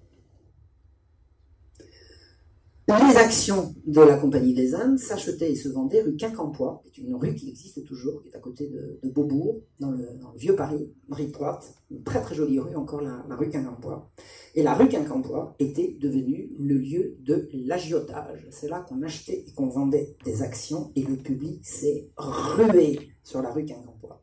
[2.88, 7.04] Les actions de la Compagnie des Indes s'achetaient et se vendaient rue Quincampoix, qui est
[7.04, 10.92] une rue qui existe toujours, qui est à côté de, Beaubourg, dans le, vieux Paris,
[11.08, 14.10] rue droite, une très très jolie rue, encore la, rue Quincampoix.
[14.56, 18.48] Et la rue Quincampoix était devenue le lieu de l'agiotage.
[18.50, 23.40] C'est là qu'on achetait et qu'on vendait des actions et le public s'est rué sur
[23.40, 24.22] la rue Quincampoix.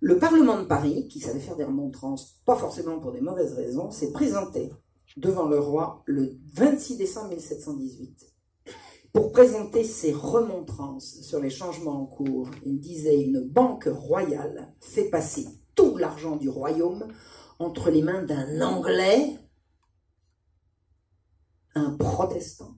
[0.00, 3.90] Le Parlement de Paris, qui savait faire des remontrances, pas forcément pour des mauvaises raisons,
[3.90, 4.70] s'est présenté
[5.16, 8.34] devant le roi le 26 décembre 1718
[9.12, 12.50] pour présenter ses remontrances sur les changements en cours.
[12.64, 15.46] Il disait une banque royale fait passer
[15.76, 17.06] tout l'argent du royaume
[17.60, 19.38] entre les mains d'un Anglais,
[21.76, 22.76] un protestant.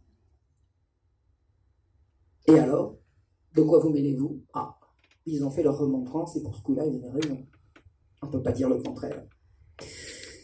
[2.47, 2.99] Et alors,
[3.55, 4.43] de quoi vous mêlez-vous?
[4.53, 4.79] Ah,
[5.25, 7.47] ils ont fait leur remontrance et pour ce coup-là, ils avaient raison.
[8.23, 9.25] On ne peut pas dire le contraire.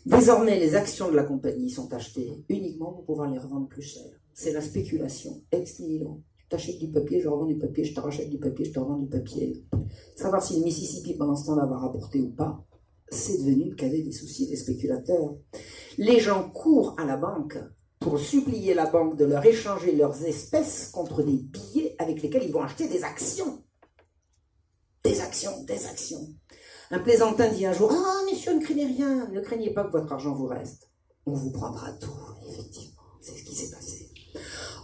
[0.05, 4.05] Désormais, les actions de la compagnie sont achetées uniquement pour pouvoir les revendre plus cher.
[4.35, 6.23] C'est la spéculation ex nihilo.
[6.49, 8.79] Tu achètes du papier, je revends du papier, je te rachète du papier, je te
[8.81, 9.65] revends du papier.
[10.17, 12.65] Savoir si le Mississippi pendant ce temps-là va ou pas,
[13.11, 15.37] c'est devenu le cadet des soucis des spéculateurs.
[15.99, 17.59] Les gens courent à la banque
[18.01, 22.53] pour supplier la banque de leur échanger leurs espèces contre des billets avec lesquels ils
[22.53, 23.63] vont acheter des actions.
[25.05, 26.29] Des actions, des actions.
[26.93, 30.13] Un plaisantin dit un jour Ah, monsieur, ne craignez rien, ne craignez pas que votre
[30.13, 30.91] argent vous reste.
[31.25, 32.11] On vous prendra tout,
[32.47, 33.01] effectivement.
[33.23, 34.11] C'est ce qui s'est passé.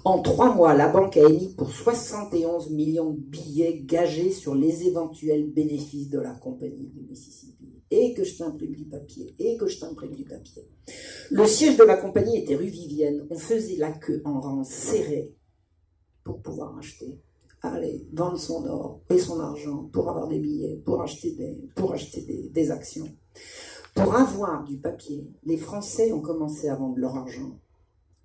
[0.07, 4.85] En trois mois, la banque a émis pour 71 millions de billets gagés sur les
[4.85, 7.83] éventuels bénéfices de la compagnie du Mississippi.
[7.91, 10.67] Et que je t'imprime du papier, et que je t'imprime du papier.
[11.31, 13.27] Le siège de la compagnie était rue Vivienne.
[13.29, 15.35] On faisait la queue en rang serré
[16.25, 17.21] pour pouvoir acheter
[17.63, 21.93] aller vendre son or et son argent pour avoir des billets, pour acheter des, pour
[21.93, 23.09] acheter des, actions.
[23.95, 27.59] Pour avoir du papier, les Français ont commencé à vendre leur argent,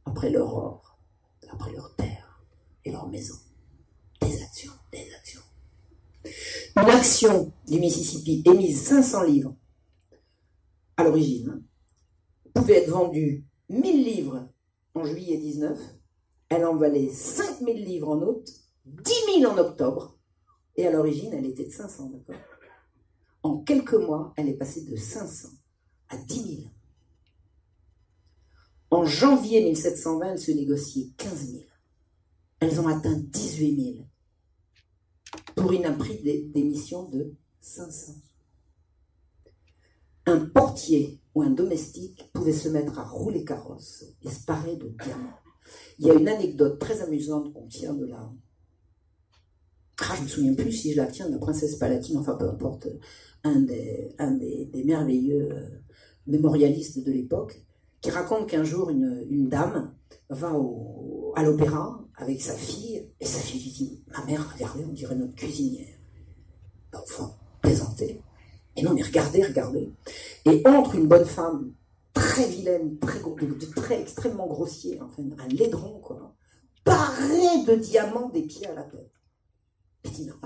[0.05, 0.97] après leur or,
[1.49, 2.45] après leur terre
[2.85, 3.35] et leur maison.
[4.21, 5.41] Des actions, des actions.
[6.77, 9.55] Une action du Mississippi émise 500 livres
[10.97, 11.61] à l'origine hein,
[12.53, 14.47] pouvait être vendue 1000 livres
[14.93, 15.79] en juillet 19,
[16.49, 18.47] elle en valait 5000 livres en août
[18.85, 20.17] 10 000 en octobre,
[20.75, 22.41] et à l'origine, elle était de 500, d'accord?
[23.43, 25.49] En quelques mois, elle est passée de 500
[26.09, 26.67] à 10 000.
[28.89, 31.63] En janvier 1720, elle se négociait 15 000.
[32.59, 34.05] Elles ont atteint 18 000
[35.55, 36.21] pour une prix
[36.53, 38.13] d'émission de 500.
[40.25, 44.89] Un portier ou un domestique pouvait se mettre à rouler carrosse et se parer de
[44.89, 45.39] diamants.
[45.99, 48.31] Il y a une anecdote très amusante qu'on tient de là.
[50.09, 52.49] Ah, je me souviens plus si je la tiens de la princesse Palatine, enfin peu
[52.49, 52.87] importe,
[53.43, 55.69] un des, un des, merveilleux euh,
[56.27, 57.63] mémorialistes de l'époque,
[58.01, 59.93] qui raconte qu'un jour une, dame
[60.29, 64.83] va au, à l'opéra avec sa fille, et sa fille lui dit Ma mère, regardez,
[64.83, 65.95] on dirait notre cuisinière.
[66.93, 67.31] Enfin,
[67.61, 68.21] plaisanter.
[68.75, 69.89] Et non, mais regardez, regardez.
[70.45, 71.71] Et entre une bonne femme
[72.13, 73.19] très vilaine, très,
[73.75, 76.35] très extrêmement grossier, enfin, un laidron, quoi,
[76.83, 79.09] paré de diamants des pieds à la tête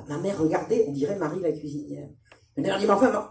[0.07, 2.09] ma mère, regardez, on dirait Marie la cuisinière.
[2.55, 3.25] Ma mère dit, mais enfin, non.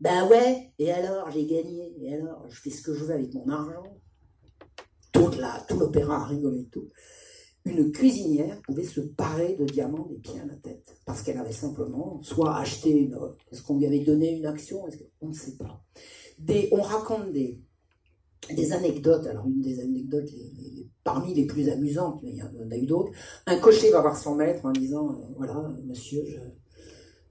[0.00, 3.34] Ben ouais, et alors, j'ai gagné, et alors, je fais ce que je veux avec
[3.34, 4.00] mon argent.
[5.12, 5.30] Tout
[5.78, 6.88] l'opéra a rigolé tout.
[7.66, 11.52] Une cuisinière pouvait se parer de diamants des pieds à la tête, parce qu'elle avait
[11.52, 13.18] simplement soit acheté une.
[13.52, 14.86] Est-ce qu'on lui avait donné une action
[15.20, 15.84] On ne sait pas.
[16.72, 17.60] On raconte des,
[18.54, 19.26] des anecdotes.
[19.26, 20.30] Alors, une des anecdotes
[21.04, 23.10] parmi les plus amusantes, mais il y en a eu d'autres.
[23.46, 26.24] Un cocher va voir son maître en disant euh, Voilà, monsieur,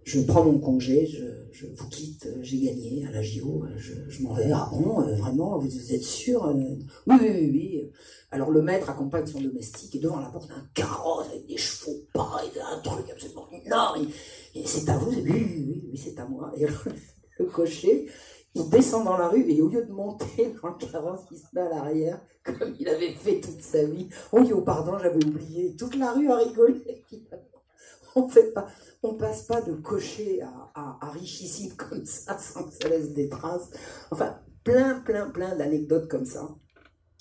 [0.03, 1.07] je, prends mon congé,
[1.51, 4.49] je, vous quitte, j'ai gagné à la JO, je, m'en vais.
[4.51, 7.89] Ah bon, euh, vraiment, vous, êtes sûr euh, oui, oui, oui, oui.
[8.31, 11.97] Alors, le maître accompagne son domestique et devant la porte, un carrosse avec des chevaux
[12.13, 14.07] pareils, un truc absolument énorme.
[14.55, 16.51] Et, c'est à vous Oui, oui, oui, oui c'est à moi.
[16.57, 16.65] Et
[17.39, 18.07] le cocher
[18.55, 21.47] il descend dans la rue et au lieu de monter dans le carrosse, il se
[21.53, 24.09] met à l'arrière, comme il avait fait toute sa vie.
[24.31, 25.75] Oh, oh pardon, j'avais oublié.
[25.75, 27.05] Toute la rue a rigolé.
[28.15, 28.65] On fait pas,
[29.03, 33.29] on passe pas de cocher à, à, richissime comme ça sans que ça laisse des
[33.29, 33.69] traces.
[34.09, 36.49] Enfin, plein, plein, plein d'anecdotes comme ça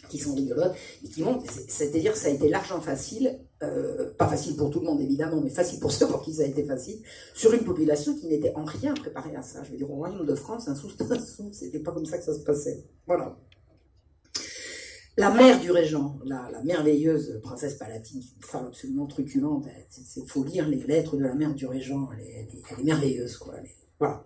[0.09, 4.29] qui sont rigolotes et qui montrent, c'est-à-dire que ça a été l'argent facile, euh, pas
[4.29, 6.65] facile pour tout le monde évidemment, mais facile pour ceux pour qui ça a été
[6.65, 7.01] facile,
[7.35, 9.63] sur une population qui n'était en rien préparée à ça.
[9.65, 11.19] Je veux dire, au Royaume de France, un sou, un
[11.53, 12.85] c'était pas comme ça que ça se passait.
[13.07, 13.37] Voilà.
[15.17, 19.67] La mère du régent, la, merveilleuse princesse Palatine, une femme absolument truculente,
[20.17, 23.37] il faut lire les lettres de la mère du régent, elle est, elle est merveilleuse,
[23.37, 23.55] quoi.
[23.59, 23.67] Elle
[23.99, 24.25] voilà.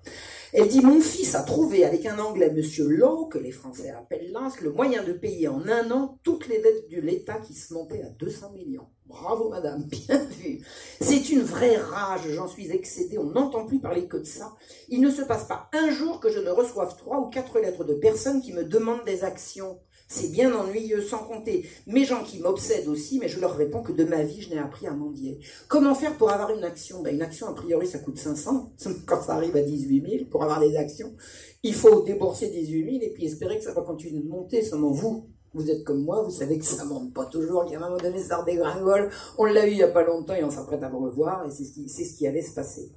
[0.53, 4.31] Elle dit Mon fils a trouvé avec un anglais, monsieur Law, que les Français appellent
[4.33, 7.73] l'Insk, le moyen de payer en un an toutes les dettes de l'État qui se
[7.73, 8.89] montaient à 200 millions.
[9.07, 10.61] Bravo, madame, bien vu.
[11.01, 14.55] C'est une vraie rage, j'en suis excédé, on n'entend plus parler que de ça.
[14.89, 17.85] Il ne se passe pas un jour que je ne reçoive trois ou quatre lettres
[17.85, 19.81] de personnes qui me demandent des actions.
[20.15, 23.93] C'est bien ennuyeux, sans compter mes gens qui m'obsèdent aussi, mais je leur réponds que
[23.93, 25.41] de ma vie, je n'ai appris à mendier.
[25.69, 27.01] Comment faire pour avoir une action?
[27.01, 28.75] Ben, Une action, a priori, ça coûte 500.
[29.07, 31.15] Quand ça arrive à 18 000, pour avoir des actions,
[31.63, 34.61] il faut débourser 18 000 et puis espérer que ça va continuer de monter.
[34.61, 37.81] Seulement vous, vous êtes comme moi, vous savez que ça monte pas toujours, qu'à un
[37.81, 39.11] moment donné, ça redégringole.
[39.39, 41.51] On l'a eu il y a pas longtemps et on s'apprête à le revoir, et
[41.51, 42.91] c'est ce qui, ce qui allait se passer.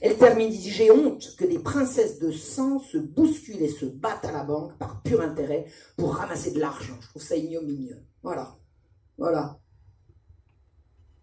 [0.00, 4.24] Elle termine, dit, j'ai honte que des princesses de sang se bousculent et se battent
[4.24, 6.96] à la banque par pur intérêt pour ramasser de l'argent.
[7.00, 8.02] Je trouve ça ignominieux.
[8.22, 8.56] Voilà.
[9.16, 9.58] Voilà.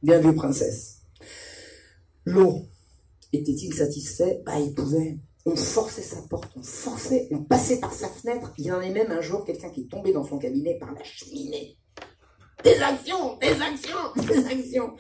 [0.02, 1.02] Bien vu, princesse.
[2.26, 2.64] L'eau.
[3.32, 4.42] Était-il satisfait?
[4.44, 8.54] Bah, il pouvait on forçait sa porte, on forçait, on passait par sa fenêtre.
[8.58, 10.94] Il y en a même un jour quelqu'un qui est tombé dans son cabinet par
[10.94, 11.78] la cheminée.
[12.64, 14.94] Des actions, des actions, des actions.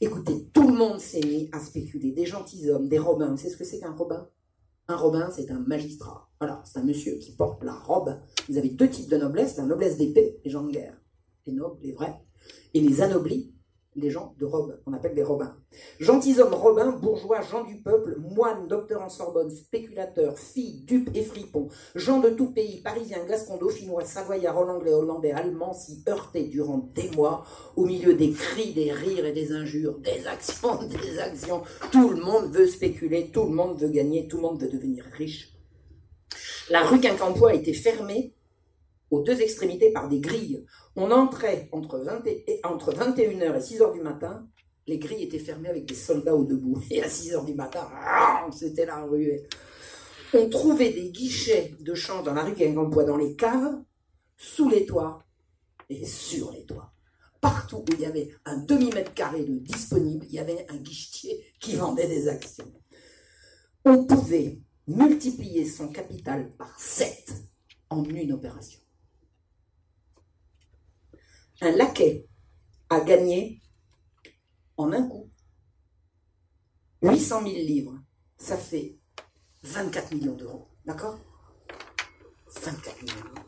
[0.00, 2.12] Écoutez, tout le monde s'est mis à spéculer.
[2.12, 3.36] Des gentilshommes, des robins.
[3.36, 4.28] Savez ce que c'est qu'un robin?
[4.88, 6.28] Un robin, c'est un magistrat.
[6.40, 8.18] Voilà, c'est un monsieur qui porte la robe.
[8.48, 9.58] Vous avez deux types de noblesse.
[9.58, 10.98] La noblesse d'épée, les gens de guerre.
[11.46, 12.18] Les nobles, les vrais.
[12.74, 13.52] Et les anoblis,
[13.94, 15.54] les gens de robe, qu'on appelle des robins.
[16.00, 21.68] Gentilshommes robins, bourgeois, gens du peuple, moines, docteurs en Sorbonne, spéculateurs, filles, dupes et fripons,
[21.94, 27.10] gens de tout pays, parisiens, gascons, dauphinois, savoyards, hollandais, hollandais, allemands, s'y heurtaient durant des
[27.10, 27.44] mois,
[27.76, 31.62] au milieu des cris, des rires et des injures, des actions, des actions.
[31.90, 35.04] Tout le monde veut spéculer, tout le monde veut gagner, tout le monde veut devenir
[35.16, 35.52] riche.
[36.70, 38.34] La rue Quincampoix était fermée
[39.12, 40.64] aux deux extrémités par des grilles.
[40.94, 44.46] On entrait entre, 20 et, entre 21h et 6h du matin,
[44.86, 46.82] les grilles étaient fermées avec des soldats au debout.
[46.90, 47.88] Et à 6h du matin,
[48.52, 49.40] c'était la rue.
[50.34, 53.82] On trouvait des guichets de change dans la rue Guingampois, dans les caves,
[54.36, 55.24] sous les toits
[55.88, 56.92] et sur les toits.
[57.40, 61.42] Partout où il y avait un demi-mètre carré de disponible, il y avait un guichetier
[61.58, 62.70] qui vendait des actions.
[63.84, 67.32] On pouvait multiplier son capital par 7
[67.90, 68.81] en une opération
[71.62, 72.26] un laquais
[72.90, 73.62] a gagné
[74.76, 75.30] en un coup
[77.02, 77.98] 800 000 livres.
[78.36, 78.98] Ça fait
[79.62, 80.68] 24 millions d'euros.
[80.84, 81.18] D'accord?
[82.60, 83.46] 24 millions d'euros.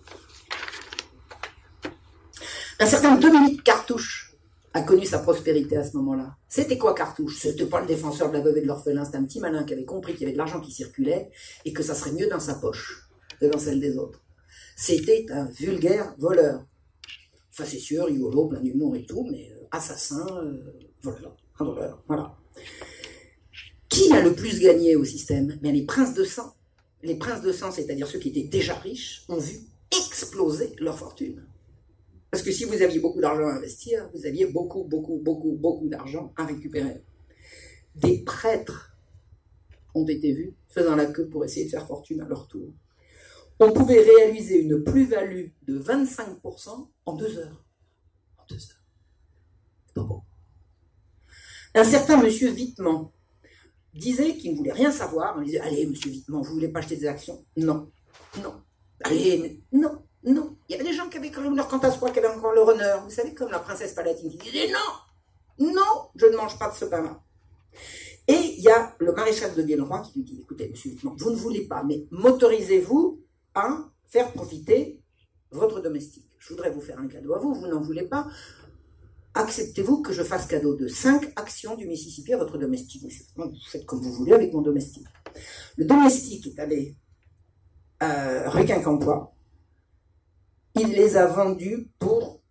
[2.78, 4.36] Un certain Dominique Cartouche
[4.72, 6.36] a connu sa prospérité à ce moment-là.
[6.48, 7.40] C'était quoi Cartouche?
[7.40, 9.72] C'était pas le défenseur de la veuve et de l'orphelin, c'était un petit malin qui
[9.72, 11.30] avait compris qu'il y avait de l'argent qui circulait
[11.64, 13.08] et que ça serait mieux dans sa poche
[13.40, 14.24] que dans celle des autres.
[14.76, 16.64] C'était un vulgaire voleur
[17.54, 20.60] facétieux, rigolo, plein d'humour et tout, mais euh, assassin, euh,
[21.02, 22.36] voleur, un voleur, voilà.
[23.88, 25.56] Qui a le plus gagné au système?
[25.62, 26.52] Bien, Les princes de sang.
[27.02, 29.60] Les princes de sang, c'est-à-dire ceux qui étaient déjà riches, ont vu
[29.96, 31.46] exploser leur fortune.
[32.30, 35.88] Parce que si vous aviez beaucoup d'argent à investir, vous aviez beaucoup, beaucoup, beaucoup, beaucoup
[35.88, 37.04] d'argent à récupérer.
[37.94, 38.96] Des prêtres
[39.94, 42.72] ont été vus faisant la queue pour essayer de faire fortune à leur tour
[43.60, 47.64] on pouvait réaliser une plus-value de 25% en deux heures.
[48.38, 48.84] En deux heures.
[49.94, 50.24] Pas.
[51.76, 53.12] Un certain monsieur Vitement
[53.94, 55.36] disait qu'il ne voulait rien savoir.
[55.36, 57.44] On disait Allez, monsieur Vitement, vous voulez pas acheter des actions?
[57.56, 57.90] Non,
[58.42, 58.54] non.
[59.04, 60.56] Allez, non, non.
[60.68, 62.68] Il y avait des gens qui avaient quand même leur soi, qui avaient encore leur
[62.68, 63.04] honneur.
[63.04, 66.74] Vous savez, comme la princesse Palatine qui disait Non, non, je ne mange pas de
[66.74, 67.20] ce pain-là.
[68.26, 71.30] Et il y a le maréchal de Villeroy qui lui dit Écoutez, monsieur Vitement, vous
[71.30, 73.23] ne voulez pas, mais motorisez-vous
[73.54, 75.00] à faire profiter
[75.50, 76.28] votre domestique.
[76.38, 78.28] Je voudrais vous faire un cadeau à vous, vous n'en voulez pas.
[79.34, 83.02] Acceptez-vous que je fasse cadeau de 5 actions du Mississippi à votre domestique
[83.36, 85.06] Vous faites comme vous voulez avec mon domestique.
[85.76, 86.96] Le domestique est allé
[87.98, 89.34] à Requin-Campois.
[90.76, 92.42] Il les a vendus pour,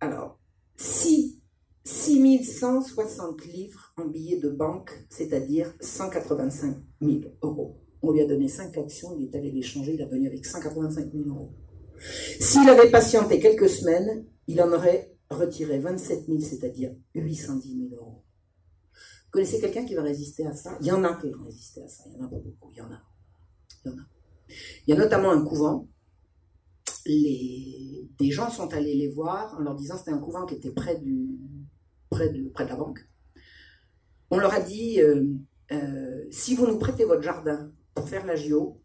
[0.00, 0.38] alors,
[0.76, 1.40] 6,
[1.84, 7.83] 6160 livres en billets de banque, c'est-à-dire 185 000 euros.
[8.06, 10.44] On lui a donné 5 actions, il est allé les changer, il est venu avec
[10.44, 11.54] 185 000 euros.
[12.38, 18.22] S'il avait patienté quelques semaines, il en aurait retiré 27 000, c'est-à-dire 810 000 euros.
[18.92, 20.76] Vous connaissez quelqu'un qui va résister à ça?
[20.82, 22.76] Il y en a qui vont résister à ça, il y en a beaucoup, il
[22.76, 23.02] y en a.
[23.86, 23.94] Il
[24.88, 24.96] y a.
[24.96, 25.88] Notamment un couvent.
[27.06, 30.72] Des gens sont allés les voir en leur disant que c'était un couvent qui était
[30.72, 31.08] près de
[32.58, 33.00] la banque.
[34.30, 35.24] On leur a dit, euh,
[35.72, 38.80] euh, si vous nous prêtez votre jardin pour faire l'agio,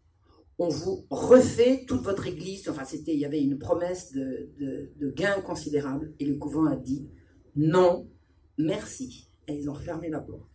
[0.58, 2.68] on vous refait toute votre église.
[2.68, 6.12] Enfin, c'était, il y avait une promesse de, gain considérable.
[6.18, 7.08] Et le couvent a dit
[7.56, 8.08] non,
[8.58, 9.28] merci.
[9.48, 10.48] Et ils ont refermé la porte.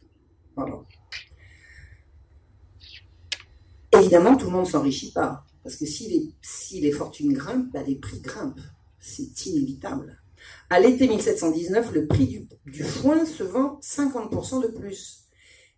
[3.94, 5.44] Évidemment, tout le monde s'enrichit pas.
[5.64, 6.32] Parce que si
[6.80, 8.62] les, fortunes grimpent, bah, les prix grimpent.
[9.00, 10.22] C'est inévitable.
[10.70, 15.25] À l'été 1719, le prix du foin se vend 50% de plus.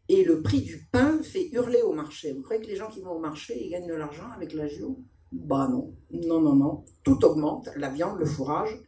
[0.10, 2.34] Et le prix du pain fait hurler au marché.
[2.34, 5.00] Vous croyez que les gens qui vont au marché, ils gagnent de l'argent avec l'agio
[5.32, 6.86] Bah non, non, non, non.
[7.04, 8.80] Tout augmente, la viande, le fourrage.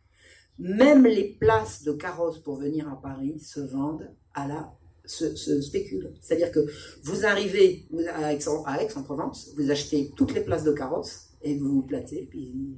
[0.57, 4.73] Même les places de carrosses pour venir à Paris se vendent à la
[5.09, 6.13] se, spéculent.
[6.21, 6.65] C'est-à-dire que
[7.03, 12.27] vous arrivez à Aix-en-Provence, vous achetez toutes les places de carrosses et vous vous platez,
[12.29, 12.77] puis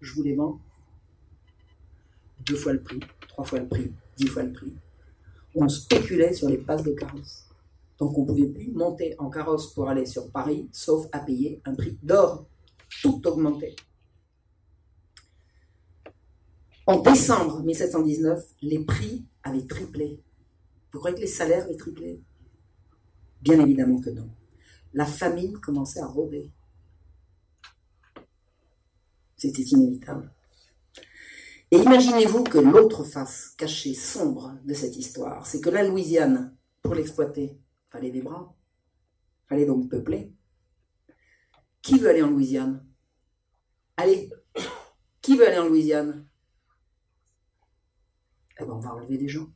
[0.00, 0.60] je vous les vends
[2.46, 4.72] deux fois le prix, trois fois le prix, dix fois le prix.
[5.54, 7.47] On spéculait sur les places de carrosses.
[7.98, 11.60] Donc on ne pouvait plus monter en carrosse pour aller sur Paris, sauf à payer
[11.64, 12.46] un prix d'or.
[13.02, 13.76] Tout augmentait.
[16.86, 20.22] En décembre 1719, les prix avaient triplé.
[20.92, 22.22] Vous croyez que les salaires avaient triplé?
[23.42, 24.30] Bien évidemment que non.
[24.94, 26.50] La famine commençait à rôder.
[29.36, 30.32] C'était inévitable.
[31.70, 36.94] Et imaginez-vous que l'autre face cachée, sombre de cette histoire, c'est que la Louisiane, pour
[36.94, 37.58] l'exploiter,
[37.90, 38.54] Fallait des bras.
[39.46, 40.34] Fallait donc peupler.
[41.82, 42.86] Qui veut aller en Louisiane?
[43.96, 44.30] Allez,
[45.22, 46.28] qui veut aller en Louisiane?
[48.60, 49.48] Eh ben, on va enlever des gens.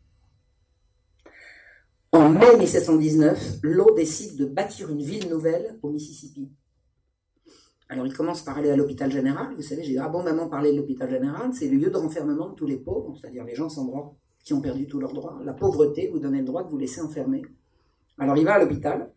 [2.12, 6.52] En mai 1719, l'eau décide de bâtir une ville nouvelle au Mississippi.
[7.88, 9.54] Alors il commence par aller à l'hôpital général.
[9.54, 11.52] Vous savez, j'ai abondamment parlé de l'hôpital général.
[11.52, 14.54] C'est le lieu de renfermement de tous les pauvres, c'est-à-dire les gens sans droit, qui
[14.54, 15.40] ont perdu tous leurs droits.
[15.44, 17.42] La pauvreté vous donnait le droit de vous laisser enfermer.
[18.22, 19.12] Alors il va à l'hôpital,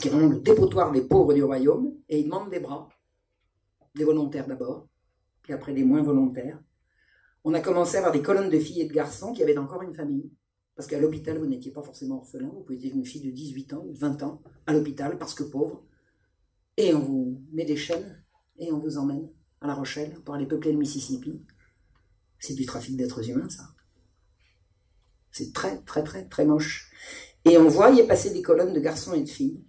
[0.00, 2.88] qui est vraiment le dépotoir des pauvres du royaume, et il demande des bras,
[3.96, 4.86] des volontaires d'abord,
[5.42, 6.62] puis après des moins volontaires.
[7.42, 9.82] On a commencé à avoir des colonnes de filles et de garçons qui avaient encore
[9.82, 10.30] une famille.
[10.76, 13.72] Parce qu'à l'hôpital, vous n'étiez pas forcément orphelin, vous pouvez être une fille de 18
[13.72, 15.82] ans ou de 20 ans à l'hôpital parce que pauvre.
[16.76, 18.22] Et on vous met des chaînes
[18.58, 19.28] et on vous emmène
[19.60, 21.42] à La Rochelle pour aller peupler le Mississippi.
[22.38, 23.64] C'est du trafic d'êtres humains, ça.
[25.32, 26.90] C'est très, très, très, très moche.
[27.44, 29.64] Et on voit y passer des colonnes de garçons et de filles,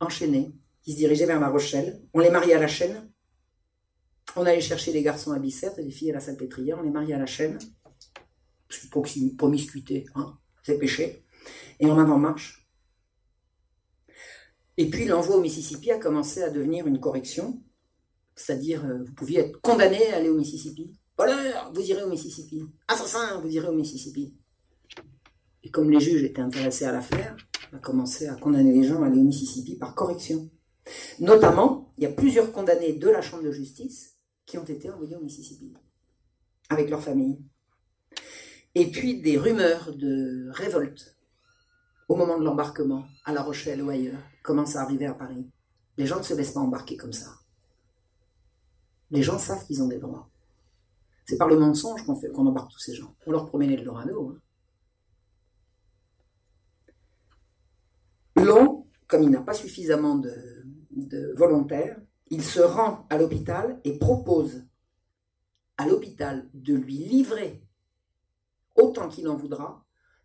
[0.00, 0.52] enchaînés,
[0.82, 2.02] qui se dirigeaient vers La Rochelle.
[2.12, 3.10] On les marie à la chaîne.
[4.36, 6.78] On allait chercher les garçons à Bicêtre et les filles à la Salpêtrière.
[6.78, 7.58] On les marie à la chaîne
[9.36, 11.24] promiscuité, hein, c'est péché.
[11.80, 12.66] Et en avant-marche.
[14.76, 17.62] Et puis l'envoi au Mississippi a commencé à devenir une correction,
[18.34, 20.92] c'est-à-dire euh, vous pouviez être condamné à aller au Mississippi.
[21.16, 22.62] Voleur, vous irez au Mississippi.
[22.88, 24.34] Assassin, vous irez au Mississippi.
[25.66, 27.36] Et comme les juges étaient intéressés à l'affaire,
[27.72, 30.48] on a commencé à condamner les gens à aller au Mississippi par correction.
[31.18, 35.16] Notamment, il y a plusieurs condamnés de la Chambre de justice qui ont été envoyés
[35.16, 35.74] au Mississippi
[36.68, 37.40] avec leur famille
[38.76, 41.16] et puis des rumeurs de révolte
[42.08, 45.50] au moment de l'embarquement à La Rochelle ou ailleurs commencent à arriver à Paris.
[45.96, 47.32] Les gens ne se laissent pas embarquer comme ça.
[49.10, 50.30] Les gens savent qu'ils ont des droits.
[51.24, 53.16] C'est par le mensonge qu'on embarque tous ces gens.
[53.26, 54.30] On leur promet l'Eldorado.
[54.30, 54.40] Hein.
[58.36, 64.64] Long, comme il n'a pas suffisamment de volontaires, il se rend à l'hôpital et propose
[65.76, 67.62] à l'hôpital de lui livrer
[68.74, 69.84] autant qu'il en voudra,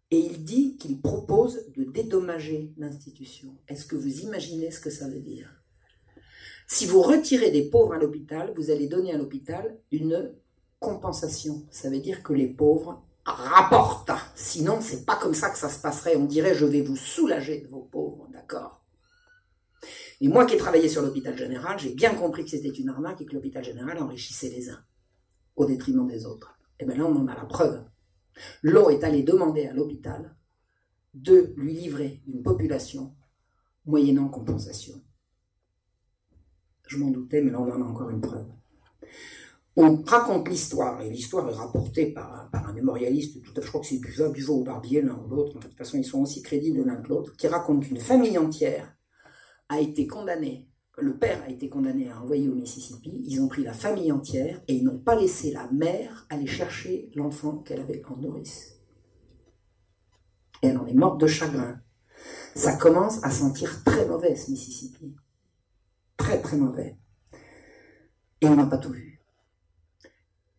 [0.09, 3.57] et il dit qu'il propose de dédommager l'institution.
[3.67, 5.49] Est-ce que vous imaginez ce que ça veut dire?
[6.67, 10.33] Si vous retirez des pauvres à l'hôpital, vous allez donner à l'hôpital une
[10.79, 11.65] compensation.
[11.71, 14.11] Ça veut dire que les pauvres rapportent.
[14.41, 16.15] Sinon, c'est pas comme ça que ça se passerait.
[16.15, 18.83] On dirait je vais vous soulager de vos pauvres, d'accord?
[20.19, 23.21] Et moi qui ai travaillé sur l'hôpital général, j'ai bien compris que c'était une arnaque
[23.21, 24.83] et que l'hôpital général enrichissait les uns
[25.55, 26.57] au détriment des autres.
[26.79, 27.83] Et bien là, on en a la preuve.
[28.63, 30.35] L'eau est allé demander à l'hôpital
[31.13, 33.15] de lui livrer une population
[33.85, 35.03] moyennant compensation.
[36.87, 38.47] Je m'en doutais, mais là on en a encore une preuve.
[39.77, 43.81] On raconte l'histoire, et l'histoire est rapportée par, un mémorialiste, tout à fait, je crois
[43.81, 46.83] que c'est Buveau ou Barbier, l'un ou l'autre, de toute façon ils sont aussi crédibles
[46.83, 48.93] l'un que l'autre, qui raconte qu'une famille entière
[49.69, 53.63] a été condamnée le père a été condamné à envoyer au Mississippi, ils ont pris
[53.63, 58.03] la famille entière et ils n'ont pas laissé la mère aller chercher l'enfant qu'elle avait
[58.05, 58.79] en nourrice.
[60.61, 61.81] Et elle en est morte de chagrin.
[62.55, 65.15] Ça commence à sentir très mauvais ce Mississippi.
[66.17, 66.97] Très très mauvais.
[68.41, 69.10] Et on n'a pas tout vu.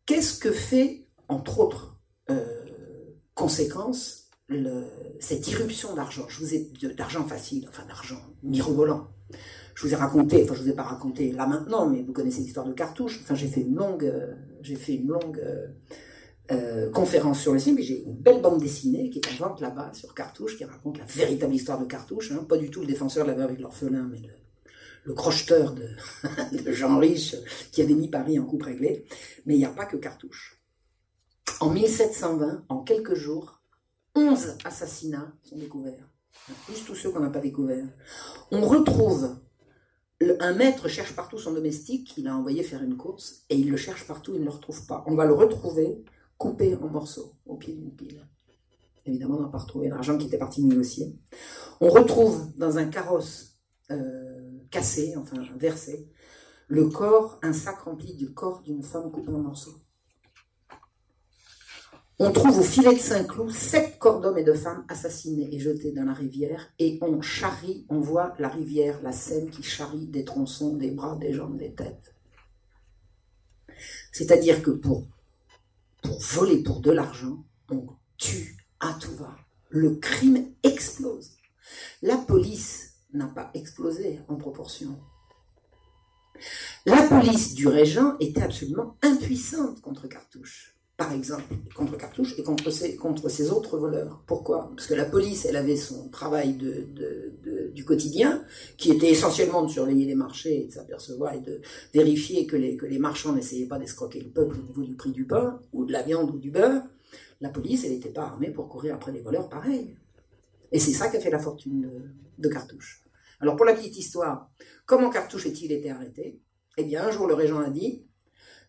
[0.06, 2.00] Qu'est-ce que fait, entre autres
[2.30, 2.64] euh,
[3.34, 4.30] conséquences,
[5.20, 6.26] cette irruption d'argent?
[6.28, 9.08] Je vous ai d'argent facile, enfin d'argent mirobolant
[9.74, 12.40] je vous ai raconté, enfin je vous ai pas raconté là maintenant, mais vous connaissez
[12.40, 13.20] l'histoire de Cartouche.
[13.22, 15.42] Enfin j'ai fait une longue, euh, j'ai fait une longue
[16.50, 19.60] euh, conférence sur le site, mais j'ai une belle bande dessinée qui est en vente
[19.60, 22.32] là-bas sur Cartouche, qui raconte la véritable histoire de Cartouche.
[22.32, 22.44] Hein.
[22.48, 24.28] pas du tout le défenseur de la et de l'orphelin, mais le,
[25.14, 25.88] crocheteur de,
[26.64, 27.36] de, Jean Riche
[27.72, 29.04] qui avait mis Paris en coupe réglée.
[29.46, 30.60] Mais il n'y a pas que Cartouche.
[31.60, 33.60] En 1720, en quelques jours,
[34.14, 36.08] 11 assassinats sont découverts.
[36.66, 37.88] Plus tous ceux qu'on n'a pas découverts.
[38.50, 39.36] On retrouve
[40.40, 43.76] un maître cherche partout son domestique, il a envoyé faire une course, et il le
[43.76, 45.04] cherche partout, il ne le retrouve pas.
[45.06, 46.04] On va le retrouver
[46.38, 48.26] coupé en morceaux au pied d'une pile.
[49.04, 51.16] Évidemment, on n'a pas retrouvé l'argent qui était parti négocier.
[51.80, 53.58] On retrouve dans un carrosse
[53.90, 54.31] euh,
[54.72, 56.08] cassé, enfin versé,
[56.66, 59.78] le corps, un sac rempli du corps d'une femme coupée en morceaux.
[62.18, 65.92] On trouve au filet de Saint-Cloud sept corps d'hommes et de femmes assassinés et jetés
[65.92, 70.24] dans la rivière, et on charrie, on voit la rivière, la Seine qui charrie des
[70.24, 72.14] tronçons, des bras, des jambes, des têtes.
[74.12, 75.06] C'est-à-dire que pour,
[76.02, 79.36] pour voler pour de l'argent, on tue à tout va.
[79.68, 81.32] Le crime explose.
[82.02, 84.98] La police n'a pas explosé en proportion.
[86.86, 90.74] La police du régent était absolument impuissante contre Cartouche.
[90.96, 94.22] par exemple, contre Cartouche et contre ses, autres voleurs.
[94.26, 94.70] Pourquoi?
[94.76, 98.44] Parce que la police, elle avait son travail du quotidien,
[98.76, 101.60] qui était essentiellement de surveiller les marchés et de s'apercevoir et de
[101.92, 105.10] vérifier que les, que les marchands n'essayaient pas d'escroquer le peuple au niveau du prix
[105.10, 106.82] du pain, ou de la viande, ou du beurre.
[107.40, 109.96] La police, elle n'était pas armée pour courir après des voleurs pareils.
[110.70, 111.90] Et c'est ça qui a fait la fortune
[112.38, 113.01] de, Cartouche.
[113.42, 114.48] Alors pour la petite histoire,
[114.86, 116.40] comment Cartouche est-il été arrêté?
[116.78, 118.06] Eh bien, un jour, le régent a dit,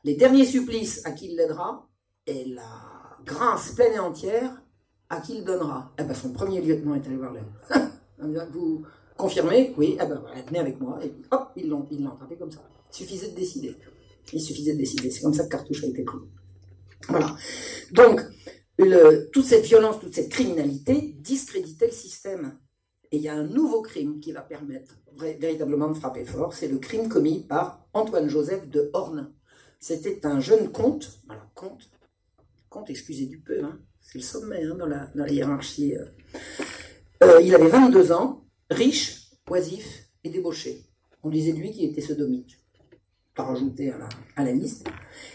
[0.03, 1.87] les derniers supplices à qui il l'aidera,
[2.25, 4.61] et la grâce pleine et entière
[5.09, 5.93] à qui il donnera.
[5.99, 8.49] Eh bien, son premier lieutenant est allé voir l'homme.
[8.51, 8.83] Vous
[9.15, 9.75] confirmez?
[9.77, 10.99] Oui, eh ben, venez avec moi.
[11.03, 12.61] Et hop, ils l'ont, attrapé comme ça.
[12.91, 13.75] Il suffisait de décider.
[14.31, 15.11] Il suffisait de décider.
[15.11, 16.17] C'est comme ça que Cartouche a été pris.
[17.09, 17.35] Voilà.
[17.91, 18.21] Donc,
[19.31, 22.57] toute cette violence, toute cette criminalité discréditait le système.
[23.13, 26.67] Et il y a un nouveau crime qui va permettre véritablement de frapper fort, c'est
[26.67, 29.31] le crime commis par Antoine-Joseph de Horn.
[29.79, 31.91] C'était un jeune comte, alors comte,
[32.69, 35.95] comte, excusez du peu, hein, c'est le sommet hein, dans, la, hiérarchie.
[35.95, 36.05] Euh.
[37.21, 40.81] Euh, il avait 22 ans, riche, oisif et débauché.
[41.21, 42.57] On disait de lui qu'il était sodomite.
[43.35, 43.93] Pas rajouté
[44.35, 44.87] à la, liste.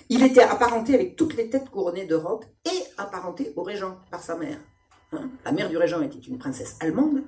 [0.09, 4.37] Il était apparenté avec toutes les têtes couronnées d'Europe et apparenté au régent par sa
[4.37, 4.59] mère.
[5.13, 5.31] Hein.
[5.45, 7.23] la mère du régent était une princesse allemande,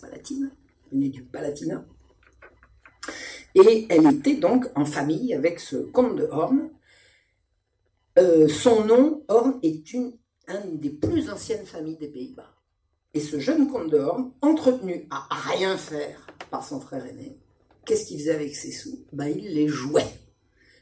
[0.00, 0.50] palatine,
[0.92, 1.84] née du Palatinat.
[3.54, 6.70] Et elle était donc en famille avec ce comte de Horn.
[8.18, 10.12] Euh, son nom, Horn, est une,
[10.74, 12.54] des plus anciennes familles des Pays-Bas.
[13.14, 17.38] Et ce jeune comte de Horn, entretenu à rien faire par son frère aîné,
[17.84, 19.06] qu'est-ce qu'il faisait avec ses sous?
[19.12, 20.12] Ben, Il les jouait.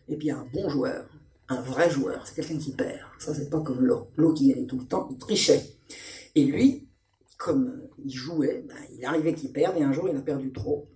[0.09, 1.09] Et bien, un bon joueur,
[1.49, 3.07] un vrai joueur, c'est quelqu'un qui perd.
[3.19, 4.09] Ça, c'est pas comme l'eau.
[4.17, 5.65] L'eau qui gagnait tout le temps, il trichait.
[6.35, 6.86] Et lui,
[7.37, 10.89] comme il jouait, ben, il arrivait qu'il perde, et un jour, il a perdu trop.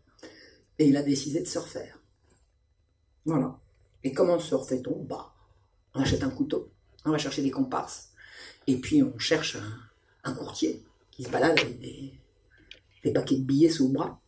[0.79, 2.01] Et il a décidé de se refaire.
[3.27, 3.59] Voilà.
[4.03, 5.05] Et comment se refait-on?
[5.05, 5.35] Bah,
[5.95, 6.73] on achète un couteau,
[7.05, 8.13] on va chercher des comparses,
[8.67, 9.59] et puis on cherche
[10.25, 12.13] un, courtier qui se balade avec des,
[13.13, 14.21] paquets de billets sous le bras.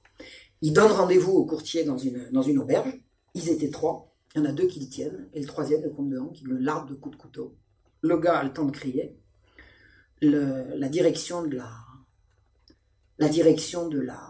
[0.61, 3.01] Il donne rendez-vous au courtier dans une, auberge.
[3.35, 4.15] Ils étaient trois.
[4.35, 6.29] Il y en a deux qui le tiennent, et le troisième, le comte de Han,
[6.29, 7.57] qui le larde de coups de couteau.
[8.01, 9.17] Le gars a le temps de crier.
[10.21, 11.71] la direction de la,
[13.19, 14.21] la direction de la,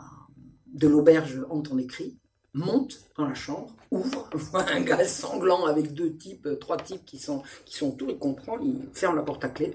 [0.66, 2.18] de l'auberge entend les cris,
[2.54, 7.18] monte dans la chambre, ouvre, voit un gars sanglant avec deux types, trois types qui
[7.18, 9.74] sont, qui sont tous, il comprend, il ferme la porte à clé.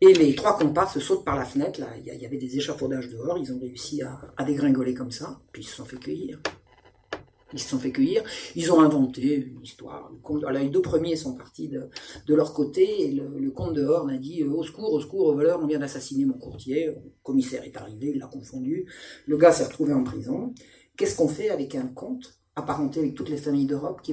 [0.00, 3.38] Et les trois comparses sautent par la fenêtre, là, il y, avait des échafaudages dehors,
[3.38, 6.38] ils ont réussi à, à dégringoler comme ça, puis ils se sont fait cueillir.
[7.52, 8.24] Ils se sont fait cueillir.
[8.56, 10.10] Ils ont inventé une histoire.
[10.52, 14.42] les deux premiers sont partis de, leur côté et le, comte de Horn a dit
[14.42, 16.86] Au secours, au secours, au voleur, on vient d'assassiner mon courtier.
[16.86, 18.86] Le commissaire est arrivé, il l'a confondu.
[19.26, 20.54] Le gars s'est retrouvé en prison.
[20.96, 24.12] Qu'est-ce qu'on fait avec un comte apparenté avec toutes les familles d'Europe qui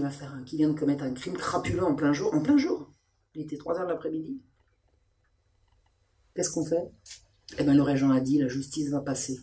[0.57, 2.91] vient de commettre un crime crapuleux en plein jour En plein jour?
[3.35, 4.41] Il était 3 heures de l'après-midi.
[6.35, 6.91] Qu'est-ce qu'on fait?
[7.57, 9.39] Eh bien, le régent a dit La justice va passer.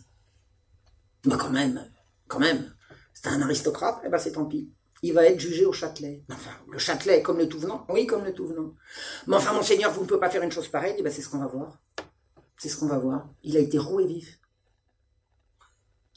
[1.25, 1.81] Mais quand même,
[2.27, 2.73] quand même,
[3.21, 4.71] c'est un aristocrate, eh ben c'est tant pis.
[5.03, 6.23] Il va être jugé au Châtelet.
[6.31, 8.73] Enfin, le Châtelet, comme le tout venant Oui, comme le tout venant.
[9.27, 11.29] Mais enfin, monseigneur, vous ne pouvez pas faire une chose pareille Eh ben, c'est ce
[11.29, 11.79] qu'on va voir.
[12.57, 13.27] C'est ce qu'on va voir.
[13.43, 14.39] Il a été roué vif.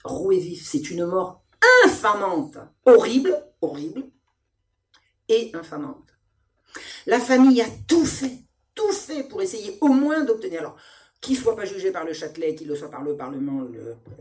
[0.03, 0.67] Roué vif.
[0.67, 1.43] C'est une mort
[1.87, 2.59] infamante.
[2.85, 4.05] Horrible, horrible.
[5.29, 6.11] Et infamante.
[7.07, 8.45] La famille a tout fait,
[8.75, 10.61] tout fait pour essayer au moins d'obtenir.
[10.61, 10.77] Alors,
[11.25, 13.63] qu'il soit pas jugé par le Châtelet, qu'il le soit par le Parlement,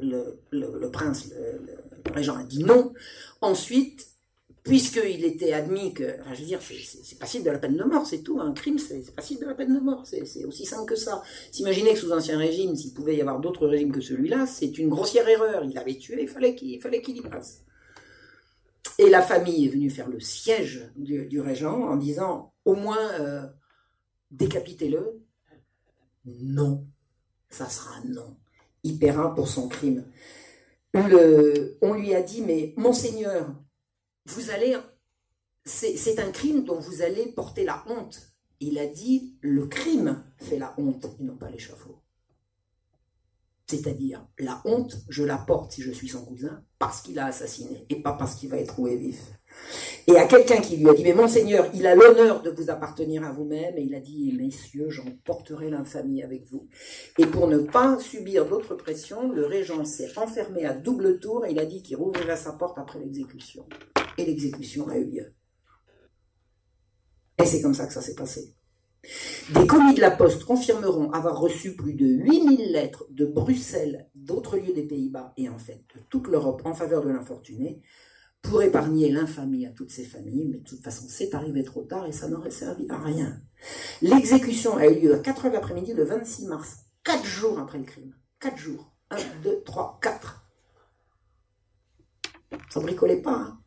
[0.01, 2.93] le, prince, le régent a dit non.
[3.41, 4.07] Ensuite,
[4.63, 8.23] puisqu'il était admis que, je veux dire, c'est passible de la peine de mort, c'est
[8.23, 8.39] tout.
[8.39, 10.03] Un crime, c'est passible de la peine de mort.
[10.05, 11.21] C'est aussi simple que ça.
[11.51, 14.89] S'imaginer que sous Ancien Régime, s'il pouvait y avoir d'autres régimes que celui-là, c'est une
[14.89, 15.65] grossière erreur.
[15.65, 17.63] Il avait tué, il fallait qu'il fallait qu'il y passe.
[18.99, 23.45] Et la famille est venue faire le siège du, régent en disant, au moins, euh,
[24.31, 25.19] décapitez-le.
[26.25, 26.85] Non,
[27.53, 28.38] ça sera non.
[28.84, 30.05] Il paiera pour son crime
[30.93, 33.53] on lui a dit, mais monseigneur,
[34.25, 34.77] vous allez,
[35.65, 38.34] c'est un crime dont vous allez porter la honte.
[38.59, 41.99] Il a dit, le crime fait la honte et non pas l'échafaud.
[43.67, 47.85] C'est-à-dire, la honte, je la porte si je suis son cousin, parce qu'il a assassiné,
[47.89, 49.31] et pas parce qu'il va être roué vif.
[50.07, 53.23] Et à quelqu'un qui lui a dit, mais monseigneur, il a l'honneur de vous appartenir
[53.23, 56.67] à vous-même, et il a dit, messieurs, j'en porterai l'infamie avec vous.
[57.17, 61.51] Et pour ne pas subir d'autres pressions, le régent s'est enfermé à double tour, et
[61.51, 63.65] il a dit qu'il rouvrirait sa porte après l'exécution.
[64.17, 65.34] Et l'exécution a eu lieu.
[67.41, 68.53] Et c'est comme ça que ça s'est passé.
[69.53, 74.55] Des commis de la Poste confirmeront avoir reçu plus de 8000 lettres de Bruxelles, d'autres
[74.57, 77.81] lieux des Pays-Bas et en fait de toute l'Europe en faveur de l'infortuné,
[78.44, 82.06] pour épargner l'infamie à toutes ces familles, mais de toute façon, c'est arrivé trop tard
[82.06, 83.41] et ça n'aurait servi à rien.
[84.02, 87.80] L'exécution a eu lieu à 4 heures de l'après-midi le 26 mars, 4 jours après
[87.80, 88.14] le crime.
[88.40, 88.94] 4 jours.
[89.10, 90.45] 1, 2, 3, 4.
[92.70, 93.32] Ça bricolait pas.
[93.32, 93.60] Hein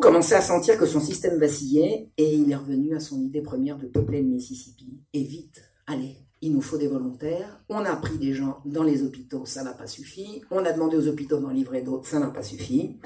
[0.00, 3.78] commençait à sentir que son système vacillait et il est revenu à son idée première
[3.78, 5.00] de peupler le Mississippi.
[5.12, 7.60] Et vite, allez, il nous faut des volontaires.
[7.68, 10.42] On a pris des gens dans les hôpitaux, ça n'a pas suffi.
[10.50, 12.98] On a demandé aux hôpitaux d'en livrer d'autres, ça n'a pas suffi.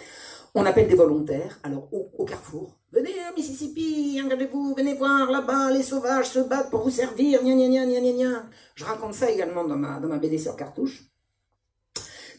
[0.55, 2.77] On appelle des volontaires, alors au, carrefour.
[2.93, 7.55] Venez au Mississippi, regardez-vous, venez voir là-bas, les sauvages se battent pour vous servir, gna
[7.56, 8.47] gna gna gna gna
[8.77, 11.11] Je raconte ça également dans ma, dans BD sur cartouche.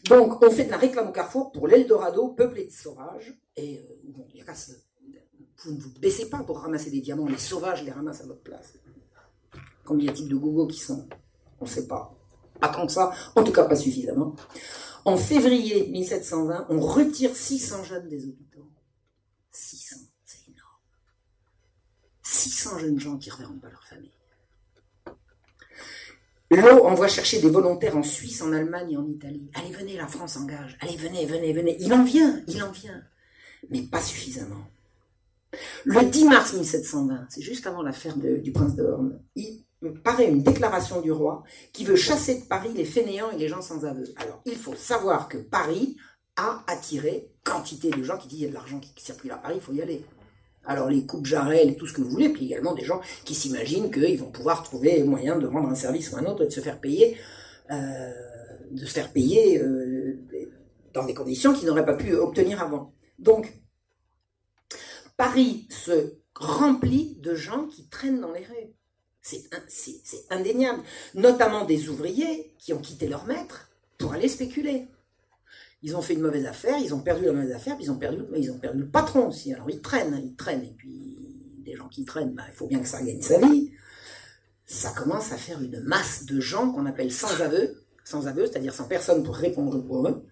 [0.08, 3.38] Donc, on fait de la réclame au carrefour pour l'Eldorado peuplé de sauvages.
[3.56, 4.24] Et euh, bon,
[5.64, 8.42] vous ne vous baissez pas pour ramasser des diamants, les sauvages les ramassent à votre
[8.42, 8.74] place.
[9.86, 11.08] Combien y a-t-il de gogo qui sont
[11.60, 12.12] On ne sait pas.
[12.60, 14.34] Pas tant que ça, en tout cas pas suffisamment.
[15.04, 18.66] En février 1720, on retire 600 jeunes des hôpitaux.
[19.52, 20.80] 600, c'est énorme.
[22.22, 24.10] 600 jeunes gens qui ne reverront pas leur famille.
[26.50, 29.50] L'eau envoie chercher des volontaires en Suisse, en Allemagne et en Italie.
[29.54, 30.76] Allez, venez, la France engage.
[30.80, 31.76] Allez, venez, venez, venez.
[31.80, 33.02] Il en vient, il en vient.
[33.70, 34.66] Mais pas suffisamment.
[35.84, 39.65] Le 10 mars 1720, c'est juste avant l'affaire du prince de Horn, il
[40.02, 43.62] paraît une déclaration du roi qui veut chasser de Paris les fainéants et les gens
[43.62, 44.04] sans aveu.
[44.16, 45.96] Alors, il faut savoir que Paris
[46.36, 49.36] a attiré quantité de gens qui disent il y a de l'argent qui circule à
[49.36, 50.04] Paris, il faut y aller.
[50.66, 53.34] Alors les coupes jarrelles et tout ce que vous voulez, puis également des gens qui
[53.34, 56.52] s'imaginent qu'ils vont pouvoir trouver moyen de rendre un service ou un autre et de
[56.52, 57.16] se faire payer,
[57.70, 58.12] euh,
[59.14, 60.18] payer euh,
[60.92, 62.92] dans des conditions qu'ils n'auraient pas pu obtenir avant.
[63.18, 63.60] Donc,
[65.16, 68.74] Paris se remplit de gens qui traînent dans les rues.
[69.68, 70.82] C'est indéniable.
[71.14, 74.86] Notamment des ouvriers qui ont quitté leur maître pour aller spéculer.
[75.82, 77.98] Ils ont fait une mauvaise affaire, ils ont perdu la mauvaise affaire, puis ils ont
[77.98, 79.52] perdu, le patron aussi.
[79.52, 80.64] Alors ils traînent, ils traînent.
[80.64, 83.72] Et puis, des gens qui traînent, bah, il faut bien que ça gagne sa vie.
[84.64, 88.74] Ça commence à faire une masse de gens qu'on appelle sans aveu, sans aveu, c'est-à-dire
[88.74, 90.24] sans personne pour répondre pour eux,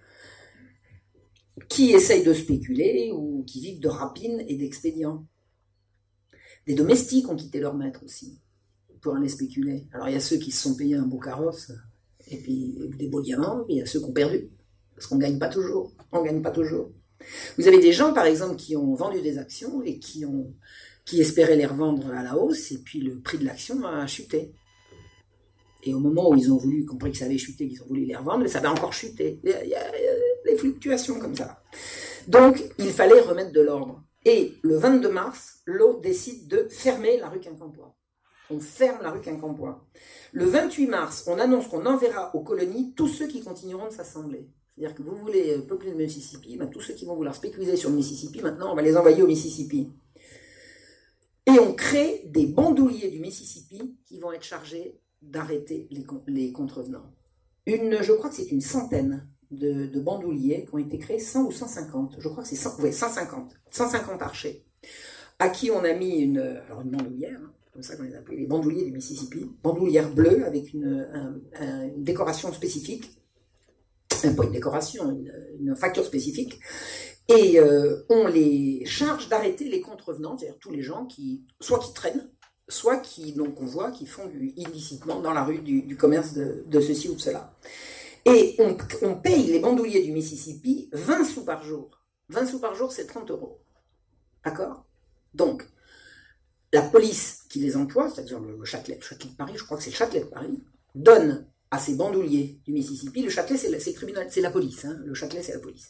[1.69, 5.27] qui essayent de spéculer ou qui vivent de rapines et d'expédients.
[6.67, 8.41] Des domestiques ont quitté leur maître aussi
[9.05, 9.87] pour aller spéculer.
[9.93, 11.71] Alors il y a ceux qui se sont payés un beau carrosse
[12.27, 14.49] et puis des beaux diamants, puis il y a ceux qui ont perdu.
[14.97, 15.93] Parce qu'on ne gagne pas toujours.
[16.11, 16.91] On gagne pas toujours.
[17.59, 20.25] Vous avez des gens, par exemple, qui ont vendu des actions et qui,
[21.21, 24.53] espéraient les revendre à la hausse, et puis le prix de l'action a chuté.
[25.83, 28.05] Et au moment où ils ont voulu, compris que ça avait chuté, qu'ils ont voulu
[28.05, 29.39] les revendre, ça avait encore chuté.
[29.45, 29.83] Il y, a,
[30.47, 31.63] des fluctuations comme ça.
[32.27, 34.03] Donc, il fallait remettre de l'ordre.
[34.25, 37.95] Et le 22 mars, l'eau décide de fermer la rue Quincampoix
[38.51, 39.85] on ferme la rue Quincampoix.
[40.33, 44.49] Le 28 mars, on annonce qu'on enverra aux colonies tous ceux qui continueront de s'assembler.
[44.77, 47.77] C'est-à-dire que vous voulez euh, peupler le Mississippi, ben, tous ceux qui vont vouloir spéculer
[47.77, 49.93] sur le Mississippi, maintenant on va les envoyer au Mississippi.
[51.47, 55.89] Et on crée des bandouliers du Mississippi qui vont être chargés d'arrêter
[56.27, 57.07] les, contrevenants.
[57.67, 61.53] Une, je crois que c'est une centaine de, bandouliers qui ont été créés, 100 ou
[61.53, 64.65] 150, je crois que c'est 150, 150 archers,
[65.39, 68.37] à qui on a mis une, alors une bandoulière, hein, comme ça qu'on les appelait,
[68.37, 71.07] les bandouliers du Mississippi, bandoulières bleues avec une,
[71.97, 73.19] décoration spécifique,
[74.09, 75.11] pas une décoration,
[75.59, 76.61] une, facture spécifique,
[77.29, 81.93] et euh, on les charge d'arrêter les contrevenants, c'est-à-dire tous les gens qui, soit qui
[81.93, 82.31] traînent,
[82.69, 86.81] soit qui, donc on voit, qui font du, illicitement dans la rue du, commerce de,
[86.81, 87.57] ceci ou de cela.
[88.25, 91.91] Et on, on paye les bandouliers du Mississippi 20 sous par jour.
[92.29, 93.61] 20 sous par jour, c'est 30 euros.
[94.45, 94.87] D'accord?
[95.35, 95.67] Donc,
[96.73, 99.85] la police qui les emploie, c'est-à-dire le Châtelet, le Châtelet de Paris, je crois que
[99.85, 100.61] c'est le Châtelet de Paris,
[100.97, 105.15] donne à ces bandouliers du Mississippi, le Châtelet c'est tribunal, c'est la police, hein, le
[105.15, 105.89] Châtelet c'est la police,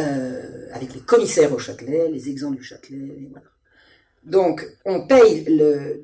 [0.00, 3.30] euh, avec les commissaires au Châtelet, les exempts du Châtelet.
[4.24, 5.44] Donc on paye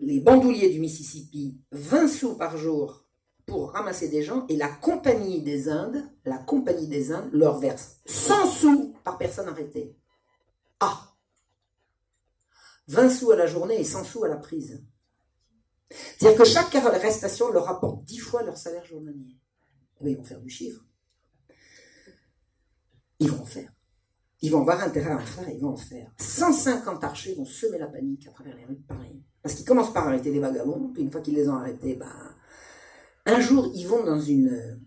[0.01, 3.05] les bandouliers du Mississippi 20 sous par jour
[3.45, 7.97] pour ramasser des gens et la compagnie des Indes, la compagnie des Indes leur verse
[8.07, 9.97] 100 sous par personne arrêtée.
[10.79, 11.12] Ah
[12.93, 14.85] 20 sous à la journée et 100 sous à la prise.
[15.91, 19.37] C'est-à-dire que chaque arrestation leur rapporte 10 fois leur salaire journalier.
[20.01, 20.85] Mais ils vont faire du chiffre.
[23.19, 23.73] Ils vont en faire.
[24.43, 26.13] Ils vont avoir intérêt à en faire, ils vont en faire.
[26.19, 29.23] 150 archers vont semer la panique à travers les rues de Paris.
[29.41, 32.35] Parce qu'ils commencent par arrêter les vagabonds, puis une fois qu'ils les ont arrêtés, ben,
[33.27, 34.81] un jour, ils vont dans une,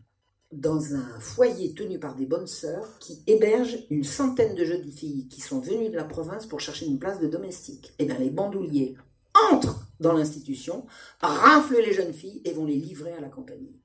[0.55, 5.27] dans un foyer tenu par des bonnes sœurs qui hébergent une centaine de jeunes filles
[5.27, 7.93] qui sont venues de la province pour chercher une place de domestique.
[7.99, 8.95] Et eh bien les bandouliers
[9.51, 10.85] entrent dans l'institution,
[11.19, 13.79] raflent les jeunes filles et vont les livrer à la compagnie.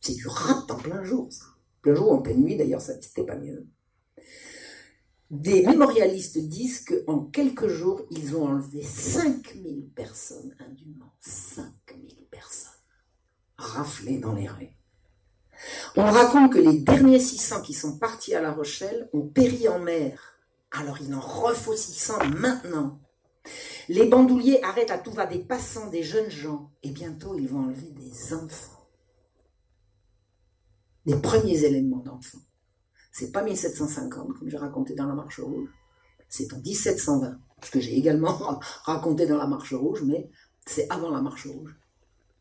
[0.00, 1.46] C'est du rap en plein jour, ça.
[1.82, 3.66] Plein jour, en pleine nuit, d'ailleurs, ça c'était pas mieux.
[5.30, 11.12] Des mémorialistes disent qu'en quelques jours, ils ont enlevé 5000 personnes indûment.
[11.20, 12.75] 5000 personnes.
[13.58, 14.76] Raflées dans les rues.
[15.96, 19.78] On raconte que les derniers 600 qui sont partis à La Rochelle ont péri en
[19.78, 20.36] mer.
[20.70, 23.00] Alors il en refaut 600 maintenant.
[23.88, 27.60] Les bandouliers arrêtent à tout va des passants, des jeunes gens, et bientôt ils vont
[27.60, 28.88] enlever des enfants.
[31.06, 32.40] Les premiers éléments d'enfants.
[33.12, 35.70] C'est pas 1750, comme j'ai raconté dans la Marche Rouge,
[36.28, 40.28] c'est en 1720, ce que j'ai également raconté dans la Marche Rouge, mais
[40.66, 41.74] c'est avant la Marche Rouge.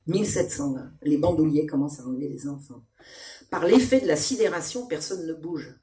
[0.07, 2.83] 1720, les bandouliers commencent à enlever les enfants.
[3.49, 5.75] Par l'effet de la sidération, personne ne bouge.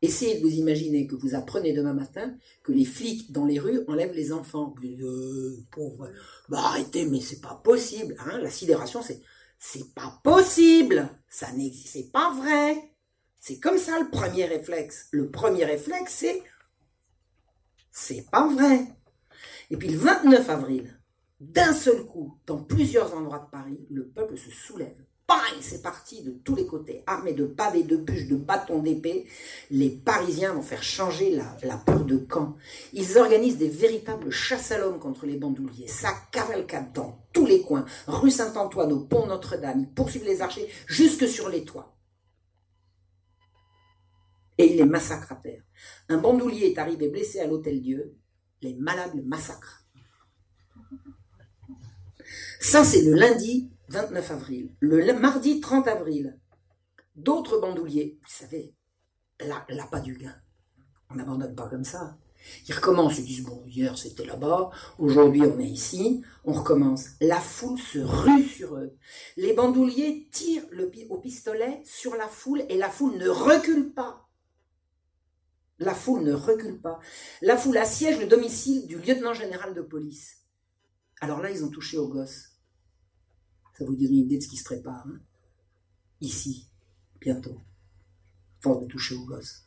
[0.00, 2.32] Essayez de vous imaginer que vous apprenez demain matin
[2.62, 4.74] que les flics dans les rues enlèvent les enfants.
[4.84, 6.08] Euh, pauvre.
[6.48, 8.14] Bah arrêtez, mais c'est pas possible.
[8.20, 9.20] Hein la sidération, c'est
[9.58, 11.10] c'est pas possible.
[11.28, 12.92] Ça n'existe, c'est pas vrai.
[13.40, 15.08] C'est comme ça le premier réflexe.
[15.10, 16.42] Le premier réflexe, c'est
[17.90, 18.86] c'est pas vrai.
[19.70, 20.97] Et puis le 29 avril,
[21.40, 24.96] d'un seul coup, dans plusieurs endroits de Paris, le peuple se soulève
[25.60, 29.26] c'est parti de tous les côtés, armés de pavés, de bûches, de bâtons d'épée.
[29.70, 32.56] Les Parisiens vont faire changer la, peur de camp.
[32.92, 35.88] Ils organisent des véritables chasses à l'homme contre les bandouliers.
[35.88, 39.80] Ça cavalcade dans tous les coins, rue Saint-Antoine, au pont Notre-Dame.
[39.80, 41.94] Ils poursuivent les archers jusque sur les toits.
[44.56, 45.62] Et ils les massacrent à terre.
[46.08, 48.16] Un bandoulier est arrivé blessé à l'Hôtel Dieu.
[48.60, 49.84] Les malades le massacrent.
[52.60, 54.74] Ça, c'est le lundi 29 avril.
[54.80, 56.38] Le mardi 30 avril,
[57.14, 58.74] d'autres bandouliers, vous savez,
[59.40, 60.34] là, là pas du gain.
[61.10, 62.18] On n'abandonne pas comme ça.
[62.68, 67.10] Ils recommencent, ils disent, bon, hier c'était là-bas, aujourd'hui on est ici, on recommence.
[67.20, 68.96] La foule se rue sur eux.
[69.36, 70.64] Les bandouliers tirent
[71.10, 74.28] au pistolet sur la foule et la foule ne recule pas.
[75.78, 76.98] La foule ne recule pas.
[77.40, 80.38] La foule assiège le domicile du lieutenant général de police.
[81.20, 82.47] Alors là, ils ont touché aux gosses.
[83.78, 85.06] Ça vous donne une idée de ce qui se prépare.
[85.06, 85.20] Hein.
[86.20, 86.68] Ici,
[87.20, 87.60] bientôt.
[88.60, 89.64] Force de toucher aux gosses.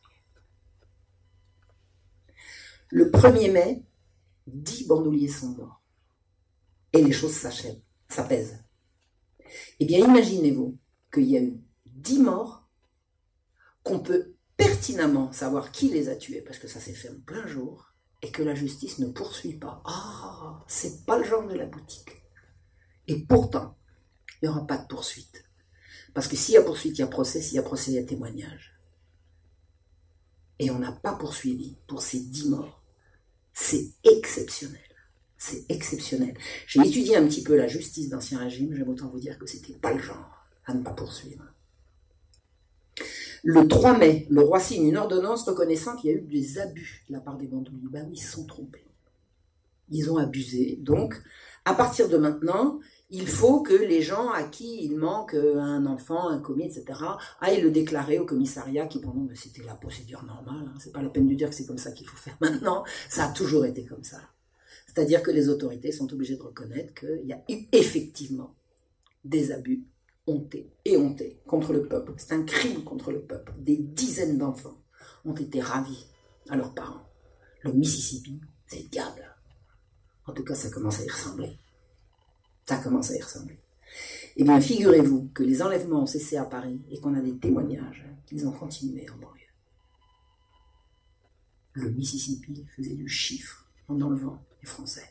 [2.90, 3.82] Le 1er mai,
[4.48, 5.80] 10 bandouliers sont morts.
[6.92, 7.80] Et les choses s'achèvent,
[8.10, 8.62] s'apaisent.
[9.80, 10.76] Eh bien, imaginez-vous
[11.10, 12.68] qu'il y a eu 10 morts,
[13.82, 17.46] qu'on peut pertinemment savoir qui les a tués, parce que ça s'est fait en plein
[17.46, 19.82] jour, et que la justice ne poursuit pas.
[19.86, 22.22] Ah, c'est pas le genre de la boutique.
[23.08, 23.78] Et pourtant,
[24.42, 25.44] il n'y aura pas de poursuite.
[26.14, 27.94] Parce que s'il y a poursuite, il y a procès, s'il y a procès, il
[27.94, 28.76] y a témoignage.
[30.58, 32.82] Et on n'a pas poursuivi pour ces dix morts.
[33.52, 34.80] C'est exceptionnel.
[35.38, 36.36] C'est exceptionnel.
[36.66, 39.72] J'ai étudié un petit peu la justice d'Ancien Régime, j'aime autant vous dire que c'était
[39.72, 41.44] pas le genre à ne pas poursuivre.
[43.42, 47.04] Le 3 mai, le roi signe une ordonnance reconnaissant qu'il y a eu des abus
[47.08, 47.88] de la part des bandouliers.
[47.90, 48.86] Ben oui, ils se sont trompés.
[49.88, 50.78] Ils ont abusé.
[50.80, 51.20] Donc,
[51.64, 52.78] à partir de maintenant,
[53.14, 56.98] il faut que les gens à qui il manque euh, un enfant, un commis, etc.,
[57.40, 60.74] aillent le déclarer au commissariat qui, pendant, c'était la procédure normale, hein.
[60.80, 63.26] c'est pas la peine de dire que c'est comme ça qu'il faut faire maintenant, ça
[63.26, 64.18] a toujours été comme ça.
[64.86, 68.54] C'est-à-dire que les autorités sont obligées de reconnaître qu'il y a eu effectivement
[69.24, 69.84] des abus
[70.26, 72.14] hontés et hontés contre le peuple.
[72.16, 73.52] C'est un crime contre le peuple.
[73.58, 74.78] Des dizaines d'enfants
[75.26, 76.06] ont été ravis
[76.48, 77.06] à leurs parents.
[77.60, 79.36] Le Mississippi, c'est le diable.
[80.26, 81.58] En tout cas, ça commence à y ressembler.
[82.66, 83.58] Ça commence à y ressembler.
[84.36, 88.06] Eh bien, figurez-vous que les enlèvements ont cessé à Paris et qu'on a des témoignages
[88.26, 89.40] qu'ils ont continué en banlieue.
[91.74, 95.04] Le Mississippi faisait du chiffre en enlevant les Français.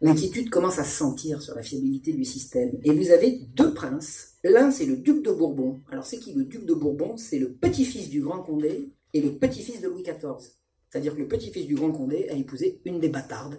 [0.00, 2.78] L'inquiétude commence à se sentir sur la fiabilité du système.
[2.82, 4.34] Et vous avez deux princes.
[4.44, 5.80] L'un, c'est le duc de Bourbon.
[5.90, 7.16] Alors, c'est qui le duc de Bourbon?
[7.16, 10.50] C'est le petit-fils du Grand Condé et le petit-fils de Louis XIV.
[10.90, 13.58] C'est-à-dire que le petit-fils du Grand Condé a épousé une des bâtardes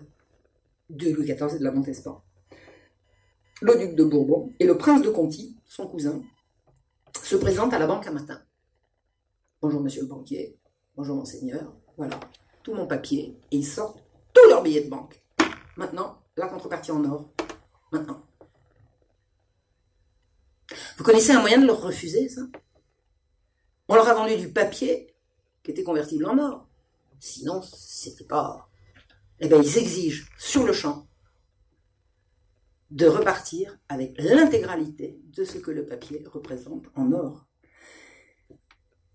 [0.90, 2.24] de Louis XIV et de la Montespan.
[3.62, 6.22] Le duc de Bourbon et le prince de Conti, son cousin,
[7.24, 8.42] se présentent à la banque un matin.
[9.62, 10.60] Bonjour monsieur le banquier,
[10.96, 12.20] bonjour monseigneur, voilà,
[12.64, 14.04] tout mon papier, et ils sortent
[14.34, 15.22] tous leurs billets de banque.
[15.78, 17.30] Maintenant, la contrepartie en or.
[17.92, 18.22] Maintenant.
[20.98, 22.42] Vous connaissez un moyen de leur refuser ça?
[23.88, 25.16] On leur a vendu du papier
[25.64, 26.68] qui était convertible en or.
[27.20, 28.70] Sinon, c'était pas
[29.40, 31.08] eh bien, ils exigent sur le champ
[32.92, 37.46] de repartir avec l'intégralité de ce que le papier représente en or.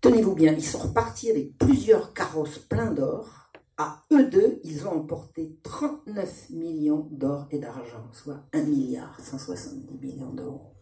[0.01, 3.41] Tenez-vous bien, ils sont repartis avec plusieurs carrosses pleins d'or
[3.77, 9.97] à eux deux, ils ont emporté 39 millions d'or et d'argent, soit 1 milliard 170
[9.97, 10.75] millions d'euros.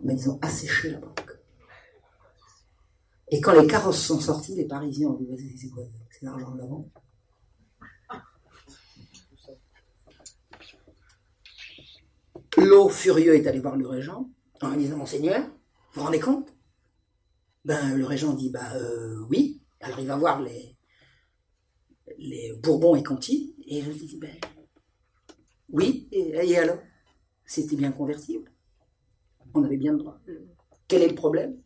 [0.00, 1.38] Mais ils ont asséché la banque.
[3.28, 5.68] Et quand les carrosses sont sortis, les Parisiens ont dit Vas-y, c'est
[6.10, 6.88] C'est l'argent de la banque
[12.56, 14.28] L'eau furieux est allé voir le régent
[14.60, 15.40] en disant Monseigneur,
[15.92, 16.52] vous vous rendez compte?
[17.64, 19.62] Ben, le régent dit Bah euh, oui.
[19.80, 20.76] Alors il va voir les,
[22.18, 24.36] les Bourbons et Conti, et il dit Ben
[25.72, 26.78] oui, et, alors?
[27.46, 28.50] C'était bien convertible.
[29.54, 30.20] On avait bien le droit.
[30.88, 31.60] Quel est le problème?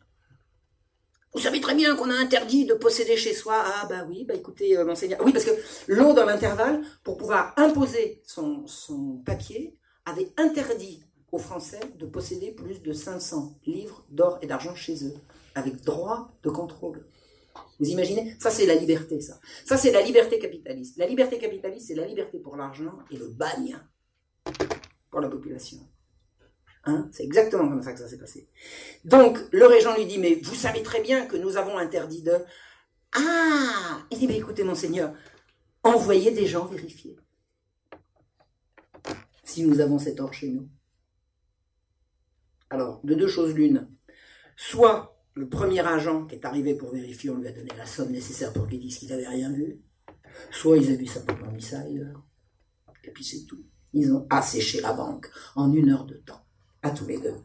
[1.33, 3.61] Vous savez très bien qu'on a interdit de posséder chez soi.
[3.65, 5.19] Ah bah oui, bah écoutez, euh, monseigneur.
[5.23, 5.51] Oui, parce que
[5.87, 12.81] l'eau dans l'intervalle, pour pouvoir imposer son papier, avait interdit aux Français de posséder plus
[12.81, 15.15] de 500 livres d'or et d'argent chez eux,
[15.53, 17.05] avec droit de contrôle.
[17.79, 18.35] Vous imaginez?
[18.39, 19.39] Ça, c'est la liberté, ça.
[19.65, 20.97] Ça, c'est la liberté capitaliste.
[20.97, 23.77] La liberté capitaliste, c'est la liberté pour l'argent et le bagne
[25.09, 25.79] pour la population.
[26.85, 27.09] Hein?
[27.11, 28.47] C'est exactement comme ça que ça s'est passé.
[29.03, 32.37] Donc, le régent lui dit, mais vous savez très bien que nous avons interdit de...
[33.13, 35.13] Ah Il dit, mais écoutez, monseigneur,
[35.83, 37.17] envoyez des gens vérifier
[39.45, 40.67] si nous avons cet or chez nous.
[42.69, 43.87] Alors, de deux choses l'une.
[44.57, 48.11] Soit le premier agent qui est arrivé pour vérifier, on lui a donné la somme
[48.11, 49.81] nécessaire pour qu'il dise qu'il n'avait rien vu.
[50.51, 52.25] Soit ils avaient simplement mis ça ailleurs.
[53.03, 53.63] Et puis c'est tout.
[53.93, 56.43] Ils ont asséché la banque en une heure de temps,
[56.81, 57.35] à tous les deux.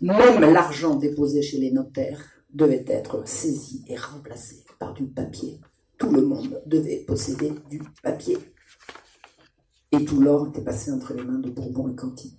[0.00, 2.22] Même l'argent déposé chez les notaires
[2.52, 5.60] devait être saisi et remplacé par du papier.
[5.98, 8.38] Tout le monde devait posséder du papier
[9.92, 12.38] et tout l'or était passé entre les mains de Bourbon et Conti.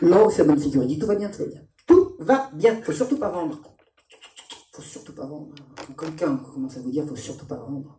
[0.00, 0.82] L'or fait bonne figure.
[0.82, 1.62] Il dit tout va bien, tout va bien.
[1.86, 2.82] Tout va bien.
[2.82, 3.60] Faut surtout pas vendre.
[4.72, 5.54] Faut surtout pas vendre.
[5.98, 7.98] Quelqu'un commence à vous dire faut surtout pas vendre.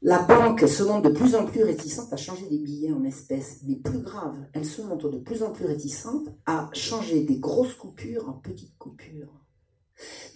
[0.00, 3.62] La banque se montre de plus en plus réticente à changer des billets en espèces,
[3.66, 7.74] mais plus grave, elle se montre de plus en plus réticente à changer des grosses
[7.74, 9.44] coupures en petites coupures.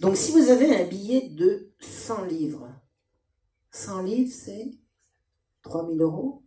[0.01, 2.67] Donc si vous avez un billet de 100 livres,
[3.71, 4.71] 100 livres c'est
[5.63, 6.43] 3000 euros.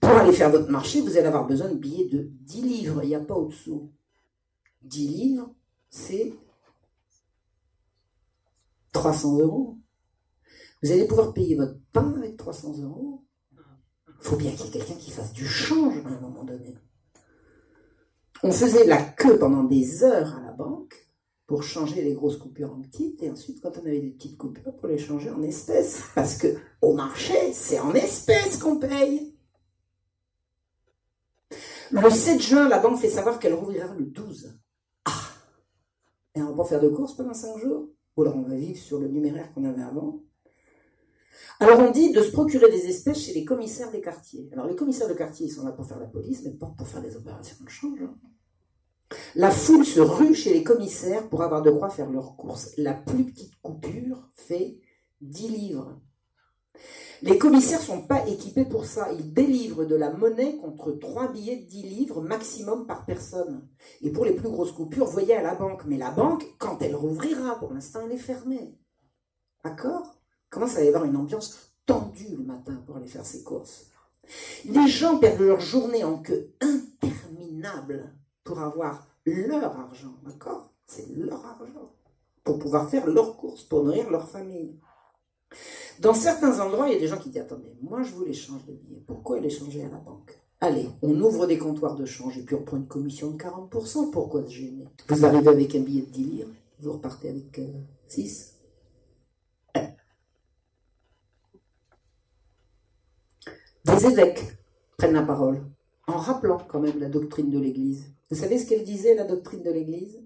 [0.00, 3.02] Pour aller faire votre marché, vous allez avoir besoin de billets de 10 livres.
[3.02, 3.90] Il n'y a pas au-dessous.
[4.82, 5.54] 10 livres,
[5.88, 6.34] c'est
[8.92, 9.78] 300 euros.
[10.82, 13.24] Vous allez pouvoir payer votre pain avec 300 euros.
[13.56, 16.76] Il faut bien qu'il y ait quelqu'un qui fasse du change à un moment donné.
[18.42, 21.03] On faisait la queue pendant des heures à la banque
[21.46, 24.74] pour changer les grosses coupures en petites, et ensuite, quand on avait des petites coupures,
[24.76, 26.02] pour les changer en espèces.
[26.14, 29.34] Parce que au marché, c'est en espèces qu'on paye.
[31.90, 34.58] Le 7 juin, la banque fait savoir qu'elle rouvrira le 12.
[35.04, 35.10] Ah
[36.34, 37.90] Et on va pas faire de courses pendant 5 jours?
[38.16, 40.24] Ou alors on va vivre sur le numéraire qu'on avait avant
[41.60, 44.48] alors on dit de se procurer des espèces chez les commissaires des quartiers.
[44.52, 46.88] Alors les commissaires de quartier, ils sont là pour faire la police, mais pas pour
[46.88, 48.02] faire des opérations de change.
[48.02, 48.14] Hein.
[49.34, 52.72] La foule se rue chez les commissaires pour avoir de quoi faire leurs courses.
[52.76, 54.78] La plus petite coupure fait
[55.20, 56.00] 10 livres.
[57.22, 59.12] Les commissaires ne sont pas équipés pour ça.
[59.12, 63.68] Ils délivrent de la monnaie contre 3 billets de 10 livres maximum par personne.
[64.02, 65.84] Et pour les plus grosses coupures, voyez à la banque.
[65.86, 68.78] Mais la banque, quand elle rouvrira, pour l'instant, elle est fermée.
[69.64, 70.20] D'accord?
[70.50, 73.86] Commence à y avoir une ambiance tendue le matin pour aller faire ses courses?
[74.64, 78.14] Les gens perdent leur journée en queue interminable
[78.44, 80.70] pour avoir leur argent, d'accord?
[80.86, 81.90] C'est leur argent.
[82.44, 84.78] Pour pouvoir faire leurs courses, pour nourrir leur famille.
[86.00, 88.64] Dans certains endroits, il y a des gens qui disent Attendez, moi je vous l'échange
[88.66, 89.02] de billets.
[89.06, 90.38] Pourquoi les changer à la banque?
[90.60, 94.10] Allez, on ouvre des comptoirs de change et puis on prend une commission de 40%.
[94.10, 94.88] Pourquoi se gêner?
[95.08, 96.50] Vous arrivez avec un billet de 10 livres,
[96.80, 97.60] vous repartez avec
[98.08, 98.54] 6.
[99.76, 99.80] Euh,
[103.84, 104.56] des évêques
[104.96, 105.64] prennent la parole
[106.06, 108.13] en rappelant quand même la doctrine de l'Église.
[108.30, 110.22] Vous savez ce qu'elle disait, la doctrine de l'Église?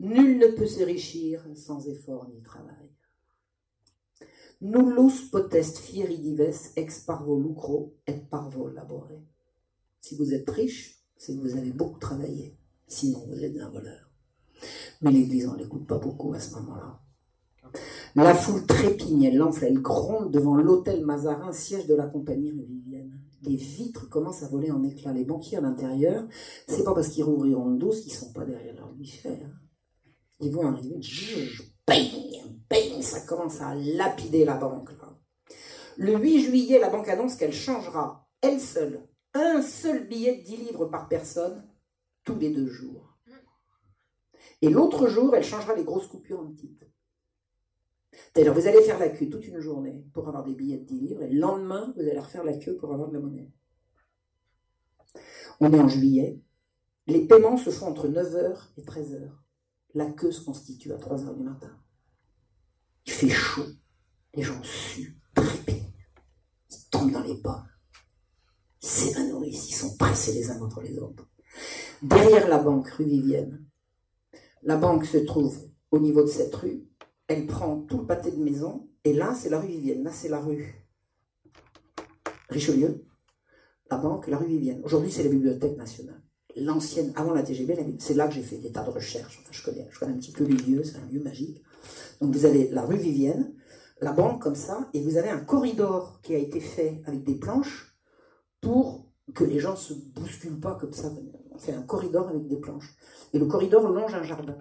[0.00, 2.88] Nul ne peut s'enrichir sans effort ni travail.
[4.60, 9.22] Nullus potest fieri dives ex parvo lucro et parvo labore.
[10.00, 12.56] Si vous êtes riche, c'est que vous avez beaucoup travaillé.
[12.86, 14.10] Sinon, vous êtes un voleur.
[15.00, 17.00] Mais l'Église, on l'écoute pas beaucoup à ce moment-là.
[18.14, 23.17] La foule trépigne, elle l'enfle, elle gronde devant l'hôtel Mazarin, siège de la compagnie Vivienne
[23.42, 25.12] les vitres commencent à voler en éclats.
[25.12, 26.26] Les banquiers à l'intérieur,
[26.66, 29.40] c'est pas parce qu'ils rouvriront le dos qu'ils sont pas derrière leur guichet.
[29.44, 29.52] Hein.
[30.40, 31.00] Ils vont arriver,
[31.86, 31.98] bang,
[32.70, 34.90] bang, ça commence à lapider la banque.
[35.96, 39.02] Le 8 juillet, la banque annonce qu'elle changera, elle seule,
[39.34, 41.66] un seul billet de 10 livres par personne
[42.22, 43.18] tous les deux jours.
[44.62, 46.84] Et l'autre jour, elle changera les grosses coupures en petites.
[48.34, 51.00] D'ailleurs, vous allez faire la queue toute une journée pour avoir des billets de 10
[51.00, 53.50] livres, et le lendemain, vous allez refaire la queue pour avoir de la monnaie.
[55.60, 56.40] On est en juillet.
[57.06, 59.30] Les paiements se font entre 9h et 13h.
[59.94, 61.76] La queue se constitue à 3h du matin.
[63.06, 63.66] Il fait chaud.
[64.34, 65.92] Les gens suent, trépignent.
[66.70, 67.66] Ils tombent dans les pommes.
[68.82, 69.70] Ils s'évanouissent.
[69.70, 71.26] Ils sont pressés les uns contre les autres.
[72.02, 73.64] Derrière la banque rue Vivienne,
[74.62, 75.58] la banque se trouve
[75.90, 76.86] au niveau de cette rue.
[77.28, 78.88] Elle prend tout le pâté de maison.
[79.04, 80.02] Et là, c'est la rue Vivienne.
[80.02, 80.74] Là, c'est la rue
[82.48, 83.04] Richelieu.
[83.90, 84.80] La banque, la rue Vivienne.
[84.84, 86.22] Aujourd'hui, c'est la Bibliothèque nationale
[86.60, 89.40] l'ancienne, avant la TGB, c'est là que j'ai fait des tas de recherches.
[89.42, 91.62] Enfin, je connais, je connais un petit peu les lieux, c'est un lieu magique.
[92.20, 93.54] Donc vous avez la rue Vivienne,
[94.00, 97.34] la banque comme ça, et vous avez un corridor qui a été fait avec des
[97.34, 97.96] planches
[98.60, 101.12] pour que les gens se bousculent pas comme ça.
[101.50, 102.96] On fait un corridor avec des planches.
[103.32, 104.56] Et le corridor longe un jardin.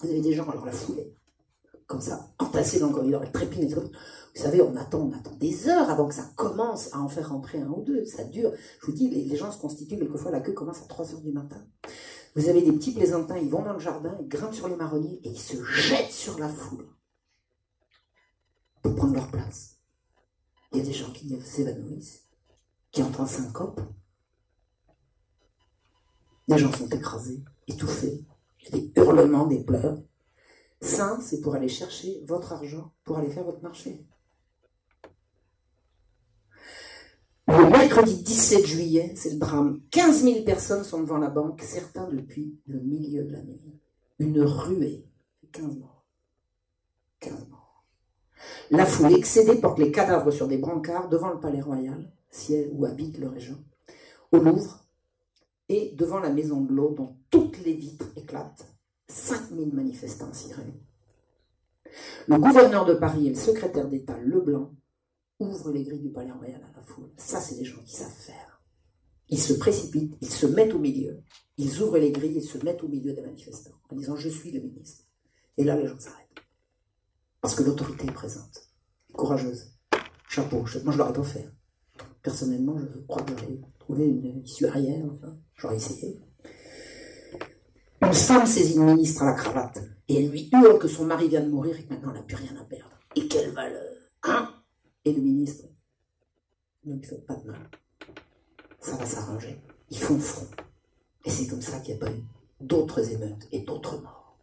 [0.00, 1.14] Vous avez des gens, alors la foulée,
[1.90, 3.90] comme ça, entassés dans le corridor, elle trépine, et vous
[4.32, 7.60] savez, on attend, on attend des heures avant que ça commence à en faire rentrer
[7.60, 8.04] un ou deux.
[8.04, 8.52] Ça dure.
[8.80, 11.32] Je vous dis, les, gens se constituent quelquefois, la queue commence à 3 heures du
[11.32, 11.66] matin.
[12.36, 15.20] Vous avez des petits plaisantins, ils vont dans le jardin, ils grimpent sur les marronniers
[15.24, 16.86] et ils se jettent sur la foule
[18.82, 19.80] pour prendre leur place.
[20.70, 22.28] Il y a des gens qui s'évanouissent,
[22.92, 23.80] qui entrent en syncope.
[26.46, 28.24] Les gens sont écrasés, étouffés.
[28.60, 29.98] Il y a des hurlements, des pleurs.
[30.80, 34.04] Ça, c'est pour aller chercher votre argent, pour aller faire votre marché.
[37.48, 39.80] Le mercredi 17 juillet, c'est le drame.
[39.90, 43.80] 15 000 personnes sont devant la banque, certains depuis le milieu de la nuit.
[44.20, 45.04] Une ruée.
[45.52, 46.06] 15 morts.
[47.18, 47.84] 15 morts.
[48.70, 52.86] La foule excédée porte les cadavres sur des brancards devant le palais royal, ciel où
[52.86, 53.58] habite le régent,
[54.30, 54.86] au Louvre,
[55.68, 58.69] et devant la maison de l'eau dont toutes les vitres éclatent.
[59.10, 60.80] 5000 manifestants sirènes.
[62.28, 64.72] Le gouverneur de Paris et le secrétaire d'État Leblanc
[65.40, 67.10] ouvrent les grilles du palais royal à la foule.
[67.16, 68.62] Ça, c'est des gens qui savent faire.
[69.28, 71.22] Ils se précipitent, ils se mettent au milieu,
[71.56, 74.50] ils ouvrent les grilles et se mettent au milieu des manifestants en disant Je suis
[74.50, 75.04] le ministre.
[75.56, 76.26] Et là, les gens s'arrêtent.
[77.40, 78.70] Parce que l'autorité est présente,
[79.12, 79.72] courageuse.
[80.28, 81.48] Chapeau, moi je l'aurais pas fait.
[82.22, 86.20] Personnellement, je crois que j'aurais trouvé une issue arrière, enfin, j'aurais essayé.
[88.10, 89.78] Une femme saisit le ministre à la cravate
[90.08, 92.22] et elle lui hurle que son mari vient de mourir et que maintenant elle n'a
[92.24, 92.98] plus rien à perdre.
[93.14, 94.52] Et quelle valeur Hein
[95.04, 95.66] Et le ministre
[96.84, 97.70] Ne lui faites pas de mal.
[98.80, 99.62] Ça va s'arranger.
[99.90, 100.48] Ils font front.
[101.24, 102.20] Et c'est comme ça qu'il n'y a pas eu
[102.60, 104.36] d'autres émeutes et d'autres morts.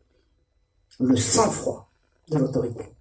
[1.01, 1.91] Le sang-froid
[2.29, 2.95] de l'autorité.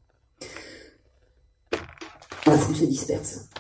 [2.45, 3.51] La foule se disperse.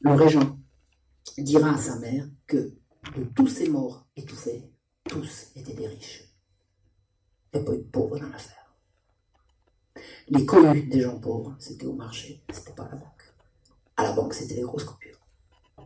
[0.00, 0.58] Le régent
[1.38, 2.74] dira à sa mère que
[3.16, 4.71] de tous ces morts étouffés,
[5.12, 6.24] tous étaient des riches.
[7.52, 8.74] Il n'y a pas eu de pauvres dans l'affaire.
[10.28, 13.34] Les connus des gens pauvres, c'était au marché, c'était pas à la banque.
[13.98, 15.20] À la banque, c'était les grosses coupures.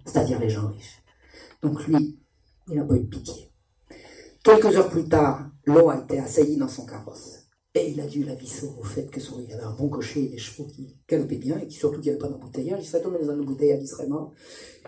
[0.05, 1.03] C'est-à-dire les gens riches.
[1.61, 2.21] Donc lui,
[2.69, 3.51] il n'a pas eu de pitié.
[4.45, 7.46] Quelques heures plus tard, l'eau a été assaillie dans son carrosse.
[7.77, 10.25] Et il a dû la visser au fait que son, il avait un bon cocher
[10.25, 12.81] et des chevaux qui galopaient bien et qui surtout qu'il n'y avait pas d'embouteillage.
[12.83, 14.33] Il serait tombé dans un embouteillage, il serait mort.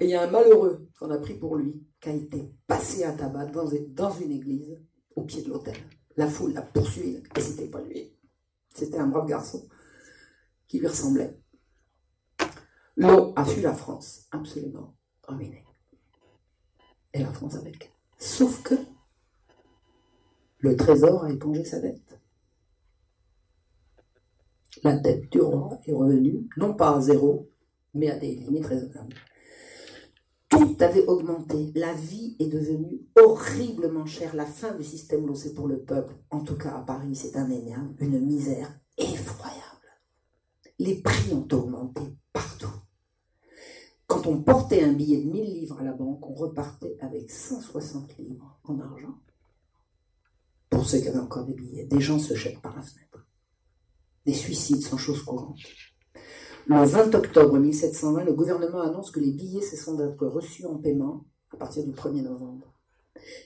[0.00, 3.04] Et il y a un malheureux qu'on a pris pour lui, qui a été passé
[3.04, 4.80] à tabac dans, une église
[5.14, 5.74] au pied de l'autel.
[6.16, 8.10] La foule l'a poursuivi et c'était pas lui.
[8.74, 9.68] C'était un brave garçon
[10.66, 11.38] qui lui ressemblait.
[12.96, 14.96] L'eau a fui la France, absolument
[15.26, 15.66] ruinée.
[17.12, 17.92] Et la France avec.
[18.16, 18.76] Sauf que
[20.60, 22.07] le trésor a épongé sa dette
[24.82, 27.50] la dette du roi est revenue, non pas à zéro,
[27.94, 29.14] mais à des limites raisonnables.
[30.48, 35.68] Tout avait augmenté, la vie est devenue horriblement chère, la fin du système lancé pour
[35.68, 39.58] le peuple, en tout cas à Paris, c'est un énième, une misère effroyable.
[40.78, 42.72] Les prix ont augmenté partout.
[44.06, 48.16] Quand on portait un billet de 1000 livres à la banque, on repartait avec 160
[48.16, 49.18] livres en argent.
[50.70, 53.27] Pour ceux qui avaient encore des billets, des gens se jettent par la fenêtre.
[54.28, 55.56] Des suicides sont chose courante.
[56.66, 61.24] Le 20 octobre 1720, le gouvernement annonce que les billets cessent d'être reçus en paiement
[61.50, 62.74] à partir du 1er novembre.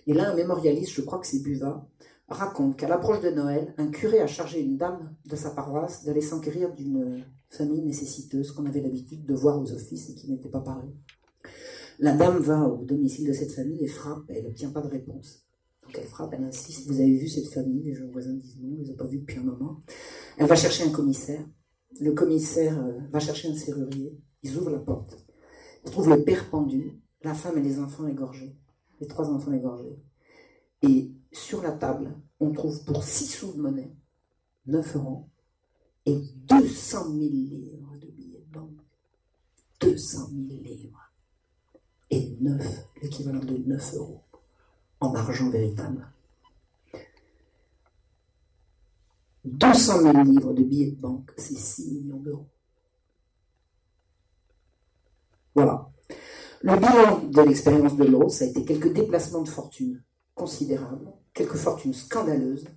[0.08, 1.86] Et là, un mémorialiste, je crois que c'est Buva,
[2.26, 6.20] raconte qu'à l'approche de Noël, un curé a chargé une dame de sa paroisse d'aller
[6.20, 10.62] s'enquérir d'une famille nécessiteuse qu'on avait l'habitude de voir aux offices et qui n'était pas
[10.62, 10.90] parue.
[12.00, 14.88] La dame va au domicile de cette famille et frappe, et elle n'obtient pas de
[14.88, 15.46] réponse.
[15.92, 18.78] Donc elle frappe, elle insiste, vous avez vu cette famille Les gens voisins disent non,
[18.80, 19.82] ils n'ont pas vu depuis un moment.
[20.38, 21.44] Elle va chercher un commissaire.
[22.00, 24.18] Le commissaire euh, va chercher un serrurier.
[24.42, 25.22] Ils ouvrent la porte.
[25.84, 28.56] Ils trouvent le père pendu, la femme et les enfants égorgés.
[29.00, 29.98] Les trois enfants égorgés.
[30.80, 33.94] Et sur la table, on trouve pour six sous de monnaie,
[34.66, 35.28] 9 euros,
[36.06, 38.80] et 200 000 livres de billets de banque.
[39.80, 41.12] 200 000 livres.
[42.10, 44.22] Et 9, l'équivalent de 9 euros
[45.02, 46.06] en argent véritable.
[49.44, 52.46] 200 000 livres de billets de banque, c'est 6 millions d'euros.
[55.54, 55.90] Voilà.
[56.62, 60.02] Le bilan de l'expérience de l'eau, ça a été quelques déplacements de fortune
[60.34, 62.68] considérables, quelques fortunes scandaleuses,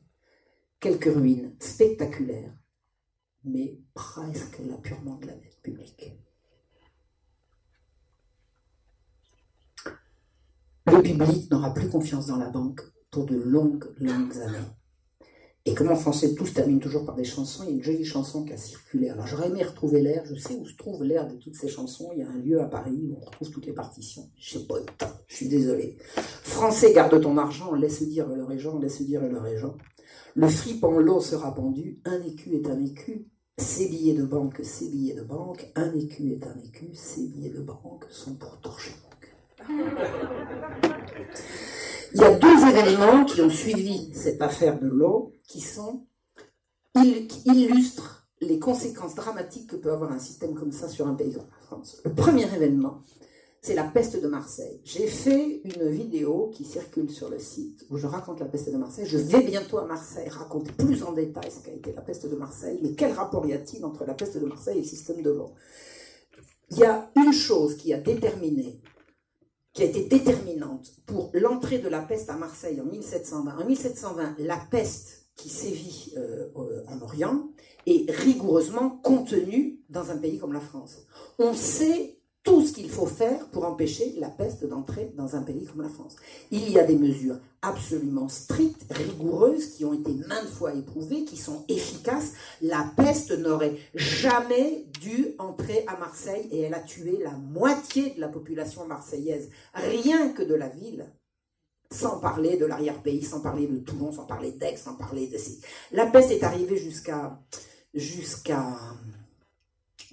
[0.79, 2.53] quelques ruines spectaculaires,
[3.43, 6.24] mais presque l'appurement de la dette publique.
[10.87, 14.57] Le public n'aura plus confiance dans la banque pour de longues, longues années.
[15.65, 17.83] Et comme en français tout se termine toujours par des chansons, il y a une
[17.83, 19.09] jolie chanson qui a circulé.
[19.09, 22.11] Alors j'aurais aimé retrouver l'air, je sais où se trouve l'air de toutes ces chansons,
[22.13, 24.29] il y a un lieu à Paris où on retrouve toutes les partitions.
[24.37, 24.75] Je sais pas
[25.27, 25.97] je suis désolé.
[26.43, 29.75] Français, garde ton argent, laisse dire le régent, laisse dire le régent.
[30.35, 33.25] Le fripe en l'eau sera pendu, un écu est un écu,
[33.57, 37.49] ces billets de banque, ces billets de banque, un écu est un écu, ces billets
[37.49, 38.91] de banque sont pour torcher
[42.13, 46.07] Il y a deux événements qui ont suivi cette affaire de l'eau qui sont
[47.45, 51.47] illustrent les conséquences dramatiques que peut avoir un système comme ça sur un pays comme
[51.49, 52.01] la France.
[52.05, 53.01] Le premier événement,
[53.61, 54.79] c'est la peste de Marseille.
[54.83, 58.77] J'ai fait une vidéo qui circule sur le site où je raconte la peste de
[58.77, 59.05] Marseille.
[59.07, 62.35] Je vais bientôt à Marseille raconter plus en détail ce qu'a été la peste de
[62.35, 65.31] Marseille, mais quel rapport y a-t-il entre la peste de Marseille et le système de
[65.31, 65.53] l'eau?
[66.71, 68.81] Il y a une chose qui a déterminé,
[69.75, 73.57] qui a été déterminante pour l'entrée de la peste à Marseille en 1720.
[73.61, 76.47] En 1720, la peste qui sévit euh,
[76.87, 77.49] en Orient
[77.85, 81.05] est rigoureusement contenue dans un pays comme la France.
[81.39, 85.65] On sait tout ce qu'il faut faire pour empêcher la peste d'entrer dans un pays
[85.65, 86.15] comme la France.
[86.51, 91.37] Il y a des mesures absolument strictes, rigoureuses, qui ont été maintes fois éprouvées, qui
[91.37, 92.33] sont efficaces.
[92.61, 98.21] La peste n'aurait jamais dû entrer à Marseille et elle a tué la moitié de
[98.21, 101.11] la population marseillaise, rien que de la ville.
[101.91, 105.37] Sans parler de l'arrière-pays, sans parler de Toulon, sans parler d'Aix, sans parler de...
[105.91, 107.39] La peste est arrivée jusqu'à
[107.95, 108.77] jusqu'à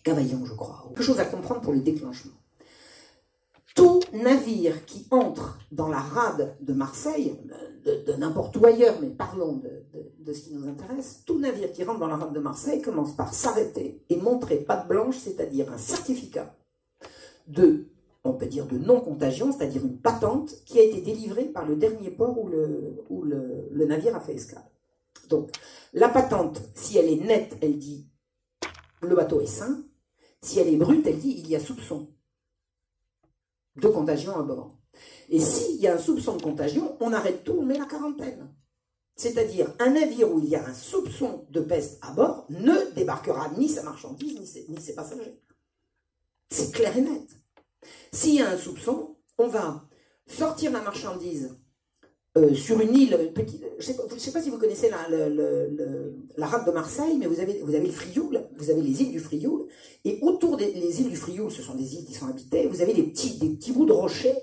[0.02, 0.84] Cavaillon, je crois.
[0.88, 2.32] Quelque chose à comprendre pour le déclenchement.
[3.74, 7.34] Tout navire qui entre dans la rade de Marseille,
[7.84, 9.62] de, n'importe où ailleurs, mais parlons
[10.20, 13.16] de, ce qui nous intéresse, tout navire qui rentre dans la rade de Marseille commence
[13.16, 16.54] par s'arrêter et montrer patte blanche, c'est-à-dire un certificat
[17.46, 17.86] de,
[18.24, 22.10] on peut dire de non-contagion, c'est-à-dire une patente qui a été délivrée par le dernier
[22.10, 24.64] port où le navire a fait escale.
[25.28, 25.50] Donc,
[25.94, 28.06] la patente, si elle est nette, elle dit
[29.00, 29.82] le bateau est sain.
[30.42, 32.08] Si elle est brute, elle dit il y a soupçon
[33.76, 34.76] de contagion à bord.
[35.28, 38.52] Et s'il y a un soupçon de contagion, on arrête tout, on met la quarantaine.
[39.14, 43.50] C'est-à-dire, un navire où il y a un soupçon de peste à bord ne débarquera
[43.56, 45.40] ni sa marchandise, ni ses, ni ses passagers.
[46.50, 47.28] C'est clair et net.
[48.12, 49.86] S'il y a un soupçon, on va
[50.26, 51.56] sortir la marchandise
[52.38, 56.66] euh, sur une île, petite, je ne sais, pas si vous connaissez la, la, rade
[56.66, 59.66] de Marseille, mais vous avez, vous avez le Frioul, vous avez les îles du Frioul,
[60.06, 62.94] et autour des îles du Frioul, ce sont des îles qui sont habitées, vous avez
[62.94, 64.38] des petits, des petits bouts de rochers,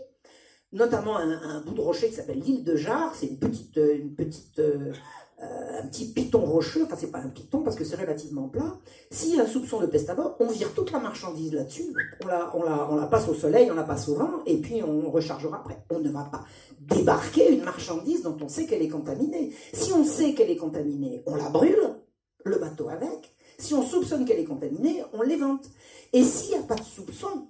[0.72, 4.60] notamment un, bout de rocher qui s'appelle l'île de Jarre, c'est une petite, une petite
[4.60, 4.94] euh,
[5.42, 8.78] un petit piton rocheux, enfin c'est pas un piton parce que c'est relativement plat,
[9.12, 11.94] s'il y a un soupçon de peste à bord, on vire toute la marchandise là-dessus,
[12.24, 14.84] on la, on, on la passe au soleil, on la passe au vent, et puis
[14.84, 15.86] on rechargera après.
[15.90, 16.44] On ne va pas
[16.80, 19.54] débarquer une marchandise dont on sait qu'elle est contaminée.
[19.74, 21.96] Si on sait qu'elle est contaminée, on la brûle,
[22.44, 23.34] le bateau avec.
[23.58, 25.70] Si on soupçonne qu'elle est contaminée, on l'évente.
[26.14, 27.50] Et s'il n'y a pas de soupçon,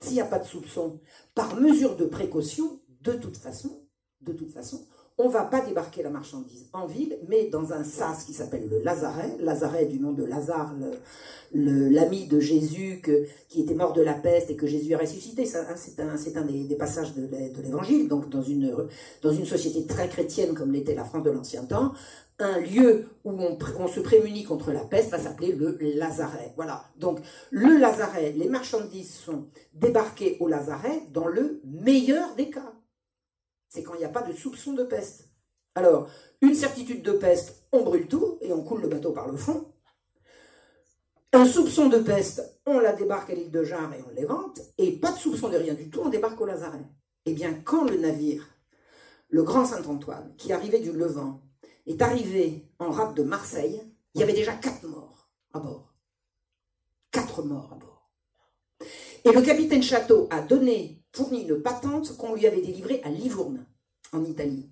[0.00, 1.00] s'il n'y a pas de soupçon,
[1.34, 3.86] par mesure de précaution, de toute façon,
[4.20, 4.86] de toute façon,
[5.16, 8.68] on ne va pas débarquer la marchandise en ville, mais dans un sas qui s'appelle
[8.68, 10.74] le Lazaret, Lazaret du nom de Lazare,
[11.52, 13.00] l'ami de Jésus
[13.48, 15.46] qui était mort de la peste et que Jésus a ressuscité.
[15.46, 17.28] C'est un, des, passages de,
[17.62, 18.74] l'Évangile, donc dans une,
[19.44, 21.92] société très chrétienne comme l'était la France de l'Ancien Temps,
[22.40, 26.52] un lieu où on, se prémunit contre la peste va s'appeler le Lazaret.
[26.56, 26.86] Voilà.
[26.98, 27.20] Donc,
[27.52, 32.72] le Lazaret, les marchandises sont débarquées au Lazaret dans le meilleur des cas
[33.74, 35.30] c'est quand il n'y a pas de soupçon de peste.
[35.74, 36.08] Alors,
[36.40, 39.72] une certitude de peste, on brûle tout et on coule le bateau par le fond.
[41.32, 44.60] Un soupçon de peste, on la débarque à l'île de Jarre et on l'évente.
[44.78, 46.86] Et pas de soupçon de rien du tout, on débarque au Lazaret.
[47.26, 48.48] Eh bien, quand le navire,
[49.28, 51.42] le Grand Saint-Antoine, qui arrivait du Levant,
[51.88, 53.82] est arrivé en rade de Marseille,
[54.14, 55.92] il y avait déjà quatre morts à bord.
[57.10, 58.08] Quatre morts à bord.
[59.24, 63.64] Et le capitaine Château a donné fourni une patente qu'on lui avait délivrée à Livourne,
[64.12, 64.68] en Italie.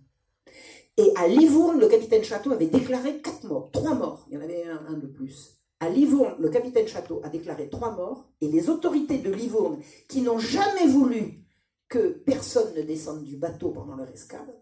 [0.97, 4.43] Et à Livourne, le capitaine Château avait déclaré quatre morts, trois morts, il y en
[4.43, 5.56] avait un, de plus.
[5.81, 9.78] À Livourne, le capitaine Château a déclaré trois morts et les autorités de Livourne,
[10.09, 11.44] qui n'ont jamais voulu
[11.89, 14.55] que personne ne descende du bateau pendant leur escale,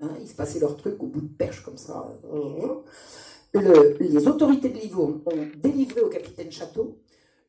[0.00, 2.06] hein, ils se passaient leur truc au bout de perche comme ça.
[3.54, 7.00] les autorités de Livourne ont délivré au capitaine Château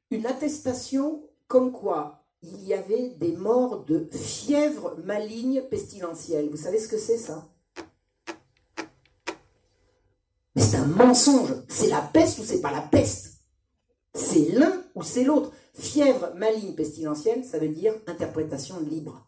[0.09, 6.49] une attestation comme quoi il y avait des morts de fièvre maligne pestilentielle.
[6.49, 7.49] Vous savez ce que c'est ça?
[10.55, 11.53] Mais c'est un mensonge.
[11.67, 13.39] C'est la peste ou c'est pas la peste?
[14.13, 15.51] C'est l'un ou c'est l'autre.
[15.73, 19.27] Fièvre maligne pestilentielle, ça veut dire interprétation libre.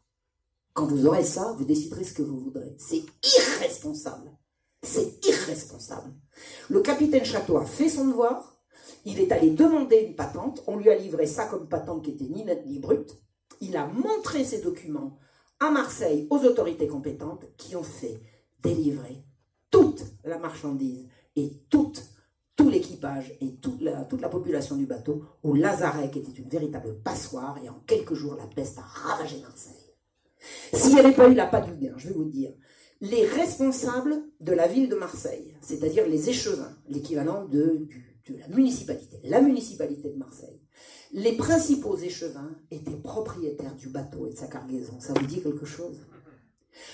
[0.73, 2.75] Quand vous aurez ça, vous déciderez ce que vous voudrez.
[2.77, 4.29] C'est irresponsable.
[4.83, 6.13] C'est irresponsable.
[6.69, 8.54] Le capitaine Château a fait son devoir.
[9.05, 10.63] Il est allé demander une patente.
[10.67, 13.17] On lui a livré ça comme patente qui était ni nette ni brute.
[13.61, 15.17] Il a montré ses documents
[15.59, 18.19] à Marseille aux autorités compétentes qui ont fait
[18.61, 19.23] délivrer
[19.71, 21.93] toute la marchandise et tout
[22.69, 27.69] l'équipage et toute la, population du bateau au Lazaret, qui était une véritable passoire, et
[27.69, 29.73] en quelques jours, la peste a ravagé Marseille.
[30.73, 32.51] S'il n'y avait pas eu la pas du gain, je vais vous dire,
[33.01, 37.87] les responsables de la ville de Marseille, c'est-à-dire les échevins, l'équivalent de,
[38.27, 40.61] de la municipalité, la municipalité de Marseille,
[41.11, 44.99] les principaux échevins étaient propriétaires du bateau et de sa cargaison.
[44.99, 46.05] Ça vous dit quelque chose?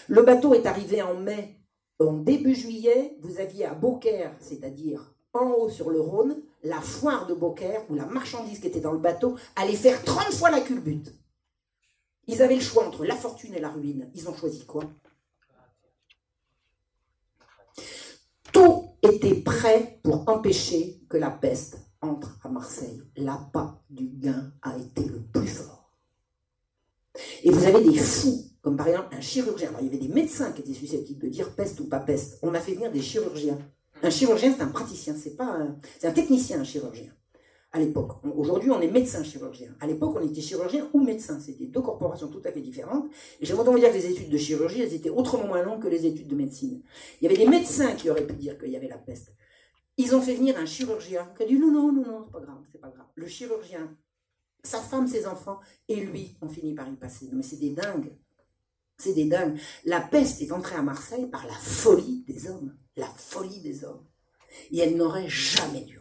[0.07, 1.61] Le bateau est arrivé en mai
[1.99, 7.27] en début juillet, vous aviez à Beaucaire, c'est-à-dire en haut sur le Rhône, la foire
[7.27, 10.61] de Beaucaire, où la marchandise qui était dans le bateau allait faire 30 fois la
[10.61, 11.13] culbute.
[12.27, 14.09] Ils avaient le choix entre la fortune et la ruine.
[14.13, 14.83] Ils ont choisi quoi
[18.51, 23.01] Tout était prêt pour empêcher que la peste entre à Marseille.
[23.17, 25.91] L'appât du gain a été le plus fort.
[27.43, 29.69] Et vous avez des fous comme par exemple un chirurgien.
[29.69, 32.37] Alors, il y avait des médecins qui étaient susceptibles de dire peste ou pas peste.
[32.41, 33.57] On a fait venir des chirurgiens.
[34.03, 35.59] Un chirurgien, c'est un praticien, c'est pas
[35.99, 37.11] c'est un technicien, un chirurgien.
[37.73, 38.17] À l'époque.
[38.35, 39.73] Aujourd'hui, on est médecin chirurgien.
[39.79, 41.39] À l'époque, on était chirurgien ou médecin.
[41.39, 43.09] C'était deux corporations tout à fait différentes.
[43.39, 45.87] Et j'aimerais vous dire que les études de chirurgie, elles étaient autrement moins longues que
[45.87, 46.81] les études de médecine.
[47.21, 49.33] Il y avait des médecins qui auraient pu dire qu'il y avait la peste.
[49.95, 52.39] Ils ont fait venir un chirurgien qui a dit non, non, non, non, c'est pas
[52.41, 53.07] grave, c'est pas grave.
[53.15, 53.95] Le chirurgien,
[54.63, 57.29] sa femme, ses enfants, et lui ont fini par y passer.
[57.31, 58.11] mais c'est des dingues.
[58.97, 59.57] C'est des dingues.
[59.85, 62.75] La peste est entrée à Marseille par la folie des hommes.
[62.97, 64.05] La folie des hommes.
[64.71, 66.00] Et elle n'aurait jamais dû.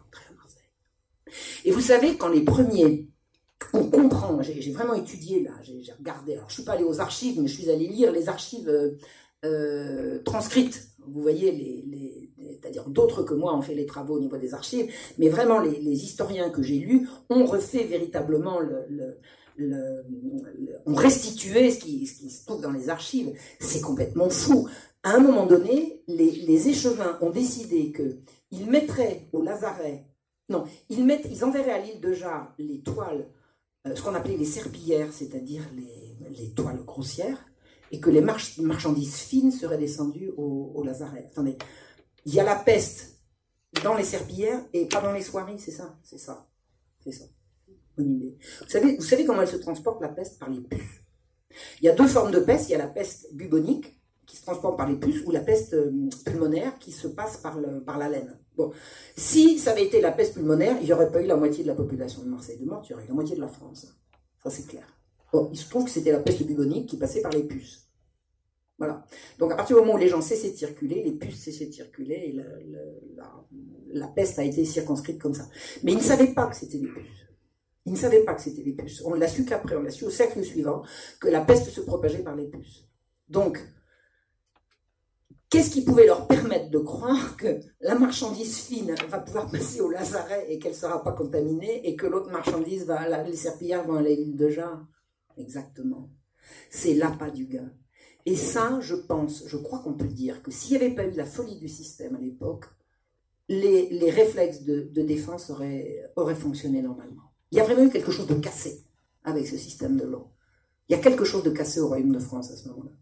[1.65, 3.09] Et vous savez, quand les premiers,
[3.73, 7.41] on comprend, j'ai vraiment étudié là, j'ai regardé, alors je suis pas allé aux archives,
[7.41, 8.97] mais je suis allé lire les archives euh,
[9.45, 10.89] euh, transcrites.
[11.07, 12.31] Vous voyez, les,
[12.61, 15.79] c'est-à-dire d'autres que moi ont fait les travaux au niveau des archives, mais vraiment les,
[15.79, 19.17] historiens que j'ai lus ont refait véritablement le
[20.87, 23.33] restituait ce qui, se trouve dans les archives.
[23.59, 24.69] C'est complètement fou.
[25.03, 30.05] À un moment donné, les, échevins ont décidé qu'ils mettraient au Lazaret,
[30.51, 33.27] non, ils, mettent, ils enverraient à l'île de Jard les toiles,
[33.87, 37.47] euh, ce qu'on appelait les serpillères, c'est-à-dire les, toiles grossières,
[37.93, 41.27] et que les marchandises fines seraient descendues au, au Lazaret.
[41.31, 41.57] Attendez,
[42.27, 43.21] il y a la peste
[43.83, 46.47] dans les serpillères et pas dans les soirées, c'est ça, c'est ça,
[47.03, 47.25] c'est ça.
[47.97, 48.37] Vous
[48.69, 51.03] savez, vous savez comment elle se transporte, la peste, par les puces.
[51.81, 52.69] Il y a deux formes de peste.
[52.69, 54.00] Il y a la peste bubonique,
[54.31, 55.91] qui se transporte par les puces, ou la peste euh,
[56.25, 58.39] pulmonaire, qui se passe par, le, par la laine.
[58.57, 58.71] Bon,
[59.17, 61.69] si ça avait été la peste pulmonaire, il n'y aurait pas eu la moitié de
[61.69, 63.89] la population de Marseille de mort, il y aurait eu la moitié de la France.
[64.41, 64.87] Ça, c'est clair.
[65.33, 67.89] Bon, il se trouve que c'était la peste bubonique qui passait par les puces.
[68.79, 69.05] Voilà.
[69.39, 71.73] Donc, à partir du moment où les gens cessaient de circuler, les puces cessaient de
[71.73, 73.25] circuler, et la,
[73.93, 75.49] la, peste a été circonscrite comme ça.
[75.83, 77.27] Mais ils ne savaient pas que c'était des puces.
[77.85, 79.03] Ils ne savaient pas que c'était des puces.
[79.05, 80.83] On l'a su qu'après, on l'a su au siècle suivant,
[81.21, 82.87] que la peste se propageait par les puces.
[83.29, 83.61] Donc,
[85.51, 89.91] qu'est-ce qui pouvait leur permettre de croire que la marchandise fine va pouvoir passer au
[89.91, 93.97] lazaret et qu'elle ne sera pas contaminée et que l'autre marchandise, va, les serpillères vont
[93.97, 94.87] aller à l'île de Jar
[95.37, 96.11] Exactement.
[96.71, 97.73] C'est l'appât du gain.
[98.27, 101.13] Et ça, je pense, je crois qu'on peut dire que s'il n'y avait pas eu
[101.13, 102.67] la folie du système à l'époque,
[103.49, 107.33] les, réflexes de, défense auraient, auraient fonctionné normalement.
[107.51, 108.85] Il y a vraiment eu quelque chose de cassé
[109.25, 110.29] avec ce système de l'eau.
[110.89, 112.93] Il y a quelque chose de cassé au Royaume de France à ce moment-là.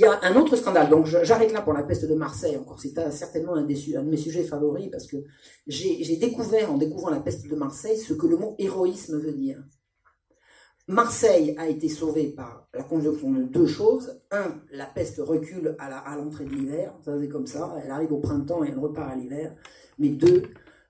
[0.00, 2.80] Il y a un autre scandale, donc j'arrête là pour la peste de Marseille, encore
[2.80, 5.18] c'est certainement un, de mes sujets favoris, parce que
[5.66, 9.62] j'ai découvert, en découvrant la peste de Marseille, ce que le mot héroïsme veut dire.
[10.88, 14.18] Marseille a été sauvée par la conjonction de deux choses.
[14.30, 18.20] Un, la peste recule à l'entrée de l'hiver, ça c'est comme ça, elle arrive au
[18.20, 19.54] printemps et elle repart à l'hiver.
[19.98, 20.44] Mais deux,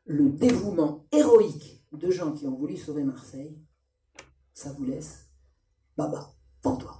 [0.04, 3.58] le dévouement héroïque de gens qui ont voulu sauver Marseille,
[4.54, 5.26] ça vous laisse
[5.96, 6.28] baba,
[6.62, 6.99] toi.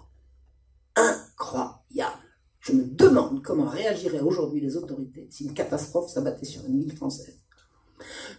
[2.70, 6.96] Je me demande comment réagiraient aujourd'hui les autorités si une catastrophe s'abattait sur une ville
[6.96, 7.36] française.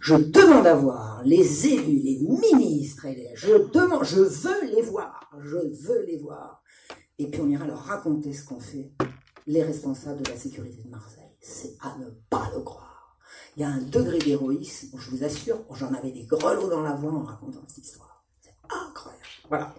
[0.00, 5.56] Je demande à voir les élus, les ministres, je demande, je veux les voir, je
[5.56, 6.62] veux les voir.
[7.18, 8.90] Et puis on ira leur raconter ce qu'ont fait
[9.46, 11.36] les responsables de la sécurité de Marseille.
[11.40, 13.18] C'est à ne pas le croire.
[13.56, 16.94] Il y a un degré d'héroïsme, je vous assure, j'en avais des grelots dans la
[16.94, 18.24] voix en racontant cette histoire.
[18.40, 19.22] C'est incroyable.
[19.50, 19.74] Voilà.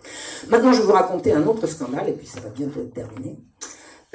[0.50, 3.40] Maintenant, je vais vous raconter un autre scandale, et puis ça va bientôt être terminé.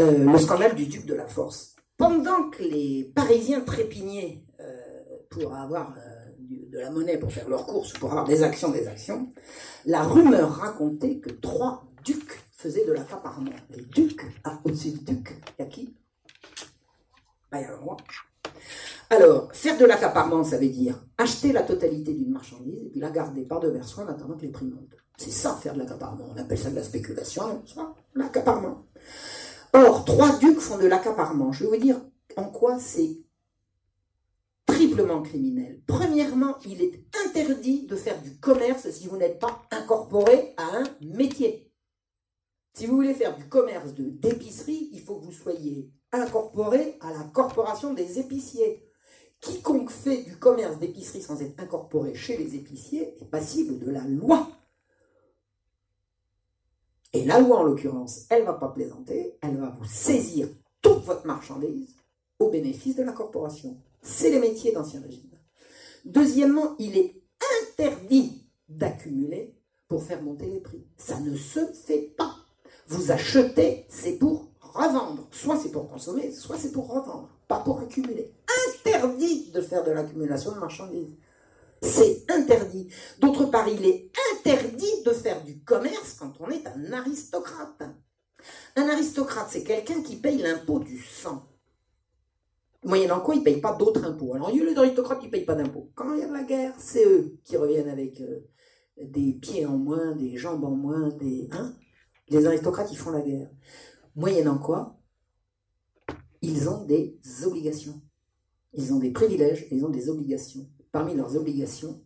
[0.00, 1.74] Euh, le scandale du duc de la Force.
[1.96, 4.80] Pendant que les Parisiens trépignaient euh,
[5.28, 8.86] pour avoir euh, de la monnaie pour faire leurs courses, pour avoir des actions, des
[8.86, 9.32] actions,
[9.86, 13.50] la rumeur racontait que trois ducs faisaient de l'accaparement.
[13.70, 15.96] Les ducs, ah, au-dessus du duc, il y a qui?
[17.50, 17.96] Bah, Il y a le roi.
[19.10, 23.42] Alors, faire de l'accaparement, ça veut dire acheter la totalité d'une marchandise et la garder
[23.42, 24.96] par devers soi en attendant que les prix montent.
[25.16, 26.28] C'est ça, faire de l'accaparement.
[26.32, 27.64] On appelle ça de la spéculation,
[28.14, 28.86] l'accaparement.
[29.72, 31.52] Or, trois ducs font de l'accaparement.
[31.52, 32.00] Je vais vous dire
[32.36, 33.18] en quoi c'est
[34.66, 35.82] triplement criminel.
[35.86, 40.84] Premièrement, il est interdit de faire du commerce si vous n'êtes pas incorporé à un
[41.00, 41.70] métier.
[42.74, 47.24] Si vous voulez faire du commerce d'épicerie, il faut que vous soyez incorporé à la
[47.24, 48.84] corporation des épiciers.
[49.40, 54.04] Quiconque fait du commerce d'épicerie sans être incorporé chez les épiciers est passible de la
[54.04, 54.48] loi.
[57.12, 60.48] Et la loi, en l'occurrence, elle ne va pas plaisanter, elle va vous saisir
[60.82, 61.96] toute votre marchandise
[62.38, 63.76] au bénéfice de la corporation.
[64.02, 65.30] C'est les métiers d'Ancien Régime.
[66.04, 67.22] Deuxièmement, il est
[67.72, 69.54] interdit d'accumuler
[69.88, 70.86] pour faire monter les prix.
[70.96, 72.36] Ça ne se fait pas.
[72.88, 75.28] Vous achetez, c'est pour revendre.
[75.30, 78.32] Soit c'est pour consommer, soit c'est pour revendre, pas pour accumuler.
[78.68, 81.16] Interdit de faire de l'accumulation de marchandises.
[81.82, 82.88] C'est interdit.
[83.20, 87.82] D'autre part, il est interdit de faire du commerce quand on est un aristocrate.
[88.76, 91.44] Un aristocrate, c'est quelqu'un qui paye l'impôt du sang.
[92.84, 94.34] Moyennant quoi, ils ne payent pas d'autres impôts.
[94.34, 95.90] Alors, il y a les aristocrates qui ne payent pas d'impôts.
[95.94, 98.40] Quand il y a de la guerre, c'est eux qui reviennent avec euh,
[99.02, 101.48] des pieds en moins, des jambes en moins, des...
[101.52, 101.74] Hein
[102.30, 103.50] les aristocrates, ils font la guerre.
[104.14, 104.98] Moyennant quoi,
[106.42, 108.00] ils ont des obligations.
[108.74, 110.68] Ils ont des privilèges, ils ont des obligations
[110.98, 112.02] parmi leurs obligations,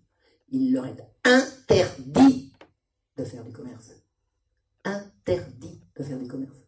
[0.51, 2.52] il leur est interdit
[3.16, 3.93] de faire du commerce.
[4.85, 6.59] Interdit de faire du commerce.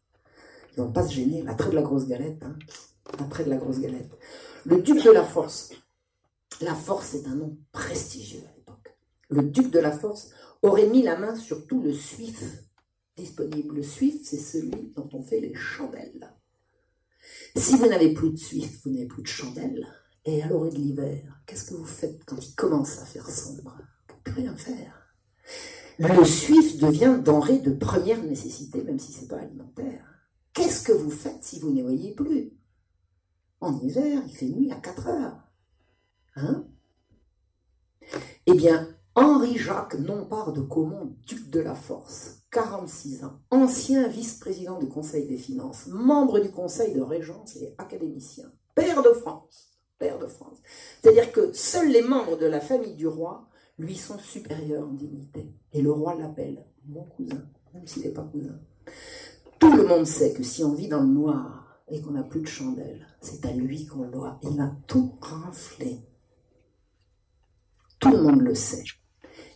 [0.73, 1.43] Ils vont pas se gêner.
[1.43, 2.43] L'attrait de la grosse galette.
[2.43, 2.57] Hein.
[3.19, 4.11] L'attrait de la grosse galette.
[4.65, 5.75] Le duc de la force.
[6.63, 8.97] La force est un nom prestigieux à l'époque.
[9.29, 10.31] Le duc de la force
[10.63, 12.43] aurait mis la main sur tout le suif
[13.19, 13.77] disponible.
[13.77, 16.33] Le suif, c'est celui dont on fait les chandelles.
[17.55, 19.87] Si vous n'avez plus de suif, vous n'avez plus de chandelles.
[20.27, 23.77] Et à l'orée de l'hiver, qu'est-ce que vous faites quand il commence à faire sombre
[24.09, 25.05] Vous ne pouvez rien faire.
[25.99, 30.05] Le suif devient denrée de première nécessité, même si ce n'est pas alimentaire.
[30.53, 32.53] Qu'est-ce que vous faites si vous ne voyez plus?
[33.61, 35.41] En hiver, il fait nuit à 4 heures.
[36.37, 36.67] Hein?
[38.47, 44.89] Eh bien, Henri-Jacques Nompart de Caumont, duc de la Force, 46 ans, ancien vice-président du
[44.89, 50.27] Conseil des finances, membre du Conseil de régence et académicien, père de France, père de
[50.27, 50.59] France.
[51.01, 53.49] C'est-à-dire que seuls les membres de la famille du roi
[53.79, 55.53] lui sont supérieurs en dignité.
[55.73, 57.43] Et le roi l'appelle mon cousin,
[57.73, 58.59] même s'il n'est pas cousin.
[59.59, 62.41] Tout le monde sait que si on vit dans le noir et qu'on n'a plus
[62.41, 64.39] de chandelle, c'est à lui qu'on doit.
[64.43, 66.01] Il a tout raflé.
[67.99, 68.85] Tout le monde le sait.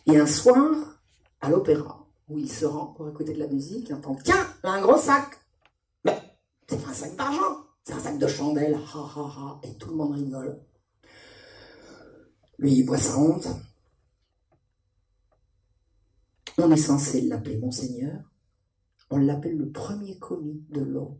[0.07, 1.01] Et un soir,
[1.41, 4.81] à l'opéra, où il se rend pour écouter de la musique, il entend Tiens, un
[4.81, 5.39] gros sac
[6.03, 6.17] Mais
[6.67, 9.95] c'est un sac d'argent c'est un sac de chandelles, ha ha ha, et tout le
[9.95, 10.59] monde rigole.
[12.59, 13.47] Lui, il boit sa honte.
[16.57, 18.21] On est censé l'appeler Monseigneur.
[19.09, 21.19] On l'appelle le premier commis de l'eau.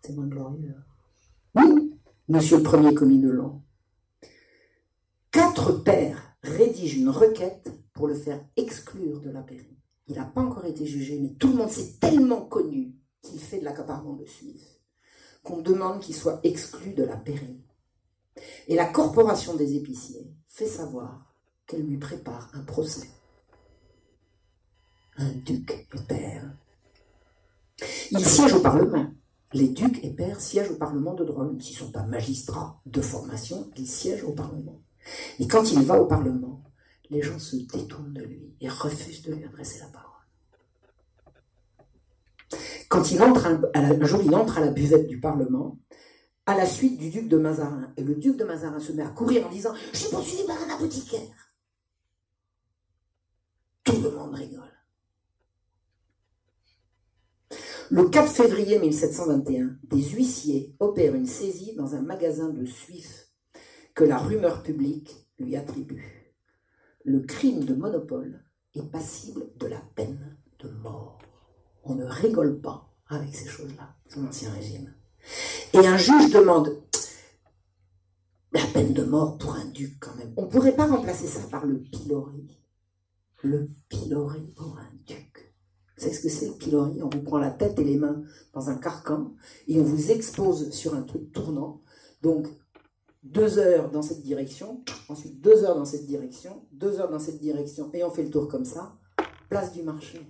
[0.00, 0.76] C'est moins glorieux.
[1.54, 1.96] Oui,
[2.28, 3.62] monsieur le premier commis de l'eau.
[5.30, 9.78] Quatre pères rédigent une requête pour le faire exclure de la pairie.
[10.08, 13.60] Il n'a pas encore été jugé, mais tout le monde s'est tellement connu qu'il fait
[13.60, 14.81] de l'accaparement de Suisse
[15.42, 17.60] qu'on demande qu'il soit exclu de la pairie.
[18.68, 21.34] Et la corporation des épiciers fait savoir
[21.66, 23.08] qu'elle lui prépare un procès.
[25.16, 26.54] Un duc et père.
[28.10, 29.10] Il siège au Parlement.
[29.52, 32.80] Les ducs et pères siègent au Parlement de droit, même s'ils ne sont pas magistrats
[32.86, 34.80] de formation, ils siègent au Parlement.
[35.38, 36.62] Et quand il va au Parlement,
[37.10, 40.11] les gens se détournent de lui et refusent de lui adresser la parole.
[42.92, 45.78] Quand il entre, un jour, il entre à la buvette du Parlement,
[46.44, 47.90] à la suite du duc de Mazarin.
[47.96, 50.58] Et le duc de Mazarin se met à courir en disant Je suis poursuivi par
[50.62, 51.54] un apothicaire.
[53.82, 54.60] Tout le monde rigole.
[57.90, 63.30] Le 4 février 1721, des huissiers opèrent une saisie dans un magasin de Suif
[63.94, 66.22] que la rumeur publique lui attribue
[67.04, 68.44] le crime de monopole
[68.74, 71.21] est passible de la peine de mort.
[71.84, 74.94] On ne rigole pas avec ces choses-là, son ancien régime.
[75.72, 76.82] Et un juge demande
[78.52, 80.32] la peine de mort pour un duc quand même.
[80.36, 82.58] On ne pourrait pas remplacer ça par le pilori.
[83.42, 85.54] Le pilori pour un duc.
[85.96, 87.02] Vous savez ce que c'est le pilori?
[87.02, 88.22] On vous prend la tête et les mains
[88.52, 89.34] dans un carcan
[89.66, 91.80] et on vous expose sur un truc tournant.
[92.22, 92.48] Donc,
[93.22, 97.40] deux heures dans cette direction, ensuite deux heures dans cette direction, deux heures dans cette
[97.40, 98.96] direction, et on fait le tour comme ça,
[99.48, 100.26] place du marché.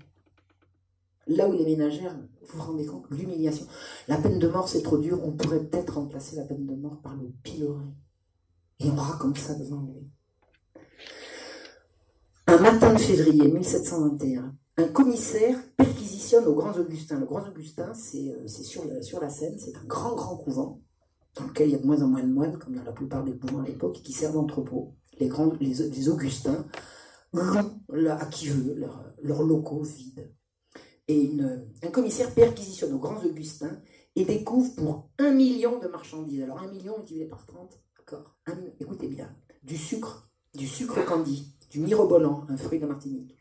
[1.29, 3.67] Là où les ménagères, vous vous rendez compte, l'humiliation.
[4.09, 7.01] La peine de mort, c'est trop dur, on pourrait peut-être remplacer la peine de mort
[7.01, 7.87] par le pilori.
[8.81, 10.11] Et on aura comme ça devant lui.
[12.49, 17.21] Un matin de février 1721, un commissaire perquisitionne au Grand Augustin.
[17.21, 20.81] Le Grand Augustin, c'est euh, sur la, Seine, c'est un grand, grand couvent
[21.37, 23.25] dans lequel il y a de moins en moins de moines, comme dans la plupart
[23.25, 24.95] des couvents à l'époque, qui servent d'entrepôt.
[25.21, 26.67] Les, grands, les, Augustins
[27.33, 28.75] louent à qui veut
[29.23, 30.31] leurs locaux vides.
[31.09, 31.31] Et
[31.83, 33.81] un commissaire perquisitionne aux Grands Augustins
[34.15, 36.43] et découvre pour un million de marchandises.
[36.43, 38.37] Alors un million multiplié par 30, d'accord.
[38.79, 43.37] Écoutez bien, du sucre, du sucre candy, du mirobolant, un fruit de Martinique,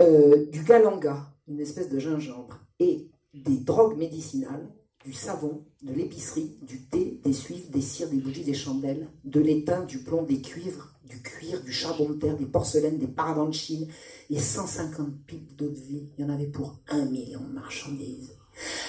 [0.00, 4.72] euh, du galanga, une espèce de gingembre, et des drogues médicinales,
[5.04, 9.40] du savon, de l'épicerie, du thé, des suifs, des cires, des bougies, des chandelles, de
[9.40, 13.46] l'étain, du plomb, des cuivres, du cuir, du charbon de terre, des porcelaines, des paravents
[13.46, 13.88] de Chine,
[14.28, 16.08] et 150 pipes d'eau de vie.
[16.18, 18.34] Il y en avait pour un million de marchandises.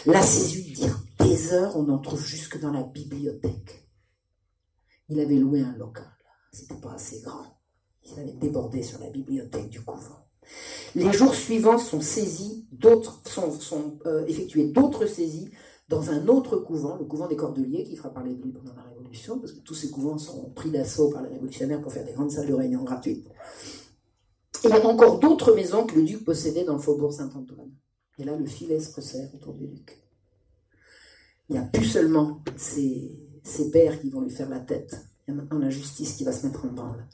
[0.06, 3.88] La césure dire des heures, on en trouve jusque dans la bibliothèque.
[5.10, 6.11] Il avait loué un local.
[6.52, 7.45] C'était pas assez grand.
[8.03, 10.26] Il avait débordé sur la bibliothèque du couvent.
[10.95, 15.52] Les jours suivants sont saisis, d'autres sont, sont euh, effectués d'autres saisies
[15.90, 18.84] dans un autre couvent, le couvent des Cordeliers, qui fera parler de lui pendant la
[18.84, 22.14] Révolution, parce que tous ces couvents seront pris d'assaut par les révolutionnaires pour faire des
[22.14, 23.28] grandes salles de réunion gratuites.
[24.64, 27.72] Il y a encore d'autres maisons que le duc possédait dans le faubourg Saint-Antoine.
[28.20, 29.99] Et là, le filet se resserre autour du duc.
[31.49, 33.10] Il n'y a plus seulement ses,
[33.72, 34.95] pères qui vont lui faire la tête,
[35.28, 37.07] il y a maintenant la justice qui va se mettre en branle.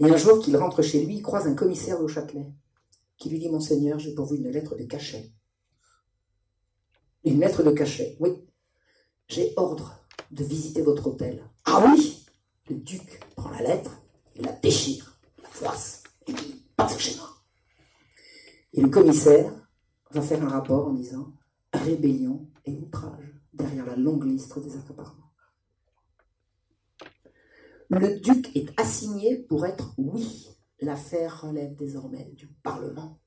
[0.00, 2.46] Et un jour qu'il rentre chez lui, il croise un commissaire au Châtelet,
[3.18, 5.30] qui lui dit Monseigneur, j'ai pour vous une lettre de cachet.
[7.26, 8.30] Une lettre de cachet, oui.
[9.26, 10.00] J'ai ordre
[10.30, 11.42] de visiter votre hôtel.
[11.64, 12.24] Ah oui?
[12.70, 14.00] Le duc prend la lettre,
[14.36, 17.28] il la déchire, la froisse, et dit Pas chez moi.
[18.74, 19.52] Et le commissaire
[20.12, 21.32] va faire un rapport en disant
[21.72, 25.32] Rébellion et outrage derrière la longue liste des accaparements.
[27.90, 30.48] Le duc est assigné pour être oui.
[30.80, 33.18] L'affaire relève désormais du Parlement,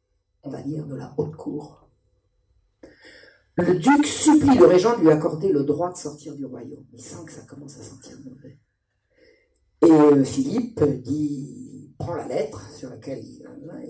[0.43, 1.88] on va dire de la haute cour.
[3.59, 6.85] Le duc supplie le régent de lui accorder le droit de sortir du royaume.
[6.93, 8.57] Il sent que ça commence à sentir mauvais.
[9.81, 13.43] Et euh, Philippe dit, prend la lettre sur laquelle il,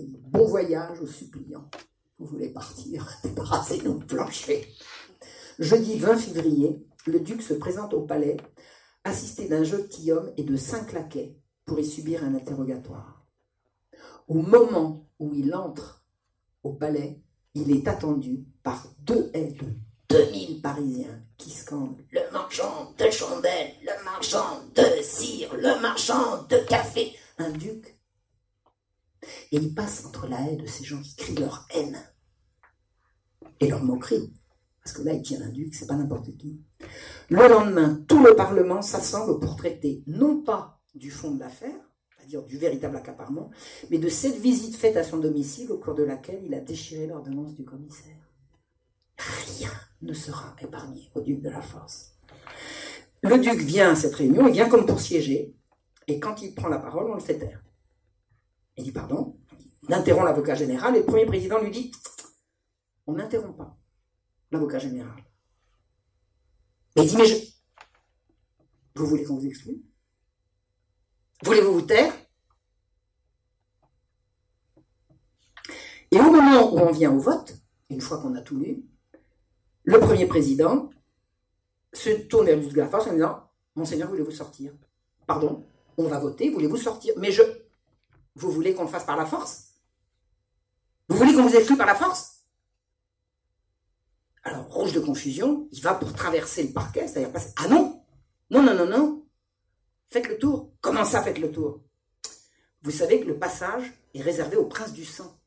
[0.08, 1.70] dit Bon voyage aux suppliants.
[2.18, 4.66] Vous voulez partir, débarrassez-nous de plancher.
[5.60, 8.38] Jeudi 20 février, le duc se présente au palais,
[9.04, 13.24] assisté d'un homme et de cinq laquais pour y subir un interrogatoire.
[14.26, 16.04] Au moment où il entre
[16.64, 17.22] au palais,
[17.54, 19.56] il est attendu par deux aides
[20.08, 26.42] de 2000 Parisiens qui scandent le marchand de chandelles, le marchand de cire, le marchand
[26.48, 27.96] de café, un duc.
[29.52, 31.98] Et il passe entre la haie de ces gens qui crient leur haine
[33.60, 34.32] et leur moquerie.
[34.82, 36.60] Parce que là, il tient un duc, c'est pas n'importe qui.
[37.28, 41.89] Le lendemain, tout le Parlement s'assemble pour traiter non pas du fond de l'affaire,
[42.46, 43.50] du véritable accaparement,
[43.90, 47.06] mais de cette visite faite à son domicile au cours de laquelle il a déchiré
[47.06, 48.16] l'ordonnance du commissaire.
[49.18, 49.70] Rien
[50.02, 52.16] ne sera épargné au duc de la Force.
[53.22, 55.54] Le duc vient à cette réunion, il vient comme pour siéger,
[56.06, 57.62] et quand il prend la parole, on le fait taire.
[58.76, 59.36] Il dit pardon,
[59.88, 61.92] il interrompt l'avocat général, et le premier président lui dit
[63.06, 63.76] on n'interrompt pas
[64.52, 65.22] l'avocat général.
[66.96, 67.36] Mais il dit mais je.
[68.96, 69.82] Vous voulez qu'on vous exclue?
[71.44, 72.12] Voulez-vous vous taire?
[76.10, 77.54] Et au moment où on vient au vote,
[77.88, 78.84] une fois qu'on a tout lu,
[79.84, 80.90] le premier président
[81.92, 84.72] se tourne vers le de la force en disant Monseigneur, voulez-vous sortir?
[85.26, 85.64] Pardon,
[85.96, 87.14] on va voter, voulez-vous sortir?
[87.16, 87.42] Mais je.
[88.34, 89.74] Vous voulez qu'on le fasse par la force?
[91.08, 92.46] Vous voulez qu'on vous exclue par la force?
[94.42, 97.52] Alors, rouge de confusion, il va pour traverser le parquet, c'est-à-dire passer.
[97.56, 98.04] Ah non
[98.50, 99.26] Non, non, non, non
[100.08, 100.72] Faites le tour.
[100.80, 101.82] Comment ça, faites le tour?
[102.82, 105.39] Vous savez que le passage est réservé au prince du sang.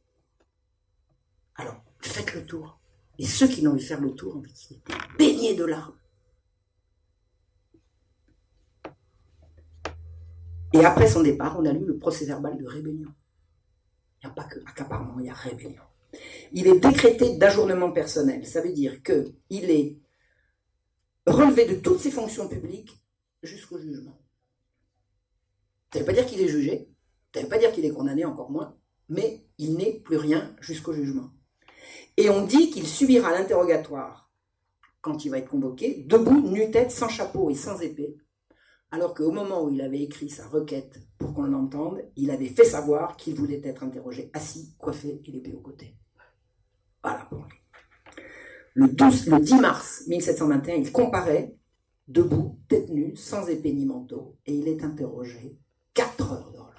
[1.55, 2.79] Alors, faites le tour.
[3.19, 4.81] Et ceux qui n'ont eu faire le tour, ont été
[5.17, 5.97] baignés de larmes.
[10.73, 13.13] Et après son départ, on a lu le procès verbal de rébellion.
[14.21, 15.83] Il n'y a pas que accaparement, il y a rébellion.
[16.51, 18.45] Il est décrété d'ajournement personnel.
[18.47, 19.99] Ça veut dire qu'il est
[21.27, 22.99] relevé de toutes ses fonctions publiques
[23.43, 24.19] jusqu'au jugement.
[25.91, 26.89] Ça ne veut pas dire qu'il est jugé,
[27.33, 28.75] ça ne veut pas dire qu'il est condamné, encore moins,
[29.09, 31.29] mais il n'est plus rien jusqu'au jugement.
[32.17, 34.31] Et on dit qu'il subira l'interrogatoire
[35.01, 38.15] quand il va être convoqué, debout, nu-tête, sans chapeau et sans épée,
[38.93, 42.63] alors qu'au moment où il avait écrit sa requête pour qu'on l'entende, il avait fait
[42.63, 45.97] savoir qu'il voulait être interrogé assis, coiffé et l'épée au côté.
[47.03, 47.27] Voilà.
[48.75, 51.55] Le, 12, le 10 mars 1721, il comparaît,
[52.07, 55.57] debout, tête nue, sans épée ni manteau, et il est interrogé
[55.95, 56.73] 4 heures d'horloge.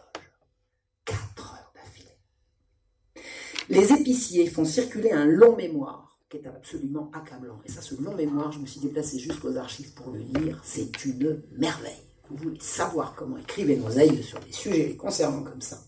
[1.05, 2.17] 4 heures d'affilée.
[3.71, 7.61] Les épiciers font circuler un long mémoire qui est absolument accablant.
[7.65, 10.61] Et ça, ce long mémoire, je me suis déplacé jusqu'aux archives pour le lire.
[10.65, 11.93] C'est une merveille.
[12.29, 15.83] Vous voulez savoir comment écrivaient nos aïeux sur des sujets les concernant comme ça.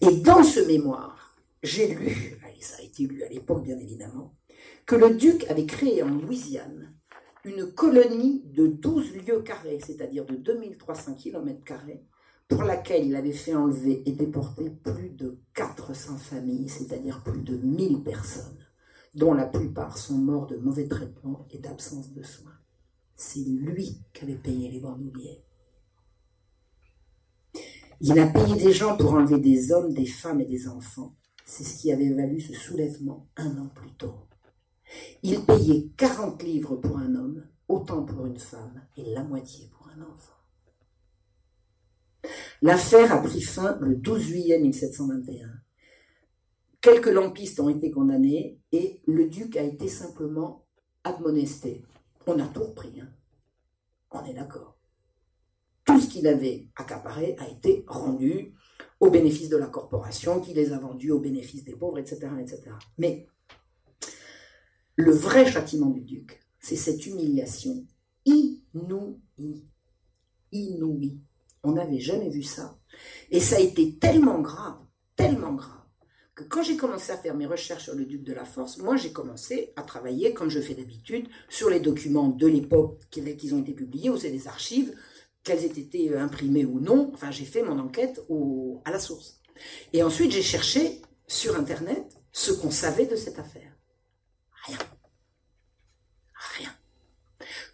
[0.00, 4.34] Et dans ce mémoire, j'ai lu, et ça a été lu à l'époque bien évidemment,
[4.86, 6.92] que le duc avait créé en Louisiane
[7.44, 12.04] une colonie de 12 lieues carrés, c'est-à-dire de 2300 km carrés,
[12.48, 17.56] pour laquelle il avait fait enlever et déporter plus de 400 familles, c'est-à-dire plus de
[17.56, 18.58] 1000 personnes
[19.14, 22.58] dont la plupart sont morts de mauvais traitements et d'absence de soins.
[23.14, 25.44] C'est lui qui avait payé les bandouliers.
[28.00, 31.14] Il a payé des gens pour enlever des hommes, des femmes et des enfants.
[31.44, 34.14] C'est ce qui avait valu ce soulèvement un an plus tôt.
[35.22, 39.88] Il payait 40 livres pour un homme, autant pour une femme et la moitié pour
[39.88, 40.41] un enfant.
[42.60, 45.48] L'affaire a pris fin le 12 juillet 1721
[46.82, 50.66] Quelques lampistes ont été condamnés et le duc a été simplement
[51.04, 51.84] admonesté.
[52.26, 53.00] On a tout repris.
[53.00, 53.08] Hein.
[54.10, 54.76] On est d'accord.
[55.84, 58.54] Tout ce qu'il avait accaparé a été rendu
[58.98, 62.28] au bénéfice de la corporation qui les a vendus au bénéfice des pauvres, etc.
[62.40, 62.62] etc.
[62.98, 63.28] Mais
[64.96, 67.86] le vrai châtiment du duc, c'est cette humiliation
[68.24, 69.68] inouïe.
[70.50, 71.20] Inouïe.
[71.64, 72.78] On n'avait jamais vu ça.
[73.30, 74.78] Et ça a été tellement grave,
[75.16, 75.82] tellement grave
[76.34, 78.96] que quand j'ai commencé à faire mes recherches sur le duc de la Force, moi
[78.96, 83.60] j'ai commencé à travailler, comme je fais d'habitude, sur les documents de l'époque qui ont
[83.60, 84.94] été publiés, ou c'est des archives,
[85.44, 87.10] qu'elles aient été euh, imprimées ou non.
[87.12, 88.22] Enfin, j'ai fait mon enquête
[88.84, 89.40] à la source.
[89.92, 93.76] Et ensuite, j'ai cherché sur Internet ce qu'on savait de cette affaire.
[94.66, 94.78] Rien.
[96.56, 96.70] Rien.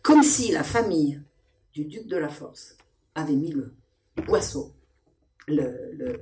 [0.03, 1.23] Comme si la famille
[1.73, 2.77] du duc de la Force
[3.15, 3.75] avait mis le
[4.23, 4.73] poisson,
[5.47, 6.21] le,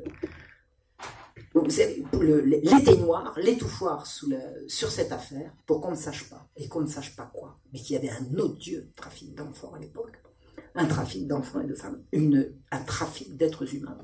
[2.63, 7.31] l'éteignoir, l'étouffoir sur cette affaire pour qu'on ne sache pas, et qu'on ne sache pas
[7.33, 10.21] quoi, mais qu'il y avait un odieux trafic d'enfants à l'époque,
[10.75, 12.03] un trafic d'enfants et de femmes,
[12.71, 13.99] un trafic d'êtres humains.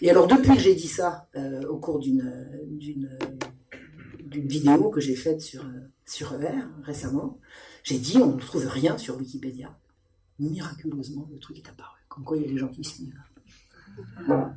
[0.00, 2.48] Et alors depuis que j'ai dit ça euh, au cours d'une,
[4.30, 5.64] vidéo que j'ai faite sur,
[6.06, 7.38] sur ER récemment,
[7.82, 9.76] j'ai dit on ne trouve rien sur Wikipédia.
[10.38, 13.12] Miraculeusement, le truc est apparu, comme quoi il y a des gens qui.
[14.26, 14.54] Voilà.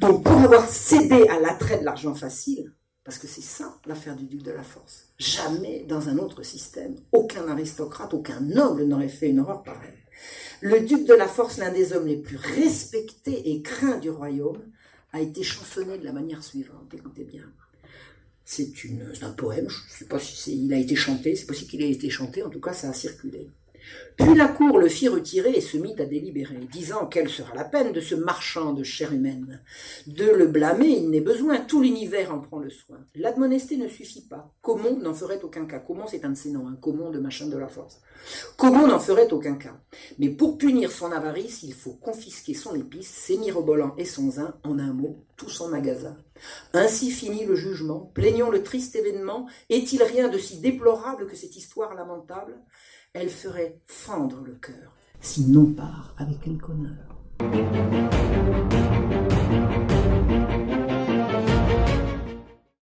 [0.00, 2.72] Donc pour avoir cédé à l'attrait de l'argent facile,
[3.04, 6.96] parce que c'est ça l'affaire du duc de la force, jamais dans un autre système,
[7.12, 9.98] aucun aristocrate, aucun noble n'aurait fait une horreur pareille.
[10.60, 14.62] Le duc de la force, l'un des hommes les plus respectés et craints du royaume,
[15.12, 16.92] a été chansonné de la manière suivante.
[16.94, 17.44] Écoutez bien.
[18.44, 18.72] C'est
[19.22, 22.10] un poème, je ne sais pas si a été chanté, c'est possible qu'il ait été
[22.10, 23.50] chanté, en tout cas ça a circulé.
[24.16, 27.64] Puis la cour le fit retirer et se mit à délibérer, disant quelle sera la
[27.64, 29.62] peine de ce marchand de chair humaine.
[30.06, 32.98] De le blâmer, il n'est besoin, tout l'univers en prend le soin.
[33.14, 34.52] L'admonester ne suffit pas.
[34.60, 35.78] Comon n'en ferait aucun cas?
[35.78, 38.00] Comon, c'est un de ses noms, un Comon de machin de la force.
[38.56, 39.80] Comon n'en ferait aucun cas?
[40.18, 44.54] Mais pour punir son avarice, il faut confisquer son épice, ses mirobolants et son zin,
[44.64, 46.16] en un mot, tout son magasin.
[46.72, 48.10] Ainsi finit le jugement.
[48.14, 49.46] Plaignons le triste événement.
[49.70, 52.58] Est-il rien de si déplorable que cette histoire lamentable?
[53.14, 58.21] Elle ferait fendre le cœur, si non part avec quelque honneur.